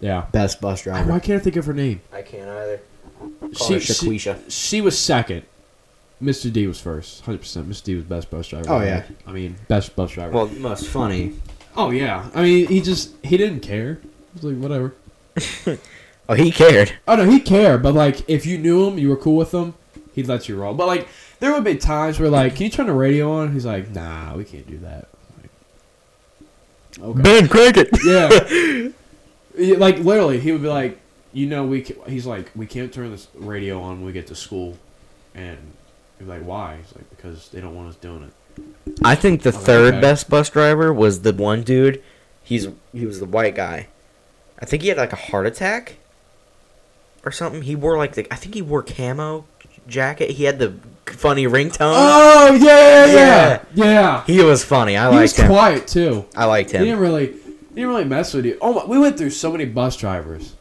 Yeah. 0.01 0.27
best 0.33 0.61
bus 0.63 0.83
driver. 0.83 1.11
Why 1.11 1.19
can't 1.19 1.41
I 1.41 1.45
think 1.45 1.57
of 1.57 1.67
her 1.67 1.75
name? 1.75 2.01
I 2.13 2.23
can't 2.23 2.49
either. 2.49 2.81
Call 3.55 3.79
She, 3.79 3.81
she, 3.81 4.19
she 4.49 4.81
was 4.81 4.99
second. 4.99 5.43
Mr. 6.23 6.53
D 6.53 6.67
was 6.67 6.81
first. 6.81 7.25
100%. 7.25 7.65
Mr. 7.65 7.85
D 7.85 7.95
was 7.95 8.05
best 8.05 8.31
bus 8.31 8.49
driver. 8.49 8.71
Oh, 8.71 8.81
yeah. 8.81 9.05
I 9.27 9.33
mean, 9.33 9.57
best 9.69 9.97
bus 9.97 10.13
driver. 10.13 10.33
Well, 10.33 10.47
Most 10.49 10.89
funny. 10.89 11.35
Oh 11.77 11.91
yeah, 11.91 12.29
I 12.35 12.43
mean 12.43 12.67
he 12.67 12.81
just 12.81 13.15
he 13.25 13.37
didn't 13.37 13.61
care. 13.61 14.01
He 14.03 14.09
was 14.35 14.45
like 14.45 14.57
whatever. 14.57 14.95
oh, 16.29 16.35
he 16.35 16.51
cared. 16.51 16.93
Oh 17.07 17.17
no, 17.17 17.25
he 17.25 17.41
cared, 17.41 17.83
but 17.83 17.95
like 17.95 18.29
if 18.29 18.45
you 18.45 18.59
knew 18.59 18.89
him, 18.89 18.99
you 18.99 19.09
were 19.09 19.17
cool 19.17 19.37
with 19.37 19.53
him, 19.53 19.75
he'd 20.13 20.27
let 20.27 20.49
you 20.49 20.57
roll. 20.57 20.75
But 20.75 20.87
like 20.87 21.09
there 21.39 21.53
would 21.53 21.65
be 21.65 21.77
times 21.77 22.19
where 22.19 22.29
like, 22.29 22.57
can 22.57 22.65
you 22.65 22.71
turn 22.71 22.87
the 22.87 22.93
radio 22.93 23.33
on? 23.33 23.53
He's 23.53 23.67
like, 23.67 23.91
nah, 23.91 24.37
we 24.37 24.45
can't 24.45 24.67
do 24.67 24.79
that. 24.79 25.09
I'm 26.99 27.03
like, 27.03 27.11
okay. 27.11 27.23
Ben 27.23 27.49
Cricket. 27.49 27.89
yeah. 28.05 28.89
Yeah, 29.59 29.79
like 29.79 29.99
literally, 29.99 30.39
he 30.39 30.53
would 30.53 30.63
be 30.63 30.69
like, 30.69 31.01
you 31.33 31.49
know, 31.49 31.67
we. 31.67 31.83
Can, 31.83 31.97
he's 32.07 32.25
like, 32.25 32.51
we 32.55 32.67
can't 32.67 32.93
turn 32.93 33.11
this 33.11 33.27
radio 33.35 33.83
on 33.83 33.97
when 33.97 34.07
we 34.07 34.13
get 34.13 34.29
to 34.29 34.37
school, 34.37 34.79
and 35.35 35.59
he's 36.21 36.29
like, 36.29 36.43
why? 36.43 36.77
He's 36.77 36.95
like, 36.95 37.11
because 37.11 37.49
they 37.49 37.61
don't 37.61 37.75
want 37.75 37.89
us 37.89 37.97
doing 37.97 38.23
it. 38.23 38.33
I 39.03 39.15
think 39.17 39.43
the 39.43 39.51
third 39.53 39.95
okay. 39.95 40.01
best 40.01 40.31
bus 40.31 40.51
driver 40.51 40.93
was 40.93 41.23
the 41.23 41.33
one 41.33 41.63
dude. 41.63 42.03
He's 42.43 42.69
he 42.93 43.07
was 43.07 43.19
the 43.19 43.27
white 43.27 43.55
guy. 43.57 43.89
I 44.61 44.67
think 44.67 44.83
he 44.83 44.89
had 44.89 44.99
like 44.99 45.13
a 45.13 45.17
heart 45.17 45.47
attack 45.47 45.97
or 47.25 47.33
something. 47.33 47.63
He 47.63 47.75
wore 47.75 47.97
like 47.97 48.15
the 48.15 48.27
I 48.33 48.37
think 48.37 48.55
he 48.55 48.63
wore 48.63 48.83
camo 48.83 49.45
jacket. 49.87 50.31
He 50.31 50.45
had 50.45 50.59
the 50.59 50.75
funny 51.07 51.45
ringtone. 51.47 51.95
Oh 51.97 52.55
yeah, 52.61 53.07
yeah, 53.07 53.63
Yeah. 53.73 53.85
yeah. 53.85 54.25
He 54.27 54.43
was 54.43 54.65
funny. 54.65 54.97
I 54.97 55.11
He 55.11 55.19
was 55.19 55.33
liked 55.33 55.41
him. 55.41 55.47
quiet 55.49 55.87
too. 55.87 56.27
I 56.37 56.45
liked 56.47 56.73
him. 56.73 56.81
He 56.81 56.87
didn't 56.89 57.01
really, 57.01 57.27
he 57.33 57.75
didn't 57.75 57.89
really 57.91 58.05
mess 58.05 58.35
with 58.35 58.45
you. 58.47 58.59
Oh 58.61 58.75
my, 58.75 58.85
we 58.85 58.99
went 58.99 59.17
through 59.17 59.31
so 59.31 59.53
many 59.53 59.65
bus 59.65 59.97
drivers. 59.97 60.55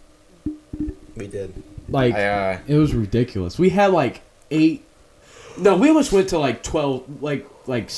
We 1.15 1.27
did. 1.27 1.61
Like 1.89 2.13
I, 2.13 2.53
uh, 2.53 2.59
it 2.67 2.75
was 2.75 2.93
ridiculous. 2.93 3.57
We 3.59 3.69
had 3.69 3.91
like 3.91 4.21
eight. 4.51 4.85
No, 5.59 5.75
we 5.77 5.87
almost 5.89 6.11
went 6.11 6.29
to 6.29 6.39
like 6.39 6.63
twelve, 6.63 7.21
like 7.21 7.47
like 7.67 7.89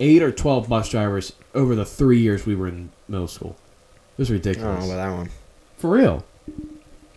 eight 0.00 0.22
or 0.22 0.32
twelve 0.32 0.68
bus 0.68 0.88
drivers 0.88 1.32
over 1.54 1.74
the 1.74 1.84
three 1.84 2.18
years 2.20 2.46
we 2.46 2.54
were 2.54 2.68
in 2.68 2.90
middle 3.08 3.28
school. 3.28 3.56
It 4.12 4.18
was 4.18 4.30
ridiculous. 4.30 4.66
I 4.66 4.68
don't 4.68 4.76
ridiculous. 4.76 4.88
know 4.88 4.94
about 4.94 5.10
that 5.10 5.16
one. 5.16 5.30
For 5.78 5.90
real. 5.90 6.24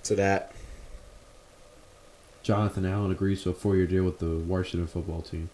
So 0.04 0.16
that 0.16 0.52
Jonathan 2.44 2.86
Allen 2.86 3.12
agrees 3.12 3.44
to 3.44 3.50
a 3.50 3.54
four-year 3.54 3.88
deal 3.88 4.04
with 4.04 4.20
the 4.20 4.38
Washington 4.38 4.88
football 4.88 5.22
team. 5.22 5.50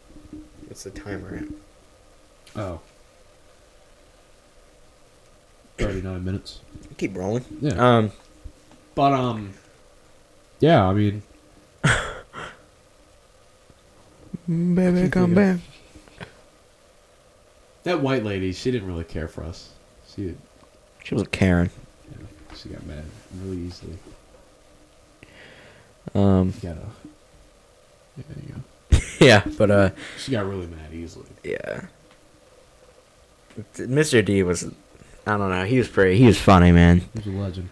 what's 0.68 0.84
the 0.84 0.92
timer 0.92 1.36
at? 1.36 2.60
Oh. 2.60 2.80
39 5.80 6.24
minutes. 6.24 6.60
Keep 6.98 7.18
rolling. 7.18 7.44
Yeah. 7.62 7.74
Um, 7.98 8.12
But 8.96 9.12
um, 9.14 9.54
yeah. 10.60 10.86
I 10.88 10.94
mean, 10.94 11.24
baby, 14.48 15.10
come 15.10 15.34
back. 15.34 15.60
that 17.84 18.02
white 18.02 18.24
lady, 18.24 18.52
she 18.54 18.72
didn't 18.72 18.88
really 18.88 19.04
care 19.04 19.28
for 19.28 19.44
us. 19.44 19.70
She 20.14 20.36
She 21.04 21.16
was 21.16 21.24
a 21.24 21.28
Karen. 21.28 21.70
she 22.56 22.70
got 22.70 22.86
mad 22.86 23.04
really 23.44 23.58
easily. 23.58 23.98
Um, 26.16 26.54
You 26.62 26.70
gotta. 26.70 26.86
Yeah, 28.18 28.24
there 28.30 28.44
you 28.48 28.54
go. 28.54 29.00
yeah, 29.26 29.44
but 29.58 29.72
uh, 29.72 29.90
She 30.18 30.32
got 30.32 30.46
really 30.46 30.68
mad 30.68 30.94
easily. 30.94 31.26
yeah. 31.44 31.82
Mr. 33.76 34.24
D 34.26 34.42
was, 34.44 34.66
I 35.28 35.38
don't 35.38 35.50
know. 35.50 35.64
He 35.66 35.78
was 35.78 35.88
pretty. 35.88 36.18
He 36.18 36.26
was 36.26 36.40
funny, 36.40 36.72
man. 36.72 37.00
He 37.00 37.06
was 37.16 37.28
a 37.28 37.30
legend. 37.32 37.70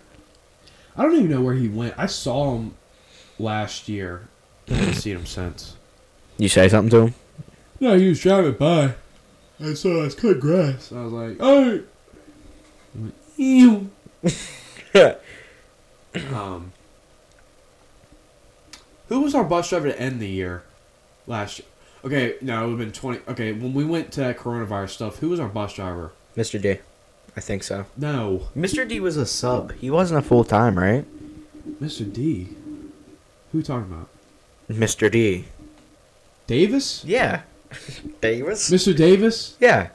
I 0.96 1.04
don't 1.04 1.16
even 1.16 1.30
know 1.32 1.42
where 1.42 1.56
he 1.56 1.68
went. 1.70 1.96
I 1.98 2.06
saw 2.06 2.56
him 2.56 2.76
last 3.40 3.88
year. 3.90 4.28
I 4.70 4.74
haven't 4.76 4.94
seen 4.96 5.16
him 5.16 5.26
since. 5.26 5.76
You 6.42 6.50
say 6.50 6.68
something 6.70 6.90
to 6.90 7.06
him? 7.06 7.14
No, 7.80 8.00
he 8.00 8.10
was 8.10 8.20
driving 8.20 8.54
by. 8.54 8.96
I 9.64 9.76
saw 9.76 10.02
us 10.02 10.16
cut 10.16 10.40
grass. 10.40 10.92
I 10.92 11.04
was 11.04 11.14
like, 11.14 11.38
oh. 11.40 11.84
Ew. 13.38 13.92
um, 16.34 16.74
who 19.08 19.22
was 19.22 19.36
our 19.36 19.44
bus 19.44 19.70
driver 19.70 19.90
to 19.90 20.02
end 20.02 20.20
the 20.20 20.28
year 20.28 20.64
last 21.28 21.60
year? 21.60 21.68
Okay, 22.04 22.38
no, 22.42 22.64
it 22.64 22.70
would 22.70 22.80
have 22.80 22.82
been 22.88 22.92
20. 22.92 23.20
Okay, 23.28 23.52
when 23.52 23.76
we 23.76 23.86
went 23.86 24.12
to 24.14 24.22
that 24.22 24.40
coronavirus 24.40 24.90
stuff, 24.90 25.20
who 25.20 25.30
was 25.30 25.40
our 25.40 25.48
bus 25.48 25.76
driver? 25.76 26.12
Mr. 26.36 26.60
D. 26.60 26.80
I 27.38 27.40
think 27.40 27.62
so. 27.62 27.86
No, 27.96 28.48
Mr. 28.58 28.88
D 28.88 29.00
was 29.00 29.16
a 29.16 29.28
sub. 29.28 29.74
He 29.74 29.92
wasn't 29.92 30.18
a 30.18 30.28
full 30.28 30.44
time, 30.44 30.80
right? 30.80 31.06
Mr. 31.80 32.12
D. 32.12 32.50
Who 33.52 33.60
you 33.60 33.64
talking 33.64 33.94
about? 33.94 34.10
Mr. 34.68 35.12
D. 35.12 35.46
Davis? 36.48 37.04
Yeah. 37.06 37.42
Davis? 38.22 38.70
Mr. 38.70 38.96
Davis? 38.96 39.56
Yeah. 39.60 39.90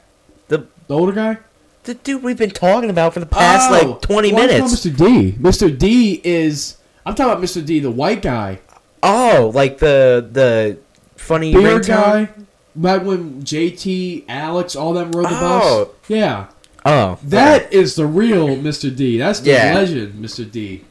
The 0.47 0.65
The 0.87 0.93
older 0.95 1.11
guy? 1.11 1.37
the 1.83 1.93
dude 1.93 2.21
we've 2.21 2.37
been 2.37 2.51
talking 2.51 2.89
about 2.89 3.13
for 3.13 3.21
the 3.21 3.25
past 3.25 3.69
Oh, 3.71 3.91
like 3.91 4.01
20 4.01 4.33
well, 4.33 4.41
I'm 4.41 4.47
minutes. 4.49 4.75
Mr. 4.85 4.97
D. 4.97 5.31
Mr. 5.39 5.77
D 5.77 6.19
is. 6.23 6.75
I'm 7.05 7.15
talking 7.15 7.31
about 7.31 7.41
Mr. 7.43 7.65
D, 7.65 7.79
the 7.79 7.89
white 7.91 8.21
guy. 8.21 8.59
Oh, 9.01 9.51
like 9.55 9.77
the 9.77 10.27
the 10.29 10.77
funny 11.15 11.53
Beard 11.53 11.83
ringtone? 11.83 11.87
guy. 11.87 12.29
Back 12.75 13.05
when 13.05 13.41
JT, 13.43 14.25
Alex, 14.27 14.75
all 14.75 14.93
them 14.93 15.11
rode 15.13 15.27
the 15.29 15.37
Oh. 15.39 15.85
bus. 15.85 15.95
Yeah. 16.09 16.47
Oh, 16.85 17.17
That 17.23 17.71
is 17.73 17.95
the 17.95 18.05
real 18.05 18.49
Mr. 18.57 18.93
D. 18.93 19.17
That's 19.17 19.39
the 19.39 19.51
Yeah. 19.51 19.73
legend, 19.75 20.21
Mr. 20.23 20.49
D. 20.49 20.83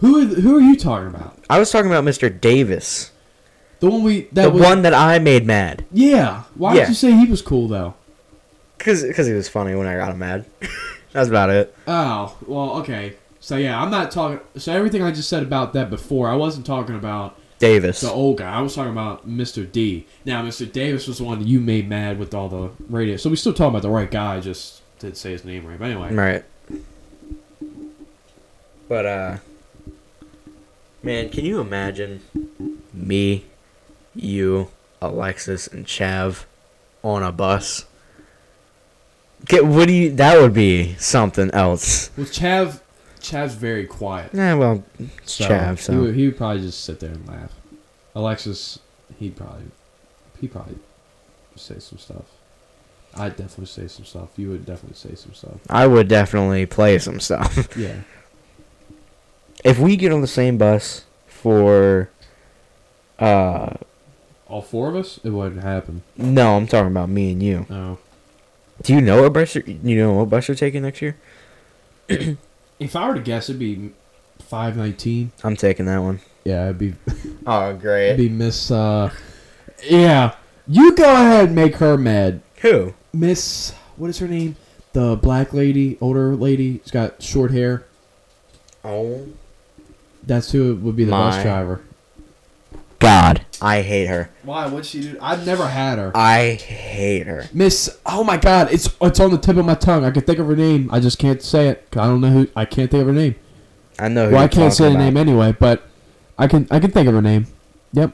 Who 0.00 0.26
who 0.26 0.56
are 0.56 0.60
you 0.60 0.74
talking 0.76 1.06
about? 1.08 1.38
I 1.48 1.60
was 1.60 1.70
talking 1.70 1.88
about 1.90 2.02
Mr. 2.04 2.28
Davis, 2.40 3.11
The 3.82 3.90
one 3.90 4.04
we 4.04 4.22
that 4.32 4.44
the 4.44 4.50
was, 4.50 4.62
one 4.62 4.82
that 4.82 4.94
I 4.94 5.18
made 5.18 5.44
mad, 5.44 5.84
Yeah. 5.92 6.44
Why 6.54 6.74
Yeah. 6.74 6.80
did 6.82 6.88
you 6.90 6.94
say 6.94 7.10
he 7.12 7.26
was 7.26 7.42
cool 7.42 7.66
though? 7.66 7.94
cause 8.78 9.04
cause 9.14 9.26
he 9.26 9.32
was 9.32 9.48
funny 9.48 9.74
when 9.74 9.86
I 9.88 9.96
got 9.96 10.12
him 10.12 10.18
mad. 10.20 10.44
That's 11.12 11.28
about 11.28 11.50
it. 11.50 11.74
Oh 11.88 12.36
well, 12.46 12.76
okay. 12.78 13.14
So 13.40 13.56
yeah, 13.56 13.82
I'm 13.82 13.90
not 13.90 14.12
talking. 14.12 14.38
So 14.56 14.72
everything 14.72 15.02
I 15.02 15.10
just 15.10 15.28
said 15.28 15.42
about 15.42 15.72
that 15.72 15.90
before, 15.90 16.28
I 16.28 16.36
wasn't 16.36 16.64
talking 16.64 16.94
about 16.94 17.36
Davis. 17.58 18.00
the 18.02 18.10
old 18.12 18.38
guy. 18.38 18.52
I 18.52 18.60
was 18.60 18.72
talking 18.76 18.92
about 18.92 19.28
Mr. 19.28 19.70
D. 19.70 20.06
Now, 20.24 20.42
Mr. 20.44 20.70
Davis 20.70 21.08
was 21.08 21.18
the 21.18 21.24
one 21.24 21.40
that 21.40 21.48
you 21.48 21.58
made 21.58 21.88
mad 21.88 22.20
with 22.20 22.34
all 22.34 22.48
the 22.48 22.70
radio. 22.88 23.16
So 23.16 23.30
we 23.30 23.36
still 23.36 23.52
talking 23.52 23.70
about 23.70 23.82
the 23.82 23.90
right 23.90 24.10
guy. 24.10 24.38
Just 24.38 24.80
didn't 25.00 25.16
say 25.16 25.32
his 25.32 25.44
name 25.44 25.66
right. 25.66 25.76
But 25.78 25.86
anyway, 25.90 26.14
Right. 26.14 26.44
But 28.88 29.06
uh 29.06 29.36
man, 31.02 31.30
can 31.30 31.44
you 31.44 31.60
imagine 31.60 32.20
me, 32.94 33.44
you, 34.14 34.70
Alexis 35.00 35.66
and 35.66 35.86
Chav 35.86 36.44
on 37.02 37.22
a 37.22 37.32
bus? 37.32 37.86
Get 39.46 39.66
what 39.66 39.88
do 39.88 39.94
you 39.94 40.12
that 40.14 40.40
would 40.40 40.54
be 40.54 40.94
something 40.98 41.50
else. 41.50 42.10
well, 42.16 42.26
Chav, 42.26 42.80
Chav's 43.20 43.54
very 43.54 43.86
quiet. 43.86 44.30
Yeah, 44.32 44.54
well, 44.54 44.84
it's 44.98 45.32
So 45.32 45.48
Chav, 45.48 45.76
he 45.78 45.82
so 45.82 46.00
would, 46.00 46.14
he 46.14 46.26
would 46.26 46.36
probably 46.36 46.62
just 46.62 46.84
sit 46.84 47.00
there 47.00 47.10
and 47.10 47.26
laugh. 47.26 47.52
Alexis, 48.14 48.78
he'd 49.18 49.36
probably, 49.36 49.64
he 50.40 50.46
probably 50.46 50.76
say 51.56 51.78
some 51.80 51.98
stuff. 51.98 52.24
I'd 53.14 53.36
definitely 53.36 53.66
say 53.66 53.88
some 53.88 54.04
stuff. 54.04 54.30
You 54.36 54.50
would 54.50 54.64
definitely 54.64 54.96
say 54.96 55.14
some 55.16 55.34
stuff. 55.34 55.56
I 55.68 55.86
would 55.86 56.08
definitely 56.08 56.64
play 56.66 56.98
some 56.98 57.20
stuff. 57.20 57.68
Yeah. 57.76 57.96
if 59.64 59.78
we 59.78 59.96
get 59.96 60.12
on 60.12 60.20
the 60.20 60.26
same 60.26 60.56
bus 60.56 61.04
for 61.26 62.10
uh 63.18 63.74
All 64.52 64.60
four 64.60 64.88
of 64.90 64.96
us, 64.96 65.18
it 65.24 65.30
wouldn't 65.30 65.62
happen. 65.62 66.02
no, 66.18 66.56
I'm 66.58 66.66
talking 66.66 66.90
about 66.90 67.08
me 67.08 67.32
and 67.32 67.42
you. 67.42 67.64
No. 67.70 67.98
Do 68.82 68.92
you 68.94 69.00
know 69.00 69.22
what 69.22 69.32
bus 69.32 69.54
you're, 69.54 69.64
you 69.64 69.96
know 69.96 70.12
what 70.12 70.28
bus 70.28 70.46
you're 70.48 70.54
taking 70.54 70.82
next 70.82 71.00
year? 71.02 71.16
If 72.78 72.96
I 72.96 73.06
were 73.08 73.14
to 73.14 73.20
guess, 73.20 73.48
it'd 73.48 73.60
be 73.60 73.92
five 74.40 74.76
nineteen. 74.76 75.30
I'm 75.44 75.54
taking 75.56 75.86
that 75.86 75.98
one. 75.98 76.20
Yeah, 76.44 76.64
it'd 76.64 76.78
be 76.78 76.94
Oh, 77.46 77.72
great. 77.74 78.06
it'd 78.08 78.16
be 78.18 78.28
Miss. 78.28 78.70
uh 78.72 79.10
Yeah, 79.88 80.34
you 80.66 80.92
go 80.96 81.04
ahead 81.04 81.46
and 81.46 81.54
make 81.54 81.76
her 81.76 81.96
mad, 81.96 82.42
Who? 82.62 82.92
Miss. 83.12 83.72
What 83.96 84.10
is 84.10 84.18
her 84.18 84.26
name? 84.26 84.56
The 84.94 85.14
black 85.16 85.52
lady, 85.52 85.96
older 86.00 86.34
lady. 86.34 86.80
She's 86.82 86.90
got 86.90 87.22
short 87.22 87.52
hair. 87.52 87.86
Oh 88.84 89.28
That's 90.24 90.50
who 90.50 90.74
would 90.76 90.96
be 90.96 91.04
the 91.04 91.12
bus 91.12 91.40
driver. 91.42 91.82
God, 93.02 93.44
I 93.60 93.82
hate 93.82 94.06
her. 94.06 94.30
Why? 94.42 94.66
What'd 94.66 94.86
she 94.86 95.00
do? 95.00 95.18
I've 95.20 95.44
never 95.44 95.66
had 95.66 95.98
her. 95.98 96.12
I 96.14 96.52
hate 96.54 97.26
her. 97.26 97.46
Miss. 97.52 97.98
Oh 98.06 98.22
my 98.24 98.36
God! 98.36 98.72
It's 98.72 98.88
it's 99.00 99.20
on 99.20 99.30
the 99.30 99.38
tip 99.38 99.56
of 99.56 99.64
my 99.64 99.74
tongue. 99.74 100.04
I 100.04 100.10
can 100.10 100.22
think 100.22 100.38
of 100.38 100.46
her 100.46 100.56
name. 100.56 100.88
I 100.92 101.00
just 101.00 101.18
can't 101.18 101.42
say 101.42 101.68
it. 101.68 101.86
I 101.92 102.06
don't 102.06 102.20
know 102.20 102.30
who. 102.30 102.48
I 102.56 102.64
can't 102.64 102.90
think 102.90 103.00
of 103.02 103.06
her 103.08 103.12
name. 103.12 103.34
I 103.98 104.08
know. 104.08 104.26
Who 104.26 104.32
Well, 104.32 104.40
I 104.40 104.44
you're 104.44 104.48
can't 104.50 104.72
say 104.72 104.90
the 104.90 104.98
name 104.98 105.16
anyway, 105.16 105.54
but 105.58 105.82
I 106.38 106.46
can. 106.46 106.66
I 106.70 106.80
can 106.80 106.90
think 106.90 107.08
of 107.08 107.14
her 107.14 107.22
name. 107.22 107.46
Yep. 107.92 108.12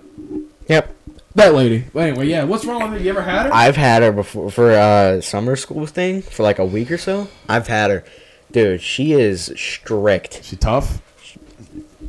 Yep. 0.68 0.94
That 1.34 1.54
lady. 1.54 1.84
Well, 1.92 2.06
anyway, 2.08 2.26
yeah. 2.26 2.44
What's 2.44 2.64
wrong 2.64 2.82
with 2.82 2.92
her? 2.92 2.98
You 3.04 3.10
ever 3.10 3.22
had 3.22 3.46
her? 3.46 3.54
I've 3.54 3.76
had 3.76 4.02
her 4.02 4.10
before 4.10 4.50
for 4.50 4.70
a 4.72 5.20
summer 5.22 5.54
school 5.54 5.86
thing 5.86 6.22
for 6.22 6.42
like 6.42 6.58
a 6.58 6.64
week 6.64 6.90
or 6.90 6.98
so. 6.98 7.28
I've 7.48 7.68
had 7.68 7.90
her, 7.90 8.04
dude. 8.50 8.80
She 8.80 9.12
is 9.12 9.52
strict. 9.56 10.42
she 10.44 10.56
tough. 10.56 11.00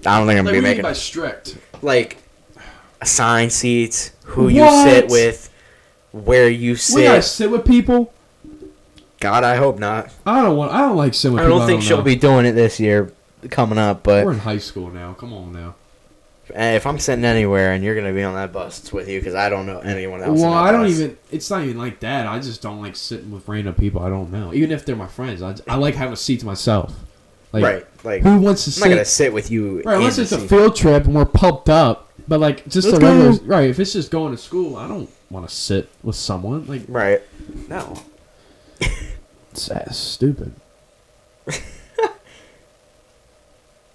I 0.06 0.18
don't 0.18 0.28
think 0.28 0.40
I'm 0.40 0.46
gonna 0.46 0.46
Like, 0.46 0.46
what 0.46 0.46
be 0.46 0.52
do 0.52 0.56
you 0.56 0.62
mean 0.62 0.64
making 0.64 0.82
by 0.84 0.94
strict? 0.94 1.58
like 1.82 2.18
assigned 3.02 3.52
seats, 3.52 4.12
who 4.26 4.48
you 4.48 4.70
sit 4.84 5.10
with, 5.10 5.52
where 6.12 6.50
you 6.50 6.76
sit. 6.76 6.96
We 6.96 7.04
gotta 7.04 7.22
sit. 7.22 7.30
sit 7.30 7.52
with 7.52 7.66
people. 7.66 8.14
God, 9.20 9.44
I 9.44 9.56
hope 9.58 9.80
not. 9.80 10.12
I 10.26 10.42
don't 10.42 10.56
want. 10.56 10.72
I 10.72 10.80
don't 10.80 10.96
like 10.96 11.14
sitting 11.14 11.36
with 11.36 11.44
people. 11.44 11.56
I 11.56 11.60
don't 11.60 11.68
think 11.68 11.84
she'll 11.84 11.98
know. 11.98 12.04
be 12.04 12.16
doing 12.16 12.46
it 12.46 12.54
this 12.54 12.80
year, 12.80 13.12
coming 13.50 13.78
up. 13.78 14.04
But 14.04 14.26
we're 14.26 14.34
in 14.34 14.40
high 14.40 14.58
school 14.58 14.90
now. 14.90 15.14
Come 15.14 15.34
on 15.34 15.52
now. 15.52 15.76
if 16.50 16.88
I'm 16.88 17.00
sitting 17.00 17.26
anywhere 17.26 17.74
and 17.74 17.84
you're 17.84 17.96
gonna 17.96 18.14
be 18.14 18.24
on 18.24 18.36
that 18.36 18.54
bus, 18.54 18.80
it's 18.80 18.94
with 18.94 19.10
you 19.10 19.20
because 19.20 19.36
I 19.36 19.50
don't 19.50 19.66
know 19.66 19.80
anyone 19.80 20.24
else. 20.24 20.40
Well, 20.40 20.54
I 20.54 20.72
don't 20.72 20.84
bus. 20.84 21.00
even. 21.00 21.18
It's 21.32 21.50
not 21.50 21.64
even 21.64 21.78
like 21.78 22.00
that. 22.00 22.28
I 22.28 22.40
just 22.40 22.62
don't 22.62 22.82
like 22.82 22.96
sitting 22.96 23.32
with 23.32 23.48
random 23.48 23.76
people 23.76 24.02
I 24.02 24.10
don't 24.10 24.32
know, 24.32 24.54
even 24.54 24.72
if 24.72 24.86
they're 24.86 24.96
my 24.96 25.08
friends. 25.08 25.42
I, 25.42 25.56
I 25.68 25.76
like 25.76 25.96
having 25.96 26.14
a 26.14 26.18
seat 26.18 26.40
to 26.42 26.46
myself. 26.46 26.94
Like, 27.52 27.64
right. 27.64 27.86
Like 28.04 28.22
Who 28.22 28.40
wants 28.40 28.66
to 28.66 28.80
I'm 28.80 28.90
not 28.90 28.96
gonna 28.96 29.06
sit? 29.06 29.26
sit 29.26 29.34
with 29.34 29.52
you. 29.52 29.82
Right, 29.82 29.98
unless 29.98 30.18
it's 30.18 30.32
a 30.32 30.40
field 30.40 30.76
trip 30.76 31.06
and 31.06 31.16
we're 31.16 31.26
pumped 31.26 31.70
up. 31.70 32.09
But 32.30 32.40
like 32.40 32.66
just 32.70 32.88
Let's 32.88 33.04
a 33.04 33.06
regular. 33.06 33.38
go. 33.40 33.46
Right, 33.46 33.70
if 33.70 33.80
it's 33.80 33.92
just 33.94 34.12
going 34.12 34.32
to 34.32 34.38
school, 34.38 34.76
I 34.78 34.88
don't 34.88 35.10
want 35.30 35.50
to 35.50 35.54
sit 35.54 35.90
with 36.04 36.16
someone. 36.16 36.66
Like 36.68 36.84
Right. 36.88 37.22
no. 37.68 38.02
It's 39.52 39.66
that's 39.68 39.98
stupid. 39.98 40.54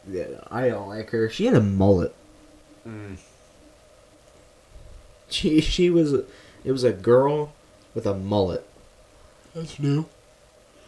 Yeah, 0.06 0.26
I 0.50 0.68
don't 0.68 0.88
like 0.90 1.10
her. 1.10 1.30
She 1.30 1.46
had 1.46 1.54
a 1.54 1.62
mullet. 1.62 2.14
Mm. 2.86 3.16
She 5.30 5.62
she 5.62 5.88
was 5.88 6.12
a, 6.12 6.24
it 6.62 6.72
was 6.72 6.84
a 6.84 6.92
girl 6.92 7.54
with 7.94 8.04
a 8.06 8.14
mullet. 8.14 8.66
That's 9.54 9.78
new. 9.78 10.06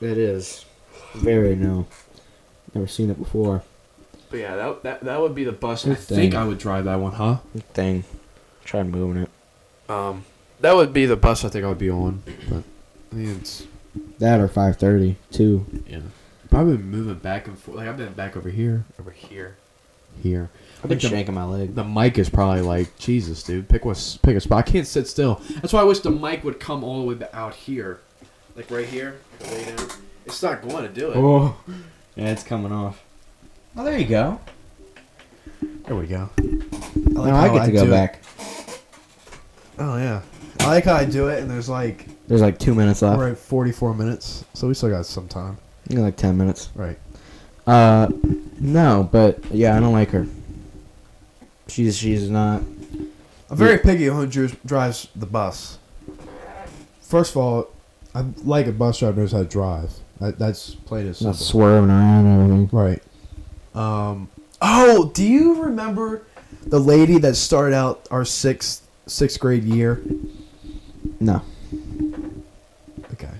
It 0.03 0.19
is 0.19 0.67
very 1.15 1.57
new. 1.57 1.87
Never 2.75 2.87
seen 2.87 3.09
it 3.09 3.19
before. 3.19 3.63
But 4.31 4.39
yeah, 4.41 4.57
that 4.57 4.83
that, 4.83 5.01
that 5.05 5.21
would 5.21 5.35
be 5.35 5.45
the 5.45 5.53
bus. 5.53 5.85
I 5.87 5.91
Good 5.91 5.99
think. 5.99 6.35
I 6.35 6.45
would 6.45 6.59
drive 6.59 6.85
that 6.87 6.97
one, 7.01 7.13
huh? 7.13 7.39
Thing. 7.75 8.05
Try 8.65 8.83
moving 8.83 9.23
it. 9.23 9.31
Um, 9.91 10.25
that 10.61 10.75
would 10.75 10.93
be 10.93 11.07
the 11.07 11.17
bus 11.17 11.45
I 11.45 11.49
think 11.49 11.65
I 11.65 11.69
would 11.69 11.79
be 11.79 11.91
on. 11.91 12.23
But 12.49 12.65
I 13.13 13.15
mean, 13.15 13.37
it's 13.37 13.67
That 14.19 14.41
or 14.41 14.49
five 14.49 14.77
thirty 14.77 15.17
too. 15.31 15.65
yeah. 15.87 16.01
Probably 16.51 16.77
been 16.77 16.91
moving 16.91 17.15
back 17.17 17.47
and 17.49 17.59
forth. 17.59 17.77
Like 17.79 17.89
I've 17.89 17.97
been 17.97 18.13
back 18.15 18.37
over 18.37 18.49
here, 18.51 18.85
over 19.01 19.11
here, 19.11 19.57
here. 20.23 20.51
I've 20.79 20.83
been 20.89 20.91
Like 20.99 21.01
the- 21.03 21.09
shaking 21.09 21.35
my 21.35 21.45
leg. 21.45 21.75
The 21.75 21.85
mic 21.85 22.19
is 22.19 22.29
probably 22.31 22.63
like 22.63 22.97
Jesus, 22.99 23.43
dude. 23.43 23.69
Pick 23.69 23.85
a 23.85 23.95
pick 24.23 24.37
a 24.37 24.41
spot. 24.41 24.59
I 24.59 24.63
can't 24.71 24.87
sit 24.87 25.07
still. 25.07 25.41
That's 25.57 25.73
why 25.73 25.81
I 25.81 25.85
wish 25.85 26.01
the 26.01 26.11
mic 26.11 26.43
would 26.45 26.59
come 26.61 26.83
all 26.83 27.01
the 27.01 27.15
way 27.15 27.27
out 27.33 27.55
here, 27.55 28.01
like 28.57 28.71
right 28.71 28.87
here. 28.87 29.19
Lay 29.43 29.65
down. 29.67 29.89
It's 30.25 30.43
not 30.43 30.63
going 30.67 30.83
to 30.83 30.89
do 30.93 31.11
it. 31.13 31.17
Oh, 31.17 31.57
yeah, 32.17 32.31
it's 32.33 32.43
coming 32.43 32.73
off. 32.73 33.03
Oh, 33.77 33.85
there 33.85 33.99
you 33.99 34.07
go. 34.07 34.41
There 35.87 35.97
we 35.97 36.07
go. 36.07 36.29
now 36.95 37.37
I 37.37 37.53
get 37.53 37.67
to 37.67 37.73
go 37.73 37.89
back. 37.89 38.23
Oh 39.79 39.97
yeah, 39.99 40.23
I 40.61 40.67
like 40.69 40.85
how 40.85 40.95
I 40.95 41.05
do 41.05 41.29
it, 41.29 41.41
and 41.43 41.51
there's 41.51 41.69
like 41.69 42.07
There's 42.27 42.41
like 42.41 42.59
two 42.59 42.75
minutes 42.75 43.03
left. 43.03 43.19
we're 43.19 43.31
at 43.33 43.39
44 43.39 43.95
minutes, 43.95 44.45
so 44.55 44.69
we 44.69 44.75
still 44.75 44.89
got 44.91 45.05
some 45.07 45.29
time. 45.29 45.59
You 45.89 45.97
got 45.97 46.03
like 46.03 46.17
ten 46.17 46.37
minutes. 46.37 46.71
Right. 46.75 46.99
Uh, 47.67 48.09
no, 48.59 49.09
but 49.13 49.45
yeah, 49.53 49.77
I 49.77 49.81
don't 49.81 49.93
like 49.93 50.11
her. 50.11 50.27
She's 51.69 51.97
she's 51.97 52.31
not. 52.31 52.63
I'm 53.51 53.57
very 53.57 53.79
picky 53.79 54.09
on 54.09 54.17
who 54.17 54.27
dri- 54.27 54.59
drives 54.65 55.09
the 55.15 55.27
bus. 55.27 55.79
First 57.01 57.33
of 57.33 57.37
all, 57.37 57.69
I 58.15 58.25
like 58.45 58.67
a 58.67 58.73
bus 58.73 58.99
driver 58.99 59.21
knows 59.21 59.33
how 59.33 59.39
to 59.39 59.45
drive. 59.45 59.93
That, 60.21 60.39
that's 60.39 60.75
plain 60.75 61.03
and 61.03 61.09
Not 61.11 61.17
simple. 61.17 61.35
swerving 61.35 61.91
around 61.91 62.27
and 62.27 62.43
everything. 62.53 62.69
Right. 62.77 63.03
Um. 63.77 64.29
Oh, 64.63 65.11
do 65.15 65.23
you 65.23 65.63
remember 65.63 66.23
the 66.67 66.81
lady 66.81 67.19
that 67.19 67.37
started 67.37 67.75
out 67.75 68.09
our 68.11 68.25
sixth 68.25 68.87
sixth 69.07 69.39
grade 69.39 69.65
year? 69.65 70.03
No. 71.21 71.43
Okay. 73.13 73.31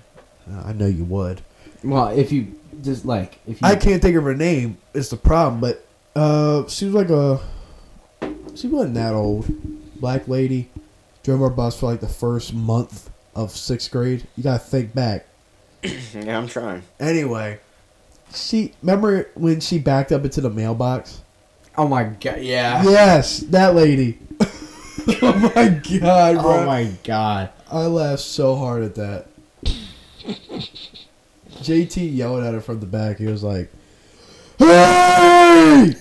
Uh, 0.51 0.63
I 0.67 0.73
know 0.73 0.87
you 0.87 1.05
would. 1.05 1.41
Well, 1.83 2.09
if 2.09 2.31
you 2.33 2.53
just 2.83 3.05
like 3.05 3.39
if 3.47 3.61
you 3.61 3.67
I 3.67 3.77
can't 3.77 4.03
think 4.03 4.17
of 4.17 4.25
her 4.25 4.35
name. 4.35 4.79
it's 4.95 5.09
the 5.09 5.17
problem, 5.17 5.61
but 5.61 5.87
uh, 6.15 6.67
she 6.69 6.85
was 6.87 6.95
like 6.95 7.11
a. 7.11 7.41
She 8.55 8.69
wasn't 8.69 8.95
that 8.95 9.13
old. 9.15 9.47
Black 10.01 10.29
lady, 10.29 10.69
drove 11.23 11.43
our 11.43 11.51
bus 11.51 11.79
for 11.79 11.87
like 11.87 12.01
the 12.01 12.09
first 12.09 12.53
month 12.55 13.11
of 13.35 13.51
sixth 13.51 13.91
grade. 13.91 14.27
You 14.37 14.43
gotta 14.43 14.59
think 14.59 14.95
back. 14.95 15.27
Yeah, 16.15 16.39
I'm 16.39 16.49
trying. 16.49 16.83
Anyway, 16.99 17.61
she 18.35 18.73
remember 18.83 19.31
when 19.35 19.61
she 19.61 19.79
backed 19.79 20.13
up 20.13 20.25
into 20.25 20.41
the 20.41 20.51
mailbox. 20.51 21.23
Oh 21.77 21.87
my 21.87 22.05
god! 22.05 22.41
Yeah. 22.41 22.83
Yes, 22.85 23.41
that 23.41 23.75
lady. 23.75 24.19
oh 25.23 25.53
my 25.55 25.69
god, 25.69 26.43
bro! 26.43 26.61
Oh 26.61 26.67
my 26.67 26.91
god! 27.05 27.51
I 27.71 27.87
laughed 27.87 28.23
so 28.23 28.57
hard 28.57 28.83
at 28.83 28.95
that. 28.95 29.27
JT 31.61 32.15
yelled 32.15 32.45
at 32.45 32.55
her 32.55 32.61
from 32.61 32.81
the 32.81 32.87
back. 32.87 33.19
He 33.19 33.27
was 33.27 33.43
like, 33.43 33.71
"Hey!" 34.59 35.95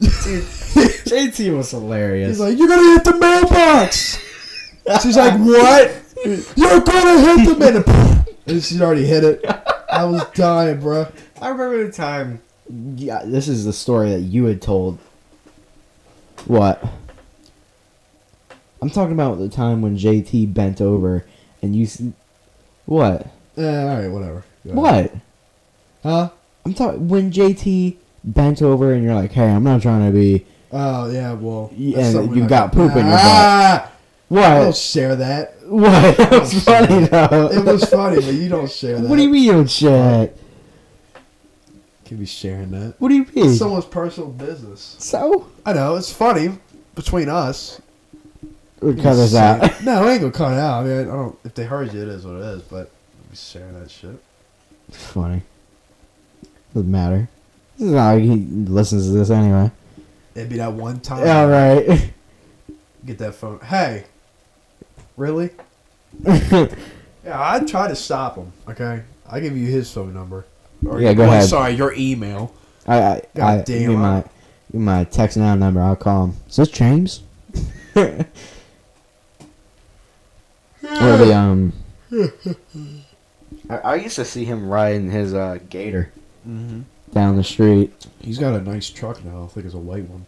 JT 0.00 1.56
was 1.56 1.70
hilarious. 1.70 2.30
He's 2.30 2.40
like, 2.40 2.58
"You're 2.58 2.68
gonna 2.68 2.92
hit 2.92 3.04
the 3.04 3.18
mailbox." 3.18 4.18
She's 5.02 5.16
like, 5.16 5.38
"What? 5.38 6.02
You're 6.56 6.80
gonna 6.80 7.20
hit 7.20 7.48
the 7.48 7.56
mailbox." 7.58 8.30
And 8.46 8.62
she's 8.62 8.80
already 8.80 9.06
hit 9.06 9.24
it. 9.24 9.44
I 9.90 10.04
was 10.04 10.24
dying, 10.34 10.80
bro. 10.80 11.06
I 11.42 11.48
remember 11.48 11.84
the 11.84 11.92
time. 11.92 12.40
Yeah, 12.96 13.22
this 13.24 13.48
is 13.48 13.64
the 13.64 13.72
story 13.72 14.10
that 14.10 14.20
you 14.20 14.44
had 14.44 14.62
told. 14.62 14.98
What? 16.46 16.82
I'm 18.80 18.90
talking 18.90 19.12
about 19.12 19.38
the 19.38 19.48
time 19.48 19.82
when 19.82 19.96
JT 19.96 20.52
bent 20.54 20.80
over 20.80 21.24
and 21.60 21.74
you. 21.76 21.84
s- 21.84 22.02
What? 22.86 23.26
Eh, 23.56 23.80
all 23.82 23.86
right, 23.98 24.08
whatever. 24.08 24.44
What? 24.64 25.12
Huh? 26.02 26.30
I'm 26.64 26.74
talking 26.74 27.08
when 27.08 27.30
JT 27.32 27.96
bent 28.24 28.62
over 28.62 28.92
and 28.92 29.02
you're 29.04 29.14
like, 29.14 29.32
"Hey, 29.32 29.48
I'm 29.50 29.64
not 29.64 29.82
trying 29.82 30.06
to 30.06 30.12
be." 30.16 30.46
Oh 30.72 31.10
yeah, 31.10 31.32
well, 31.34 31.70
Yeah, 31.76 32.20
you 32.22 32.46
got 32.48 32.72
poop 32.72 32.92
in 32.92 33.04
your 33.06 33.16
Ah! 33.18 33.90
What? 34.28 34.40
Don't 34.60 34.76
share 34.76 35.16
that. 35.16 35.54
What? 35.66 36.18
It 36.18 36.30
was 36.30 36.64
funny 36.64 37.04
though. 37.06 37.50
It 37.52 37.64
was 37.64 37.84
funny, 37.84 38.16
but 38.16 38.34
you 38.34 38.48
don't 38.48 38.70
share 38.70 38.98
that. 39.00 39.08
What 39.08 39.16
do 39.16 39.22
you 39.22 39.28
mean 39.28 39.42
you 39.44 39.52
don't 39.52 39.70
shit? 39.70 40.36
Be 42.16 42.26
sharing 42.26 42.70
that. 42.72 42.94
What 42.98 43.08
do 43.08 43.14
you 43.14 43.24
mean? 43.24 43.50
It's 43.50 43.58
someone's 43.58 43.84
personal 43.84 44.30
business. 44.30 44.96
so? 44.98 45.48
I 45.66 45.72
know 45.72 45.96
it's 45.96 46.12
funny 46.12 46.58
between 46.94 47.28
us. 47.28 47.80
We'll 48.80 48.94
cut 48.96 49.14
this 49.14 49.34
out. 49.34 49.82
No, 49.84 50.04
I 50.04 50.12
ain't 50.12 50.20
gonna 50.20 50.32
cut 50.32 50.52
it 50.52 50.58
out. 50.58 50.82
I 50.82 50.84
mean, 50.88 51.00
I 51.00 51.04
don't. 51.04 51.38
If 51.44 51.54
they 51.54 51.64
heard 51.64 51.92
you, 51.92 52.02
it 52.02 52.08
is 52.08 52.26
what 52.26 52.36
it 52.36 52.42
is. 52.42 52.62
But 52.62 52.90
we 53.22 53.30
be 53.30 53.36
sharing 53.36 53.78
that 53.80 53.90
shit. 53.90 54.20
It's 54.88 55.06
funny. 55.06 55.42
Doesn't 56.74 56.90
matter. 56.90 57.28
This 57.78 57.86
is 57.88 57.92
not 57.94 58.14
like 58.14 58.22
he 58.24 58.36
listens 58.36 59.06
to 59.06 59.12
this 59.12 59.30
anyway. 59.30 59.70
It'd 60.34 60.48
be 60.48 60.56
that 60.56 60.72
one 60.72 61.00
time. 61.00 61.28
All 61.28 61.48
right. 61.48 62.12
Get 63.06 63.18
that 63.18 63.34
phone. 63.34 63.60
Hey, 63.60 64.04
really? 65.16 65.50
Yeah, 67.24 67.38
I 67.38 67.60
try 67.60 67.86
to 67.86 67.94
stop 67.94 68.34
him. 68.34 68.52
Okay, 68.68 69.04
I 69.30 69.38
give 69.38 69.56
you 69.56 69.68
his 69.68 69.88
phone 69.92 70.12
number. 70.12 70.44
Or 70.86 71.00
Yeah, 71.00 71.14
go 71.14 71.22
well, 71.24 71.32
ahead. 71.32 71.48
Sorry, 71.48 71.72
your 71.74 71.92
email. 71.94 72.52
I, 72.86 73.02
I, 73.02 73.22
God 73.34 73.46
I 73.60 73.62
damn, 73.62 73.78
give 73.78 73.88
me 73.90 73.96
my, 73.96 74.20
give 74.22 74.80
me 74.80 74.80
my 74.80 75.04
text 75.04 75.36
now 75.36 75.54
number. 75.54 75.80
I'll 75.80 75.96
call 75.96 76.24
him. 76.26 76.36
Is 76.48 76.56
this 76.56 76.68
James? 76.68 77.22
or 77.96 78.26
the 80.82 81.34
um. 81.34 81.72
I, 83.70 83.76
I 83.76 83.94
used 83.96 84.16
to 84.16 84.24
see 84.24 84.44
him 84.44 84.68
riding 84.68 85.10
his 85.10 85.34
uh, 85.34 85.58
gator 85.70 86.12
Mm-hmm. 86.48 86.80
down 87.12 87.36
the 87.36 87.44
street. 87.44 87.92
He's 88.20 88.38
got 88.38 88.52
a 88.54 88.60
nice 88.60 88.90
truck 88.90 89.24
now. 89.24 89.44
I 89.44 89.46
think 89.46 89.64
it's 89.64 89.76
a 89.76 89.78
white 89.78 90.08
one. 90.08 90.26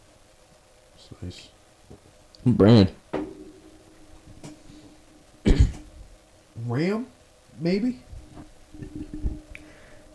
It's 0.95 1.09
nice. 1.21 1.49
Brand. 2.47 2.93
Ram, 6.67 7.07
maybe. 7.61 7.99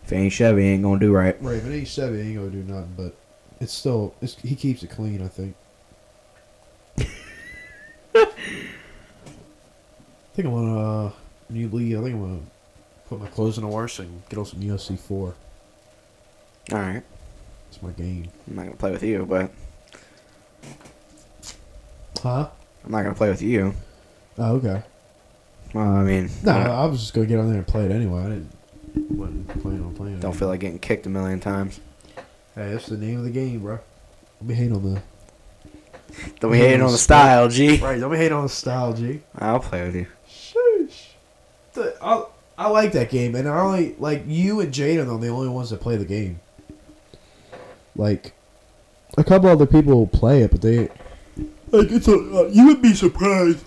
If 0.10 0.14
it 0.14 0.16
ain't 0.16 0.34
Chevy, 0.34 0.66
ain't 0.66 0.82
gonna 0.82 1.00
do 1.00 1.14
right. 1.14 1.40
Right, 1.40 1.58
if 1.58 1.68
it 1.68 1.72
ain't 1.72 1.88
Chevy, 1.88 2.20
ain't 2.22 2.36
gonna 2.36 2.50
do 2.50 2.64
nothing. 2.64 2.96
But 2.98 3.16
it's 3.60 3.72
still, 3.72 4.16
it's, 4.24 4.34
he 4.42 4.56
keeps 4.56 4.82
it 4.82 4.90
clean. 4.90 5.22
I 5.22 5.28
think. 5.28 5.56
I 8.16 8.26
think 10.34 10.48
I'm 10.48 10.52
gonna 10.56 11.06
uh, 11.06 11.12
new 11.52 11.68
league. 11.70 11.94
I 11.96 12.02
think 12.02 12.16
I'm 12.16 12.22
gonna 12.22 12.40
put 13.08 13.20
my 13.20 13.28
clothes 13.28 13.60
in 13.60 13.64
the 13.64 13.70
wash 13.70 14.00
and 14.00 14.28
get 14.30 14.40
on 14.40 14.46
some 14.48 14.62
UFC 14.62 14.98
four. 14.98 15.36
All 16.72 16.80
right. 16.80 17.04
It's 17.68 17.80
my 17.84 17.92
game. 17.92 18.30
I'm 18.48 18.56
not 18.56 18.64
gonna 18.66 18.78
play 18.78 18.90
with 18.90 19.04
you, 19.04 19.28
but 19.30 19.52
Huh? 22.24 22.50
I'm 22.84 22.92
not 22.92 23.04
gonna 23.04 23.14
play 23.14 23.30
with 23.30 23.44
you. 23.44 23.76
Oh, 24.40 24.56
okay. 24.56 24.82
Well, 25.76 25.88
I 25.88 26.04
mean, 26.04 26.32
No, 26.44 26.54
I 26.54 26.64
I 26.64 26.86
was 26.88 27.00
just 27.00 27.14
gonna 27.14 27.28
get 27.28 27.38
on 27.38 27.50
there 27.50 27.60
and 27.60 27.68
play 27.68 27.86
it 27.86 27.92
anyway. 27.92 28.22
I 28.22 28.30
didn't. 28.30 28.59
Wasn't 28.96 29.48
planning 29.62 29.84
on 29.84 29.96
playing. 29.96 30.20
don't 30.20 30.36
feel 30.36 30.48
like 30.48 30.60
getting 30.60 30.80
kicked 30.80 31.06
a 31.06 31.10
million 31.10 31.40
times. 31.40 31.80
Hey, 32.56 32.72
that's 32.72 32.88
the 32.88 32.98
name 32.98 33.20
of 33.20 33.24
the 33.24 33.32
game, 33.32 33.60
bro. 33.60 33.80
Don't 34.40 34.48
be 34.48 34.54
hating 34.54 34.76
on 34.76 34.94
the. 34.94 35.02
Don't 36.40 36.52
be 36.52 36.58
hating 36.58 36.82
on 36.82 36.92
the 36.92 36.98
style, 36.98 37.48
G. 37.50 37.78
Right, 37.78 38.00
don't 38.00 38.12
be 38.12 38.18
hating 38.18 38.34
on 38.34 38.44
the 38.44 38.50
style, 38.50 38.94
G. 38.94 39.22
I'll 39.38 39.60
play 39.60 39.86
with 39.86 39.96
you. 39.96 40.08
Sheesh. 40.28 41.10
The, 41.74 41.96
I, 42.02 42.24
I 42.58 42.68
like 42.70 42.94
that 42.94 43.12
game, 43.12 43.36
and 43.36 43.48
I 43.48 43.60
only 43.60 43.96
like 44.00 44.24
you 44.26 44.60
and 44.60 44.74
Jaden 44.74 45.14
are 45.14 45.20
the 45.20 45.28
only 45.28 45.50
ones 45.50 45.70
that 45.70 45.82
play 45.82 45.98
the 45.98 46.06
game. 46.06 46.40
Like, 47.96 48.34
a 49.20 49.24
couple 49.24 49.50
other 49.50 49.68
people 49.68 49.94
will 49.94 50.08
play 50.08 50.42
it, 50.42 50.50
but 50.50 50.62
they 50.62 50.90
like 51.72 51.92
it's 51.92 52.08
a. 52.08 52.16
Uh, 52.16 52.50
you 52.52 52.66
would 52.66 52.82
be 52.82 52.94
surprised 52.94 53.64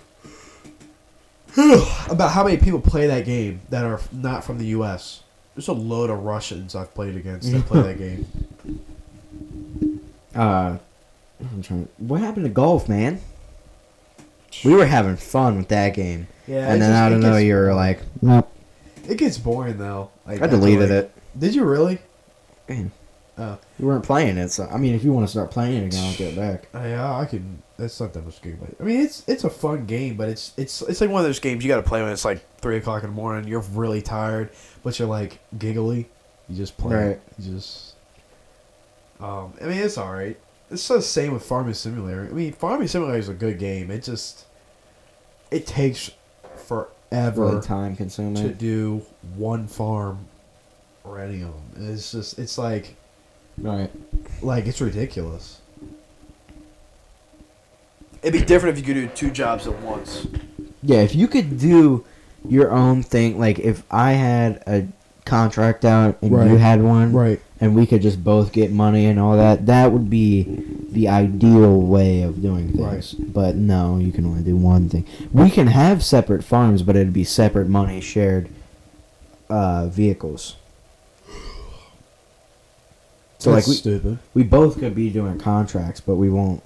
about 2.09 2.31
how 2.31 2.43
many 2.43 2.57
people 2.57 2.79
play 2.81 3.07
that 3.07 3.25
game 3.25 3.61
that 3.69 3.85
are 3.85 3.99
not 4.11 4.43
from 4.43 4.57
the 4.57 4.65
U.S. 4.67 5.21
There's 5.55 5.67
a 5.67 5.73
load 5.73 6.09
of 6.09 6.23
Russians 6.23 6.75
I've 6.75 6.93
played 6.93 7.15
against 7.15 7.51
that 7.51 7.65
play 7.65 7.81
that 7.81 7.97
game. 7.97 8.25
Uh, 10.35 10.77
I'm 11.39 11.61
trying. 11.61 11.87
What 11.99 12.19
happened 12.21 12.45
to 12.45 12.49
golf, 12.49 12.89
man? 12.89 13.21
We 14.65 14.73
were 14.73 14.87
having 14.87 15.15
fun 15.15 15.57
with 15.57 15.67
that 15.67 15.93
game, 15.93 16.25
Yeah, 16.47 16.71
and 16.73 16.81
then 16.81 16.91
out 16.91 17.11
of 17.11 17.19
nowhere 17.19 17.39
you 17.39 17.53
were 17.53 17.73
like, 17.75 17.99
"Nope." 18.19 18.51
it 19.07 19.19
gets 19.19 19.37
boring 19.37 19.77
though. 19.77 20.09
Like, 20.25 20.41
I 20.41 20.47
deleted 20.47 20.89
like- 20.89 21.03
it. 21.03 21.11
Did 21.39 21.53
you 21.53 21.65
really? 21.65 21.99
Man, 22.67 22.91
Oh. 23.35 23.57
you 23.79 23.87
weren't 23.87 24.03
playing 24.03 24.37
it, 24.37 24.49
so 24.49 24.67
I 24.71 24.77
mean, 24.77 24.93
if 24.93 25.03
you 25.03 25.11
want 25.11 25.25
to 25.25 25.31
start 25.31 25.49
playing 25.49 25.83
it 25.83 25.85
again, 25.87 26.05
I'll 26.05 26.15
get 26.15 26.35
back. 26.35 26.67
Yeah, 26.73 27.17
I 27.17 27.25
can. 27.25 27.63
That's 27.77 27.99
not 27.99 28.13
that 28.13 28.23
much 28.23 28.41
game. 28.41 28.59
But 28.61 28.79
I 28.79 28.83
mean, 28.83 29.01
it's 29.01 29.23
it's 29.27 29.43
a 29.43 29.49
fun 29.49 29.85
game, 29.85 30.15
but 30.17 30.29
it's 30.29 30.53
it's 30.55 30.81
it's 30.83 31.01
like 31.01 31.09
one 31.09 31.21
of 31.21 31.25
those 31.25 31.39
games 31.39 31.63
you 31.63 31.67
got 31.67 31.77
to 31.77 31.83
play 31.83 32.01
when 32.03 32.11
it's 32.11 32.25
like 32.25 32.45
three 32.59 32.77
o'clock 32.77 33.03
in 33.03 33.09
the 33.09 33.15
morning. 33.15 33.47
You're 33.47 33.61
really 33.61 34.01
tired, 34.01 34.51
but 34.83 34.99
you're 34.99 35.07
like 35.07 35.39
giggly. 35.57 36.09
You 36.47 36.57
just 36.57 36.77
play. 36.77 36.95
Right. 36.95 37.05
It. 37.11 37.21
You 37.39 37.53
just. 37.55 37.95
Um, 39.19 39.53
I 39.61 39.65
mean, 39.65 39.77
it's 39.77 39.97
all 39.97 40.13
right. 40.13 40.37
It's 40.69 40.87
the 40.87 41.01
same 41.01 41.33
with 41.33 41.43
Farming 41.43 41.73
Simulator. 41.73 42.27
I 42.29 42.33
mean, 42.33 42.53
Farming 42.53 42.87
Simulator 42.87 43.17
is 43.17 43.29
a 43.29 43.33
good 43.33 43.57
game. 43.57 43.89
It 43.89 44.03
just 44.03 44.45
it 45.49 45.65
takes 45.65 46.11
forever 46.55 47.41
Really 47.41 47.61
time 47.61 47.95
consuming 47.95 48.35
to 48.35 48.49
do 48.49 49.05
one 49.35 49.67
farm 49.67 50.27
or 51.03 51.19
any 51.19 51.41
of 51.41 51.53
them. 51.53 51.89
It's 51.89 52.11
just 52.11 52.37
it's 52.39 52.57
like 52.57 52.95
Right. 53.57 53.89
like 54.41 54.65
it's 54.67 54.81
ridiculous. 54.81 55.59
It'd 58.21 58.39
be 58.39 58.45
different 58.45 58.77
if 58.77 58.85
you 58.87 58.93
could 58.93 58.99
do 59.01 59.07
two 59.15 59.31
jobs 59.31 59.67
at 59.67 59.79
once. 59.81 60.27
Yeah, 60.81 60.97
if 61.01 61.13
you 61.15 61.27
could 61.27 61.57
do 61.59 62.05
your 62.47 62.71
own 62.71 63.03
thing, 63.03 63.39
like 63.39 63.59
if 63.59 63.83
I 63.91 64.13
had 64.13 64.63
a 64.67 64.85
contract 65.25 65.85
out 65.85 66.17
and 66.21 66.31
Right. 66.31 66.49
you 66.49 66.57
had 66.57 66.81
one, 66.81 67.13
Right. 67.13 67.39
and 67.61 67.75
we 67.75 67.85
could 67.85 68.01
just 68.01 68.23
both 68.23 68.51
get 68.51 68.71
money 68.71 69.05
and 69.05 69.19
all 69.19 69.35
that, 69.37 69.65
that 69.67 69.91
would 69.91 70.09
be 70.09 70.63
the 70.91 71.07
ideal 71.07 71.79
way 71.81 72.21
of 72.21 72.41
doing 72.41 72.69
things. 72.73 73.13
But 73.13 73.55
no, 73.55 73.97
you 73.97 74.11
can 74.11 74.25
only 74.25 74.41
do 74.43 74.55
one 74.57 74.89
thing. 74.89 75.05
We 75.33 75.49
can 75.49 75.67
have 75.67 76.03
separate 76.03 76.43
farms, 76.43 76.81
but 76.81 76.95
it'd 76.95 77.13
be 77.13 77.23
separate 77.23 77.67
money 77.69 77.99
shared 78.01 78.49
uh, 79.49 79.87
vehicles. 79.87 80.55
So 83.43 83.51
That's 83.51 83.67
like 83.67 83.71
we, 83.73 83.75
stupid. 83.75 84.19
we 84.33 84.43
both 84.43 84.79
could 84.79 84.95
be 84.95 85.09
doing 85.09 85.37
contracts, 85.37 85.99
but 85.99 86.15
we 86.15 86.29
won't 86.29 86.63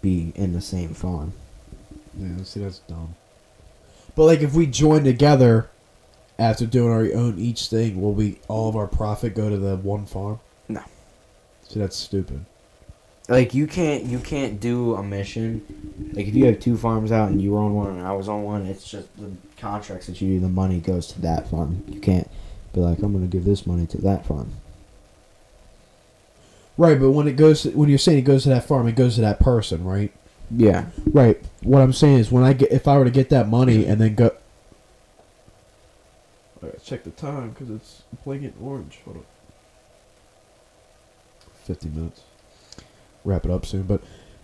be 0.00 0.32
in 0.34 0.54
the 0.54 0.62
same 0.62 0.94
farm. 0.94 1.34
Yeah, 2.18 2.42
see 2.42 2.60
that's 2.60 2.78
dumb. 2.78 3.14
But 4.14 4.24
like 4.24 4.40
if 4.40 4.54
we 4.54 4.64
join 4.66 5.04
together 5.04 5.68
after 6.38 6.64
doing 6.64 6.90
our 6.90 7.02
own 7.20 7.38
each 7.38 7.68
thing, 7.68 8.00
will 8.00 8.14
we 8.14 8.38
all 8.48 8.70
of 8.70 8.76
our 8.76 8.86
profit 8.86 9.34
go 9.34 9.50
to 9.50 9.58
the 9.58 9.76
one 9.76 10.06
farm? 10.06 10.40
No. 10.70 10.80
See 11.68 11.80
that's 11.80 11.96
stupid. 11.96 12.46
like 13.28 13.52
you 13.52 13.66
can't 13.66 14.04
you 14.04 14.18
can't 14.18 14.58
do 14.58 14.94
a 14.94 15.02
mission. 15.02 15.60
Like 16.14 16.28
if 16.28 16.34
you 16.34 16.46
have 16.46 16.60
two 16.60 16.78
farms 16.78 17.12
out 17.12 17.28
and 17.28 17.42
you 17.42 17.52
were 17.52 17.58
on 17.60 17.74
one 17.74 17.88
and 17.98 18.06
I 18.06 18.12
was 18.12 18.30
on 18.30 18.42
one, 18.42 18.64
it's 18.64 18.88
just 18.90 19.14
the 19.18 19.30
contracts 19.58 20.06
that 20.06 20.18
you 20.22 20.38
do. 20.38 20.40
The 20.40 20.48
money 20.48 20.80
goes 20.80 21.08
to 21.08 21.20
that 21.20 21.50
farm. 21.50 21.84
You 21.88 22.00
can't 22.00 22.30
be 22.72 22.80
like 22.80 23.00
I'm 23.02 23.12
gonna 23.12 23.26
give 23.26 23.44
this 23.44 23.66
money 23.66 23.86
to 23.88 23.98
that 23.98 24.24
farm. 24.24 24.52
Right, 26.78 27.00
but 27.00 27.12
when 27.12 27.26
it 27.26 27.36
goes, 27.36 27.64
when 27.64 27.88
you're 27.88 27.98
saying 27.98 28.18
it 28.18 28.22
goes 28.22 28.42
to 28.42 28.50
that 28.50 28.66
farm, 28.66 28.86
it 28.86 28.96
goes 28.96 29.14
to 29.14 29.22
that 29.22 29.40
person, 29.40 29.84
right? 29.84 30.12
Yeah. 30.50 30.86
Right. 31.06 31.42
What 31.62 31.80
I'm 31.80 31.92
saying 31.92 32.18
is, 32.18 32.30
when 32.30 32.44
I 32.44 32.52
get, 32.52 32.70
if 32.70 32.86
I 32.86 32.98
were 32.98 33.04
to 33.04 33.10
get 33.10 33.30
that 33.30 33.48
money 33.48 33.86
and 33.86 34.00
then 34.00 34.14
go, 34.14 34.30
I 36.62 36.66
gotta 36.66 36.80
check 36.80 37.04
the 37.04 37.10
time 37.10 37.50
because 37.50 37.70
it's 37.70 38.02
playing 38.22 38.42
blinking 38.42 38.62
orange. 38.62 38.98
Hold 39.04 39.18
on. 39.18 39.24
Fifty 41.64 41.88
minutes. 41.88 42.22
Wrap 43.24 43.44
it 43.44 43.50
up 43.50 43.66
soon, 43.66 43.82
but 43.82 44.02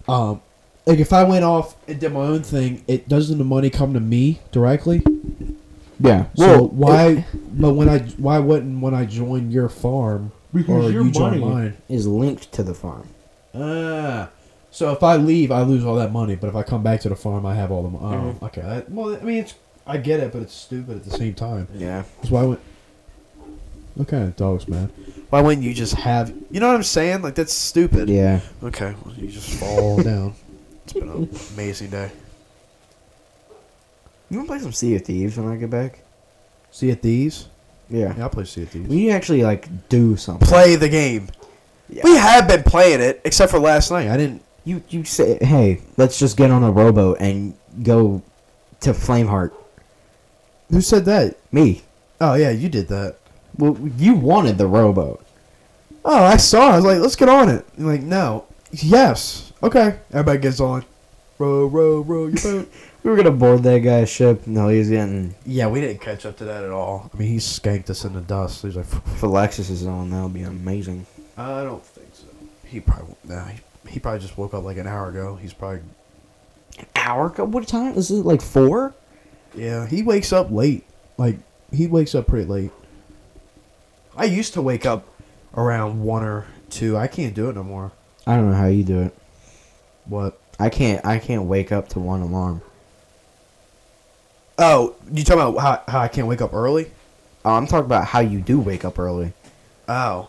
um, 0.09 0.41
like 0.87 0.99
if 0.99 1.13
I 1.13 1.25
went 1.25 1.45
off 1.45 1.77
and 1.87 2.01
did 2.01 2.13
my 2.13 2.21
own 2.21 2.43
thing, 2.43 2.85
it 2.89 3.09
doesn't 3.09 3.39
the 3.39 3.45
money 3.45 3.71
come 3.71 3.95
to 3.95 4.01
me 4.01 4.41
directly? 4.51 5.03
Yeah. 6.01 6.27
So 6.35 6.65
why? 6.67 7.27
but 7.53 7.75
when 7.75 7.89
I 7.89 8.01
why 8.17 8.39
wouldn't 8.39 8.81
when 8.81 8.95
I 8.95 9.05
join 9.05 9.51
your 9.51 9.69
farm 9.69 10.33
or 10.69 10.91
your 10.91 11.05
you 11.05 11.11
money- 11.13 11.39
mine? 11.39 11.77
is 11.89 12.07
linked 12.07 12.53
to 12.53 12.63
the 12.63 12.75
farm. 12.75 13.09
Ah. 13.55 14.31
So 14.71 14.91
if 14.93 15.03
I 15.03 15.17
leave, 15.17 15.51
I 15.53 15.63
lose 15.63 15.85
all 15.85 15.97
that 15.97 16.13
money. 16.13 16.35
But 16.35 16.49
if 16.49 16.57
I 16.57 16.63
come 16.63 16.83
back 16.83 17.01
to 17.03 17.09
the 17.11 17.17
farm, 17.17 17.45
I 17.45 17.55
have 17.55 17.71
all 17.71 17.83
the 17.83 17.91
money. 17.91 18.37
Oh, 18.41 18.47
okay. 18.47 18.63
I, 18.63 18.83
well, 18.89 19.15
I 19.15 19.21
mean, 19.21 19.39
it's 19.39 19.55
I 19.87 19.99
get 19.99 20.21
it, 20.21 20.33
but 20.33 20.43
it's 20.43 20.55
stupid 20.55 20.97
at 20.97 21.05
the 21.05 21.11
same 21.11 21.35
time. 21.35 21.69
Yeah. 21.75 22.05
That's 22.17 22.31
why 22.31 22.41
I 22.41 22.45
went. 22.45 22.61
What 23.95 24.09
kind 24.09 24.25
of 24.25 24.37
dogs, 24.37 24.67
man? 24.69 24.91
Why 25.29 25.43
wouldn't 25.43 25.65
you 25.65 25.75
just 25.75 25.95
have? 25.95 26.33
You 26.51 26.61
know 26.61 26.69
what 26.69 26.77
I'm 26.77 26.83
saying? 26.83 27.21
Like 27.21 27.35
that's 27.35 27.53
stupid. 27.53 28.09
Yeah. 28.09 28.41
Okay. 28.63 28.95
Well, 29.05 29.15
you 29.17 29.29
just 29.29 29.51
fall 29.61 30.03
down. 30.03 30.35
It's 30.85 30.95
been 30.95 31.09
an 31.09 31.29
amazing 31.55 31.91
day. 31.91 32.11
You 34.29 34.39
wanna 34.39 34.49
play 34.49 34.59
some 34.59 34.73
Sea 34.73 34.97
of 34.97 35.03
Thieves 35.03 35.37
when 35.39 35.47
I 35.49 35.57
get 35.57 35.71
back? 35.71 36.01
See 36.73 36.91
at 36.91 37.03
these? 37.03 37.47
Yeah. 37.93 38.15
Yeah, 38.17 38.25
I'll 38.25 38.31
play 38.31 38.45
Sea 38.45 38.63
of 38.63 38.71
Thieves. 38.71 38.89
We 38.89 38.97
need 38.97 39.07
to 39.09 39.13
actually 39.13 39.43
like 39.43 39.89
do 39.89 40.17
something. 40.17 40.49
play 40.49 40.77
the 40.77 40.89
game. 40.89 41.29
Yeah. 41.89 42.03
We 42.05 42.17
have 42.17 42.49
been 42.49 42.63
playing 42.63 43.03
it, 43.03 43.21
except 43.25 43.51
for 43.51 43.59
last 43.59 43.91
night. 43.91 44.09
I 44.09 44.17
didn't. 44.17 44.43
You 44.65 44.83
you 44.89 45.05
say 45.05 45.39
hey, 45.43 45.83
let's 45.97 46.19
just 46.19 46.37
get 46.37 46.51
on 46.51 46.63
a 46.63 46.71
rowboat 46.71 47.19
and 47.21 47.55
go 47.83 48.23
to 48.81 48.91
Flameheart. 48.91 49.53
Who 50.71 50.81
said 50.81 51.05
that? 51.05 51.37
Me. 51.53 51.83
Oh 52.21 52.35
yeah, 52.35 52.51
you 52.51 52.69
did 52.69 52.89
that. 52.89 53.17
Well, 53.59 53.77
you 53.99 54.15
wanted 54.15 54.57
the 54.57 54.67
rowboat. 54.67 55.23
Oh, 56.05 56.25
I 56.25 56.37
saw. 56.39 56.71
I 56.71 56.77
was 56.77 56.85
like, 56.85 56.99
let's 56.99 57.17
get 57.17 57.29
on 57.29 57.49
it. 57.51 57.67
You're 57.77 57.89
like, 57.89 58.03
no. 58.03 58.47
Yes. 58.71 59.53
Okay. 59.63 59.99
Everybody 60.11 60.39
gets 60.39 60.61
on. 60.61 60.85
Row, 61.39 61.67
row, 61.67 62.01
row 62.01 62.27
your 62.29 62.43
boat. 62.43 62.73
We 63.03 63.11
were 63.11 63.17
gonna 63.17 63.33
board 63.33 63.63
that 63.65 63.79
guy's 63.81 64.09
ship. 64.09 64.47
No, 64.47 64.69
he's 64.69 64.89
getting. 64.91 65.35
yeah, 65.45 65.67
we 65.67 65.81
didn't 65.81 66.01
catch 66.01 66.25
up 66.25 66.37
to 66.39 66.45
that 66.45 66.63
at 66.63 66.71
all. 66.71 67.11
I 67.13 67.17
mean, 67.17 67.29
he 67.29 67.39
skanked 67.39 67.91
us 67.91 68.05
in 68.05 68.13
the 68.13 68.21
dust. 68.21 68.63
He's 68.63 68.77
like, 68.77 68.87
If 68.93 69.23
Alexis 69.23 69.71
is 69.71 69.85
on, 69.87 70.11
that 70.11 70.23
would 70.23 70.35
be 70.35 70.43
amazing. 70.45 71.07
I 71.37 71.65
don't 71.65 71.85
think 71.85 72.09
so. 72.15 72.27
He 72.65 72.79
probably, 72.81 73.17
nah, 73.25 73.47
he, 73.47 73.61
he 73.89 73.99
probably 74.01 74.21
just 74.21 74.39
woke 74.39 74.55
up 74.55 74.63
like 74.63 74.77
an 74.77 74.87
hour 74.87 75.09
ago. 75.09 75.35
He's 75.35 75.53
probably, 75.53 75.81
An 76.79 76.87
hour? 76.95 77.27
ago? 77.27 77.45
What 77.45 77.67
time? 77.67 77.95
Is 77.95 78.11
it 78.11 78.25
like 78.25 78.41
four? 78.41 78.95
yeah, 79.55 79.87
he 79.87 80.03
wakes 80.03 80.33
up 80.33 80.51
late. 80.53 80.85
Like, 81.19 81.39
he 81.73 81.87
wakes 81.89 82.15
up 82.15 82.27
pretty 82.29 82.47
late. 82.47 82.71
I 84.17 84.27
used 84.27 84.53
to 84.55 84.63
wake 84.63 84.87
up 84.87 85.07
around 85.57 86.03
one 86.05 86.23
or 86.23 86.47
two. 86.71 86.97
I 86.97 87.07
can't 87.09 87.35
do 87.35 87.49
it 87.51 87.57
no 87.57 87.65
more. 87.65 87.91
I 88.27 88.37
don't 88.37 88.51
know 88.51 88.57
how 88.57 88.67
you 88.69 88.85
do 88.85 89.01
it. 89.03 89.17
What? 90.05 90.39
I 90.61 90.69
can't. 90.69 91.05
I 91.05 91.19
can't 91.19 91.45
wake 91.45 91.73
up 91.73 91.89
to 91.91 91.99
one 92.01 92.21
alarm. 92.21 92.63
Oh, 94.59 94.95
you 95.13 95.25
talking 95.25 95.43
about 95.43 95.59
how, 95.61 95.83
how 95.93 96.01
I 96.01 96.09
can't 96.09 96.27
wake 96.27 96.41
up 96.43 96.53
early? 96.55 96.91
Oh, 97.45 97.55
I'm 97.55 97.67
talking 97.67 97.87
about 97.87 98.07
how 98.07 98.21
you 98.21 98.41
do 98.41 98.61
wake 98.61 98.85
up 98.85 98.99
early. 98.99 99.33
Oh. 99.89 100.29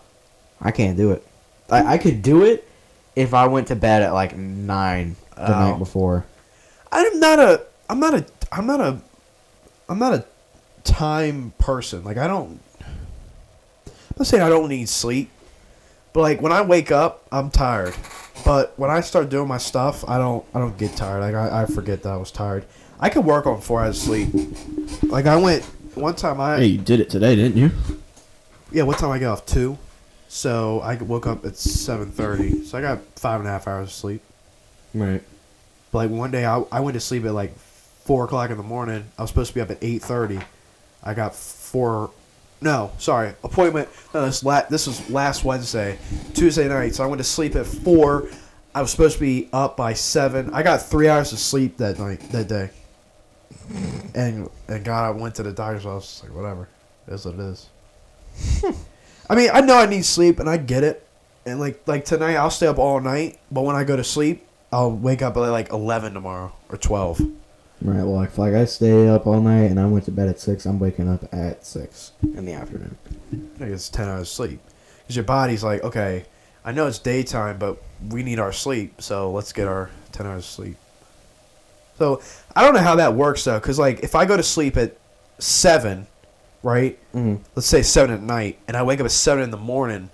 I 0.62 0.72
can't 0.72 0.98
do 0.98 1.12
it. 1.12 1.28
I, 1.70 1.94
I 1.94 1.98
could 1.98 2.22
do 2.22 2.44
it 2.44 2.68
if 3.16 3.34
I 3.34 3.48
went 3.48 3.68
to 3.68 3.76
bed 3.76 4.02
at 4.02 4.14
like 4.14 4.36
nine 4.38 5.16
the 5.36 5.56
Oh. 5.56 5.60
night 5.72 5.78
before. 5.80 6.26
I'm 6.92 7.20
not 7.20 7.40
a 7.40 7.62
I'm 7.90 8.00
not 8.00 8.14
a 8.14 8.26
I'm 8.52 8.66
not 8.66 8.80
a 8.80 9.00
I'm 9.90 10.00
not 10.00 10.14
a 10.14 10.26
time 10.84 11.54
person. 11.58 12.04
Like 12.04 12.18
I 12.18 12.28
don't 12.28 12.60
I'm 13.88 13.94
not 14.18 14.28
saying 14.28 14.44
I 14.44 14.50
don't 14.50 14.70
need 14.70 14.88
sleep. 14.90 15.30
But 16.14 16.22
like 16.22 16.42
when 16.42 16.52
I 16.52 16.62
wake 16.62 16.92
up, 16.92 17.26
I'm 17.32 17.50
tired. 17.50 17.96
But 18.46 18.74
when 18.78 18.90
I 18.92 19.02
start 19.02 19.30
doing 19.30 19.48
my 19.48 19.58
stuff, 19.58 20.08
I 20.08 20.18
don't 20.18 20.46
I 20.54 20.60
don't 20.60 20.78
get 20.78 20.96
tired. 20.96 21.22
Like 21.22 21.36
I, 21.36 21.64
I 21.64 21.66
forget 21.66 22.04
that 22.04 22.10
I 22.10 22.18
was 22.18 22.32
tired. 22.32 22.66
I 23.00 23.10
could 23.10 23.26
work 23.26 23.46
on 23.46 23.60
four 23.62 23.82
hours 23.84 23.98
of 23.98 24.04
sleep. 24.04 24.30
Like 25.04 25.26
I 25.26 25.36
went 25.36 25.64
one 25.96 26.16
time 26.16 26.39
I 26.39 26.58
Hey, 26.58 26.66
you 26.68 26.78
did 26.78 27.00
it 27.00 27.10
today, 27.10 27.36
didn't 27.36 27.58
you? 27.58 27.72
yeah, 28.72 28.84
what 28.84 28.98
time 28.98 29.12
I 29.12 29.20
got 29.20 29.32
off? 29.34 29.46
Two. 29.46 29.78
So 30.28 30.80
I 30.82 30.96
woke 30.96 31.28
up 31.28 31.46
at 31.46 31.56
seven 31.58 32.12
thirty. 32.12 32.64
So 32.66 32.78
I 32.78 32.82
got 32.82 33.00
five 33.16 33.39
and 33.39 33.48
a 33.48 33.52
half 33.52 33.68
hours 33.68 33.89
of 33.89 33.94
sleep. 33.94 34.22
Right. 34.94 35.22
But 35.91 35.98
like 35.98 36.10
one 36.10 36.32
day, 36.32 36.46
I, 36.46 36.64
I 36.72 36.80
went 36.80 36.96
to 36.96 37.00
sleep 37.00 37.26
at 37.26 37.34
like 37.34 37.56
four 37.58 38.26
o'clock 38.26 38.50
in 38.50 38.58
the 38.58 38.64
morning. 38.64 39.06
I 39.18 39.22
was 39.22 39.30
supposed 39.30 39.50
to 39.50 39.56
be 39.56 39.62
up 39.62 39.70
at 39.70 39.78
eight 39.82 40.02
thirty. 40.02 40.39
I 41.04 41.14
got 41.14 41.36
four. 41.36 42.12
No, 42.62 42.91
sorry, 42.98 43.34
appointment. 43.44 43.89
No, 44.14 44.26
this 44.26 44.44
la- 44.44 44.66
this 44.70 44.88
was 44.88 45.10
last 45.10 45.44
Wednesday, 45.44 46.00
Tuesday 46.34 46.68
night. 46.70 46.96
So 46.96 47.04
I 47.04 47.08
went 47.08 47.20
to 47.20 47.24
sleep 47.26 47.56
at 47.56 47.66
four. 47.66 48.30
I 48.74 48.82
was 48.82 48.89
supposed 48.89 49.16
to 49.16 49.20
be 49.20 49.50
up 49.54 49.78
by 49.78 49.94
seven. 49.94 50.52
I 50.54 50.64
got 50.64 50.82
three 50.82 51.08
hours 51.10 51.32
of 51.34 51.38
sleep 51.39 51.78
that 51.78 52.00
night, 52.00 52.22
that 52.32 52.48
day. 52.48 52.72
And 54.14 54.49
and 54.68 54.84
God, 54.84 55.05
I 55.05 55.11
went 55.11 55.36
to 55.36 55.43
the 55.43 55.51
doctor's 55.51 55.86
office. 55.86 56.24
Like 56.24 56.34
whatever, 56.36 56.68
it 57.07 57.14
is 57.14 57.26
what 57.26 57.36
it 57.36 57.39
is. 57.39 57.70
I 59.30 59.36
mean, 59.36 59.49
I 59.53 59.61
know 59.61 59.78
I 59.78 59.86
need 59.86 60.05
sleep, 60.05 60.39
and 60.39 60.49
I 60.49 60.57
get 60.57 60.84
it. 60.84 61.07
And 61.45 61.59
like 61.59 61.88
like 61.88 62.05
tonight, 62.05 62.36
I'll 62.36 62.49
stay 62.49 62.68
up 62.68 62.78
all 62.78 62.99
night. 62.99 63.39
But 63.51 63.61
when 63.61 63.76
I 63.76 63.84
go 63.84 63.95
to 63.95 64.03
sleep, 64.03 64.45
I'll 64.72 64.91
wake 64.91 65.22
up 65.22 65.38
at 65.38 65.39
like 65.39 65.72
eleven 65.72 66.14
tomorrow 66.14 66.53
or 66.70 66.78
twelve. 66.78 67.20
Right. 67.82 68.03
Well, 68.03 68.22
if 68.22 68.38
like 68.38 68.53
I 68.53 68.66
stay 68.66 69.09
up 69.09 69.28
all 69.28 69.41
night 69.41 69.66
and 69.66 69.80
I 69.80 69.86
went 69.86 70.05
to 70.05 70.11
bed 70.11 70.30
at 70.30 70.39
six, 70.39 70.66
I'm 70.66 70.80
waking 70.80 71.09
up 71.09 71.26
at 71.34 71.66
six 71.66 72.14
in 72.22 72.45
the 72.45 72.53
afternoon. 72.53 72.97
I 73.59 73.66
it's 73.66 73.89
ten 73.89 74.07
hours 74.07 74.30
sleep. 74.30 74.61
Because 75.01 75.18
your 75.18 75.26
body's 75.26 75.64
like, 75.64 75.84
okay, 75.84 76.26
I 76.64 76.72
know 76.72 76.88
it's 76.88 76.99
daytime, 76.99 77.57
but 77.57 77.78
we 78.09 78.24
need 78.24 78.39
our 78.39 78.53
sleep, 78.53 79.01
so 79.01 79.32
let's 79.32 79.51
get 79.51 79.68
our 79.68 79.89
ten 80.14 80.26
hours 80.26 80.45
sleep. 80.45 80.78
So 82.04 82.22
I 82.54 82.64
don't 82.64 82.74
know 82.74 82.82
how 82.82 82.95
that 82.97 83.14
works 83.16 83.45
though, 83.45 83.58
because 83.58 83.80
like 83.80 84.01
if 84.04 84.14
I 84.14 84.26
go 84.26 84.36
to 84.36 84.43
sleep 84.43 84.76
at 84.76 84.97
seven, 85.39 86.06
right? 86.62 86.99
Mm. 87.14 87.39
Let's 87.56 87.68
say 87.68 87.82
seven 87.82 88.14
at 88.14 88.22
night, 88.22 88.60
and 88.68 88.76
I 88.76 88.84
wake 88.84 88.99
up 88.99 89.06
at 89.06 89.12
seven 89.12 89.41
in 89.41 89.51
the 89.51 89.58
morning. 89.58 90.10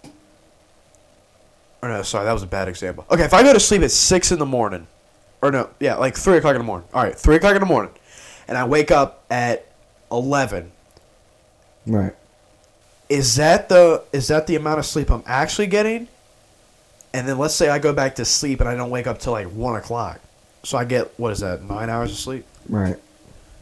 Or 1.81 1.89
no, 1.89 2.03
sorry, 2.03 2.25
that 2.25 2.33
was 2.33 2.43
a 2.43 2.47
bad 2.47 2.67
example. 2.67 3.05
Okay, 3.09 3.23
if 3.23 3.33
I 3.33 3.41
go 3.41 3.53
to 3.53 3.59
sleep 3.59 3.81
at 3.81 3.89
six 3.89 4.31
in 4.31 4.37
the 4.37 4.45
morning, 4.45 4.85
or 5.41 5.51
no, 5.51 5.71
yeah, 5.79 5.95
like 5.95 6.15
three 6.15 6.37
o'clock 6.37 6.53
in 6.53 6.59
the 6.59 6.65
morning. 6.65 6.87
All 6.93 7.01
right, 7.01 7.15
three 7.15 7.37
o'clock 7.37 7.55
in 7.55 7.59
the 7.59 7.65
morning, 7.65 7.91
and 8.47 8.55
I 8.55 8.65
wake 8.65 8.91
up 8.91 9.23
at 9.31 9.65
eleven. 10.11 10.71
Right. 11.87 12.13
is 13.09 13.37
that 13.37 13.67
the 13.69 14.03
is 14.13 14.27
that 14.27 14.45
the 14.45 14.55
amount 14.55 14.77
of 14.77 14.85
sleep 14.85 15.09
I'm 15.09 15.23
actually 15.25 15.65
getting? 15.67 16.07
And 17.15 17.27
then 17.27 17.39
let's 17.39 17.55
say 17.55 17.69
I 17.69 17.79
go 17.79 17.93
back 17.93 18.13
to 18.15 18.25
sleep 18.25 18.59
and 18.59 18.69
I 18.69 18.75
don't 18.75 18.91
wake 18.91 19.07
up 19.07 19.17
till 19.17 19.33
like 19.33 19.47
one 19.47 19.75
o'clock, 19.75 20.19
so 20.63 20.77
I 20.77 20.85
get 20.85 21.17
what 21.19 21.31
is 21.31 21.39
that 21.39 21.63
nine 21.63 21.89
hours 21.89 22.11
of 22.11 22.17
sleep? 22.17 22.45
Right. 22.67 22.97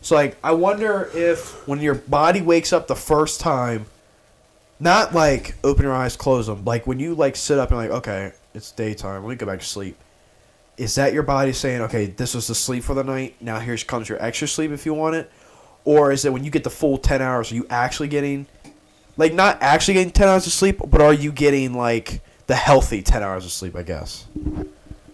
So 0.01 0.15
like 0.15 0.37
I 0.43 0.51
wonder 0.51 1.09
if 1.13 1.67
when 1.67 1.81
your 1.81 1.95
body 1.95 2.41
wakes 2.41 2.73
up 2.73 2.87
the 2.87 2.95
first 2.95 3.39
time, 3.39 3.85
not 4.79 5.13
like 5.13 5.55
open 5.63 5.83
your 5.83 5.93
eyes, 5.93 6.15
close 6.15 6.47
them, 6.47 6.63
like 6.65 6.87
when 6.87 6.99
you 6.99 7.15
like 7.15 7.35
sit 7.35 7.57
up 7.59 7.69
and 7.69 7.77
like 7.77 7.91
okay 7.91 8.33
it's 8.53 8.71
daytime, 8.71 9.23
let 9.23 9.29
me 9.29 9.35
go 9.35 9.45
back 9.45 9.59
to 9.59 9.65
sleep. 9.65 9.97
Is 10.77 10.95
that 10.95 11.13
your 11.13 11.23
body 11.23 11.53
saying 11.53 11.81
okay 11.81 12.05
this 12.05 12.35
was 12.35 12.47
the 12.47 12.55
sleep 12.55 12.83
for 12.83 12.93
the 12.93 13.03
night? 13.03 13.35
Now 13.41 13.59
here 13.59 13.77
comes 13.77 14.09
your 14.09 14.21
extra 14.23 14.47
sleep 14.47 14.71
if 14.71 14.85
you 14.85 14.93
want 14.93 15.15
it, 15.15 15.31
or 15.85 16.11
is 16.11 16.25
it 16.25 16.33
when 16.33 16.43
you 16.43 16.51
get 16.51 16.63
the 16.63 16.69
full 16.69 16.97
ten 16.97 17.21
hours? 17.21 17.51
Are 17.51 17.55
you 17.55 17.65
actually 17.69 18.07
getting 18.07 18.47
like 19.17 19.33
not 19.33 19.57
actually 19.61 19.95
getting 19.95 20.11
10 20.11 20.27
hours 20.27 20.47
of 20.47 20.53
sleep 20.53 20.79
but 20.87 21.01
are 21.01 21.13
you 21.13 21.31
getting 21.31 21.73
like 21.73 22.21
the 22.45 22.55
healthy 22.55 23.01
10 23.01 23.23
hours 23.23 23.45
of 23.45 23.51
sleep 23.51 23.75
i 23.75 23.83
guess 23.83 24.27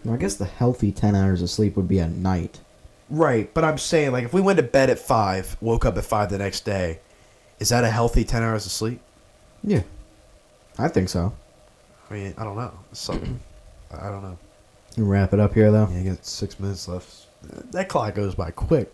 I 0.09 0.17
guess 0.17 0.35
the 0.35 0.45
healthy 0.45 0.91
ten 0.91 1.15
hours 1.15 1.41
of 1.41 1.49
sleep 1.49 1.75
would 1.77 1.87
be 1.87 1.99
at 1.99 2.11
night. 2.11 2.59
right 3.09 3.53
but 3.53 3.63
i'm 3.63 3.77
saying 3.77 4.11
like 4.11 4.23
if 4.25 4.33
we 4.33 4.41
went 4.41 4.57
to 4.57 4.63
bed 4.63 4.89
at 4.89 4.97
5 4.99 5.57
woke 5.61 5.85
up 5.85 5.97
at 5.97 6.05
5 6.05 6.29
the 6.29 6.37
next 6.37 6.61
day 6.65 6.99
is 7.59 7.69
that 7.69 7.83
a 7.83 7.89
healthy 7.89 8.23
10 8.23 8.41
hours 8.43 8.65
of 8.65 8.71
sleep 8.71 8.99
Yeah. 9.63 9.83
I 10.79 10.87
think 10.87 11.09
so. 11.09 11.33
i 12.09 12.13
mean 12.13 12.33
i 12.37 12.43
don't 12.43 12.55
know 12.55 12.71
something 12.93 13.39
i 14.01 14.09
don't 14.09 14.23
know 14.23 14.37
You 14.95 15.05
wrap 15.05 15.33
it 15.33 15.39
up 15.39 15.53
here 15.53 15.71
though. 15.71 15.87
yeah 15.91 15.99
you 15.99 16.09
got 16.11 16.25
six 16.25 16.59
minutes 16.59 16.87
left 16.87 17.27
that 17.71 17.89
clock 17.89 18.15
goes 18.15 18.35
by 18.35 18.51
quick 18.51 18.91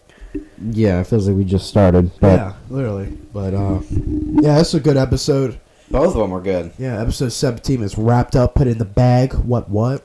Yeah, 0.60 1.00
it 1.02 1.08
feels 1.08 1.28
like 1.28 1.38
we 1.38 1.44
just 1.46 1.68
started. 1.68 2.12
But 2.20 2.36
yeah 2.40 2.54
literally 2.70 3.18
but 3.32 3.54
uh 3.54 3.80
yeah 3.92 4.56
that's 4.58 4.74
a 4.74 4.80
good 4.80 4.98
episode 4.98 5.60
both 5.92 6.14
of 6.16 6.22
them 6.22 6.32
were 6.32 6.42
good. 6.42 6.72
yeah 6.80 7.00
episode 7.02 7.30
17 7.32 7.82
is 7.84 7.98
wrapped 7.98 8.36
up 8.36 8.56
put 8.56 8.68
in 8.68 8.78
the 8.80 8.86
bag 8.86 9.34
what 9.36 9.70
what 9.70 10.04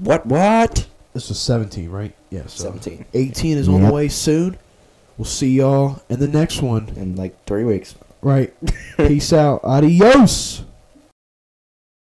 What? 0.00 0.24
What? 0.26 0.86
This 1.12 1.28
was 1.28 1.38
17, 1.40 1.90
right? 1.90 2.14
Yeah, 2.30 2.42
so 2.46 2.64
17. 2.64 3.04
18 3.14 3.58
is 3.58 3.68
on 3.68 3.80
Yep. 3.80 3.88
the 3.88 3.94
way 3.94 4.08
soon. 4.08 4.56
We'll 5.18 5.24
see 5.24 5.50
y'all 5.50 6.00
in 6.08 6.20
the 6.20 6.28
next 6.28 6.62
one. 6.62 6.88
In 6.96 7.16
like 7.16 7.34
three 7.46 7.64
weeks. 7.64 7.94
Right. 8.22 8.54
Peace 8.96 9.32
out. 9.32 9.60
Adios. 9.64 10.62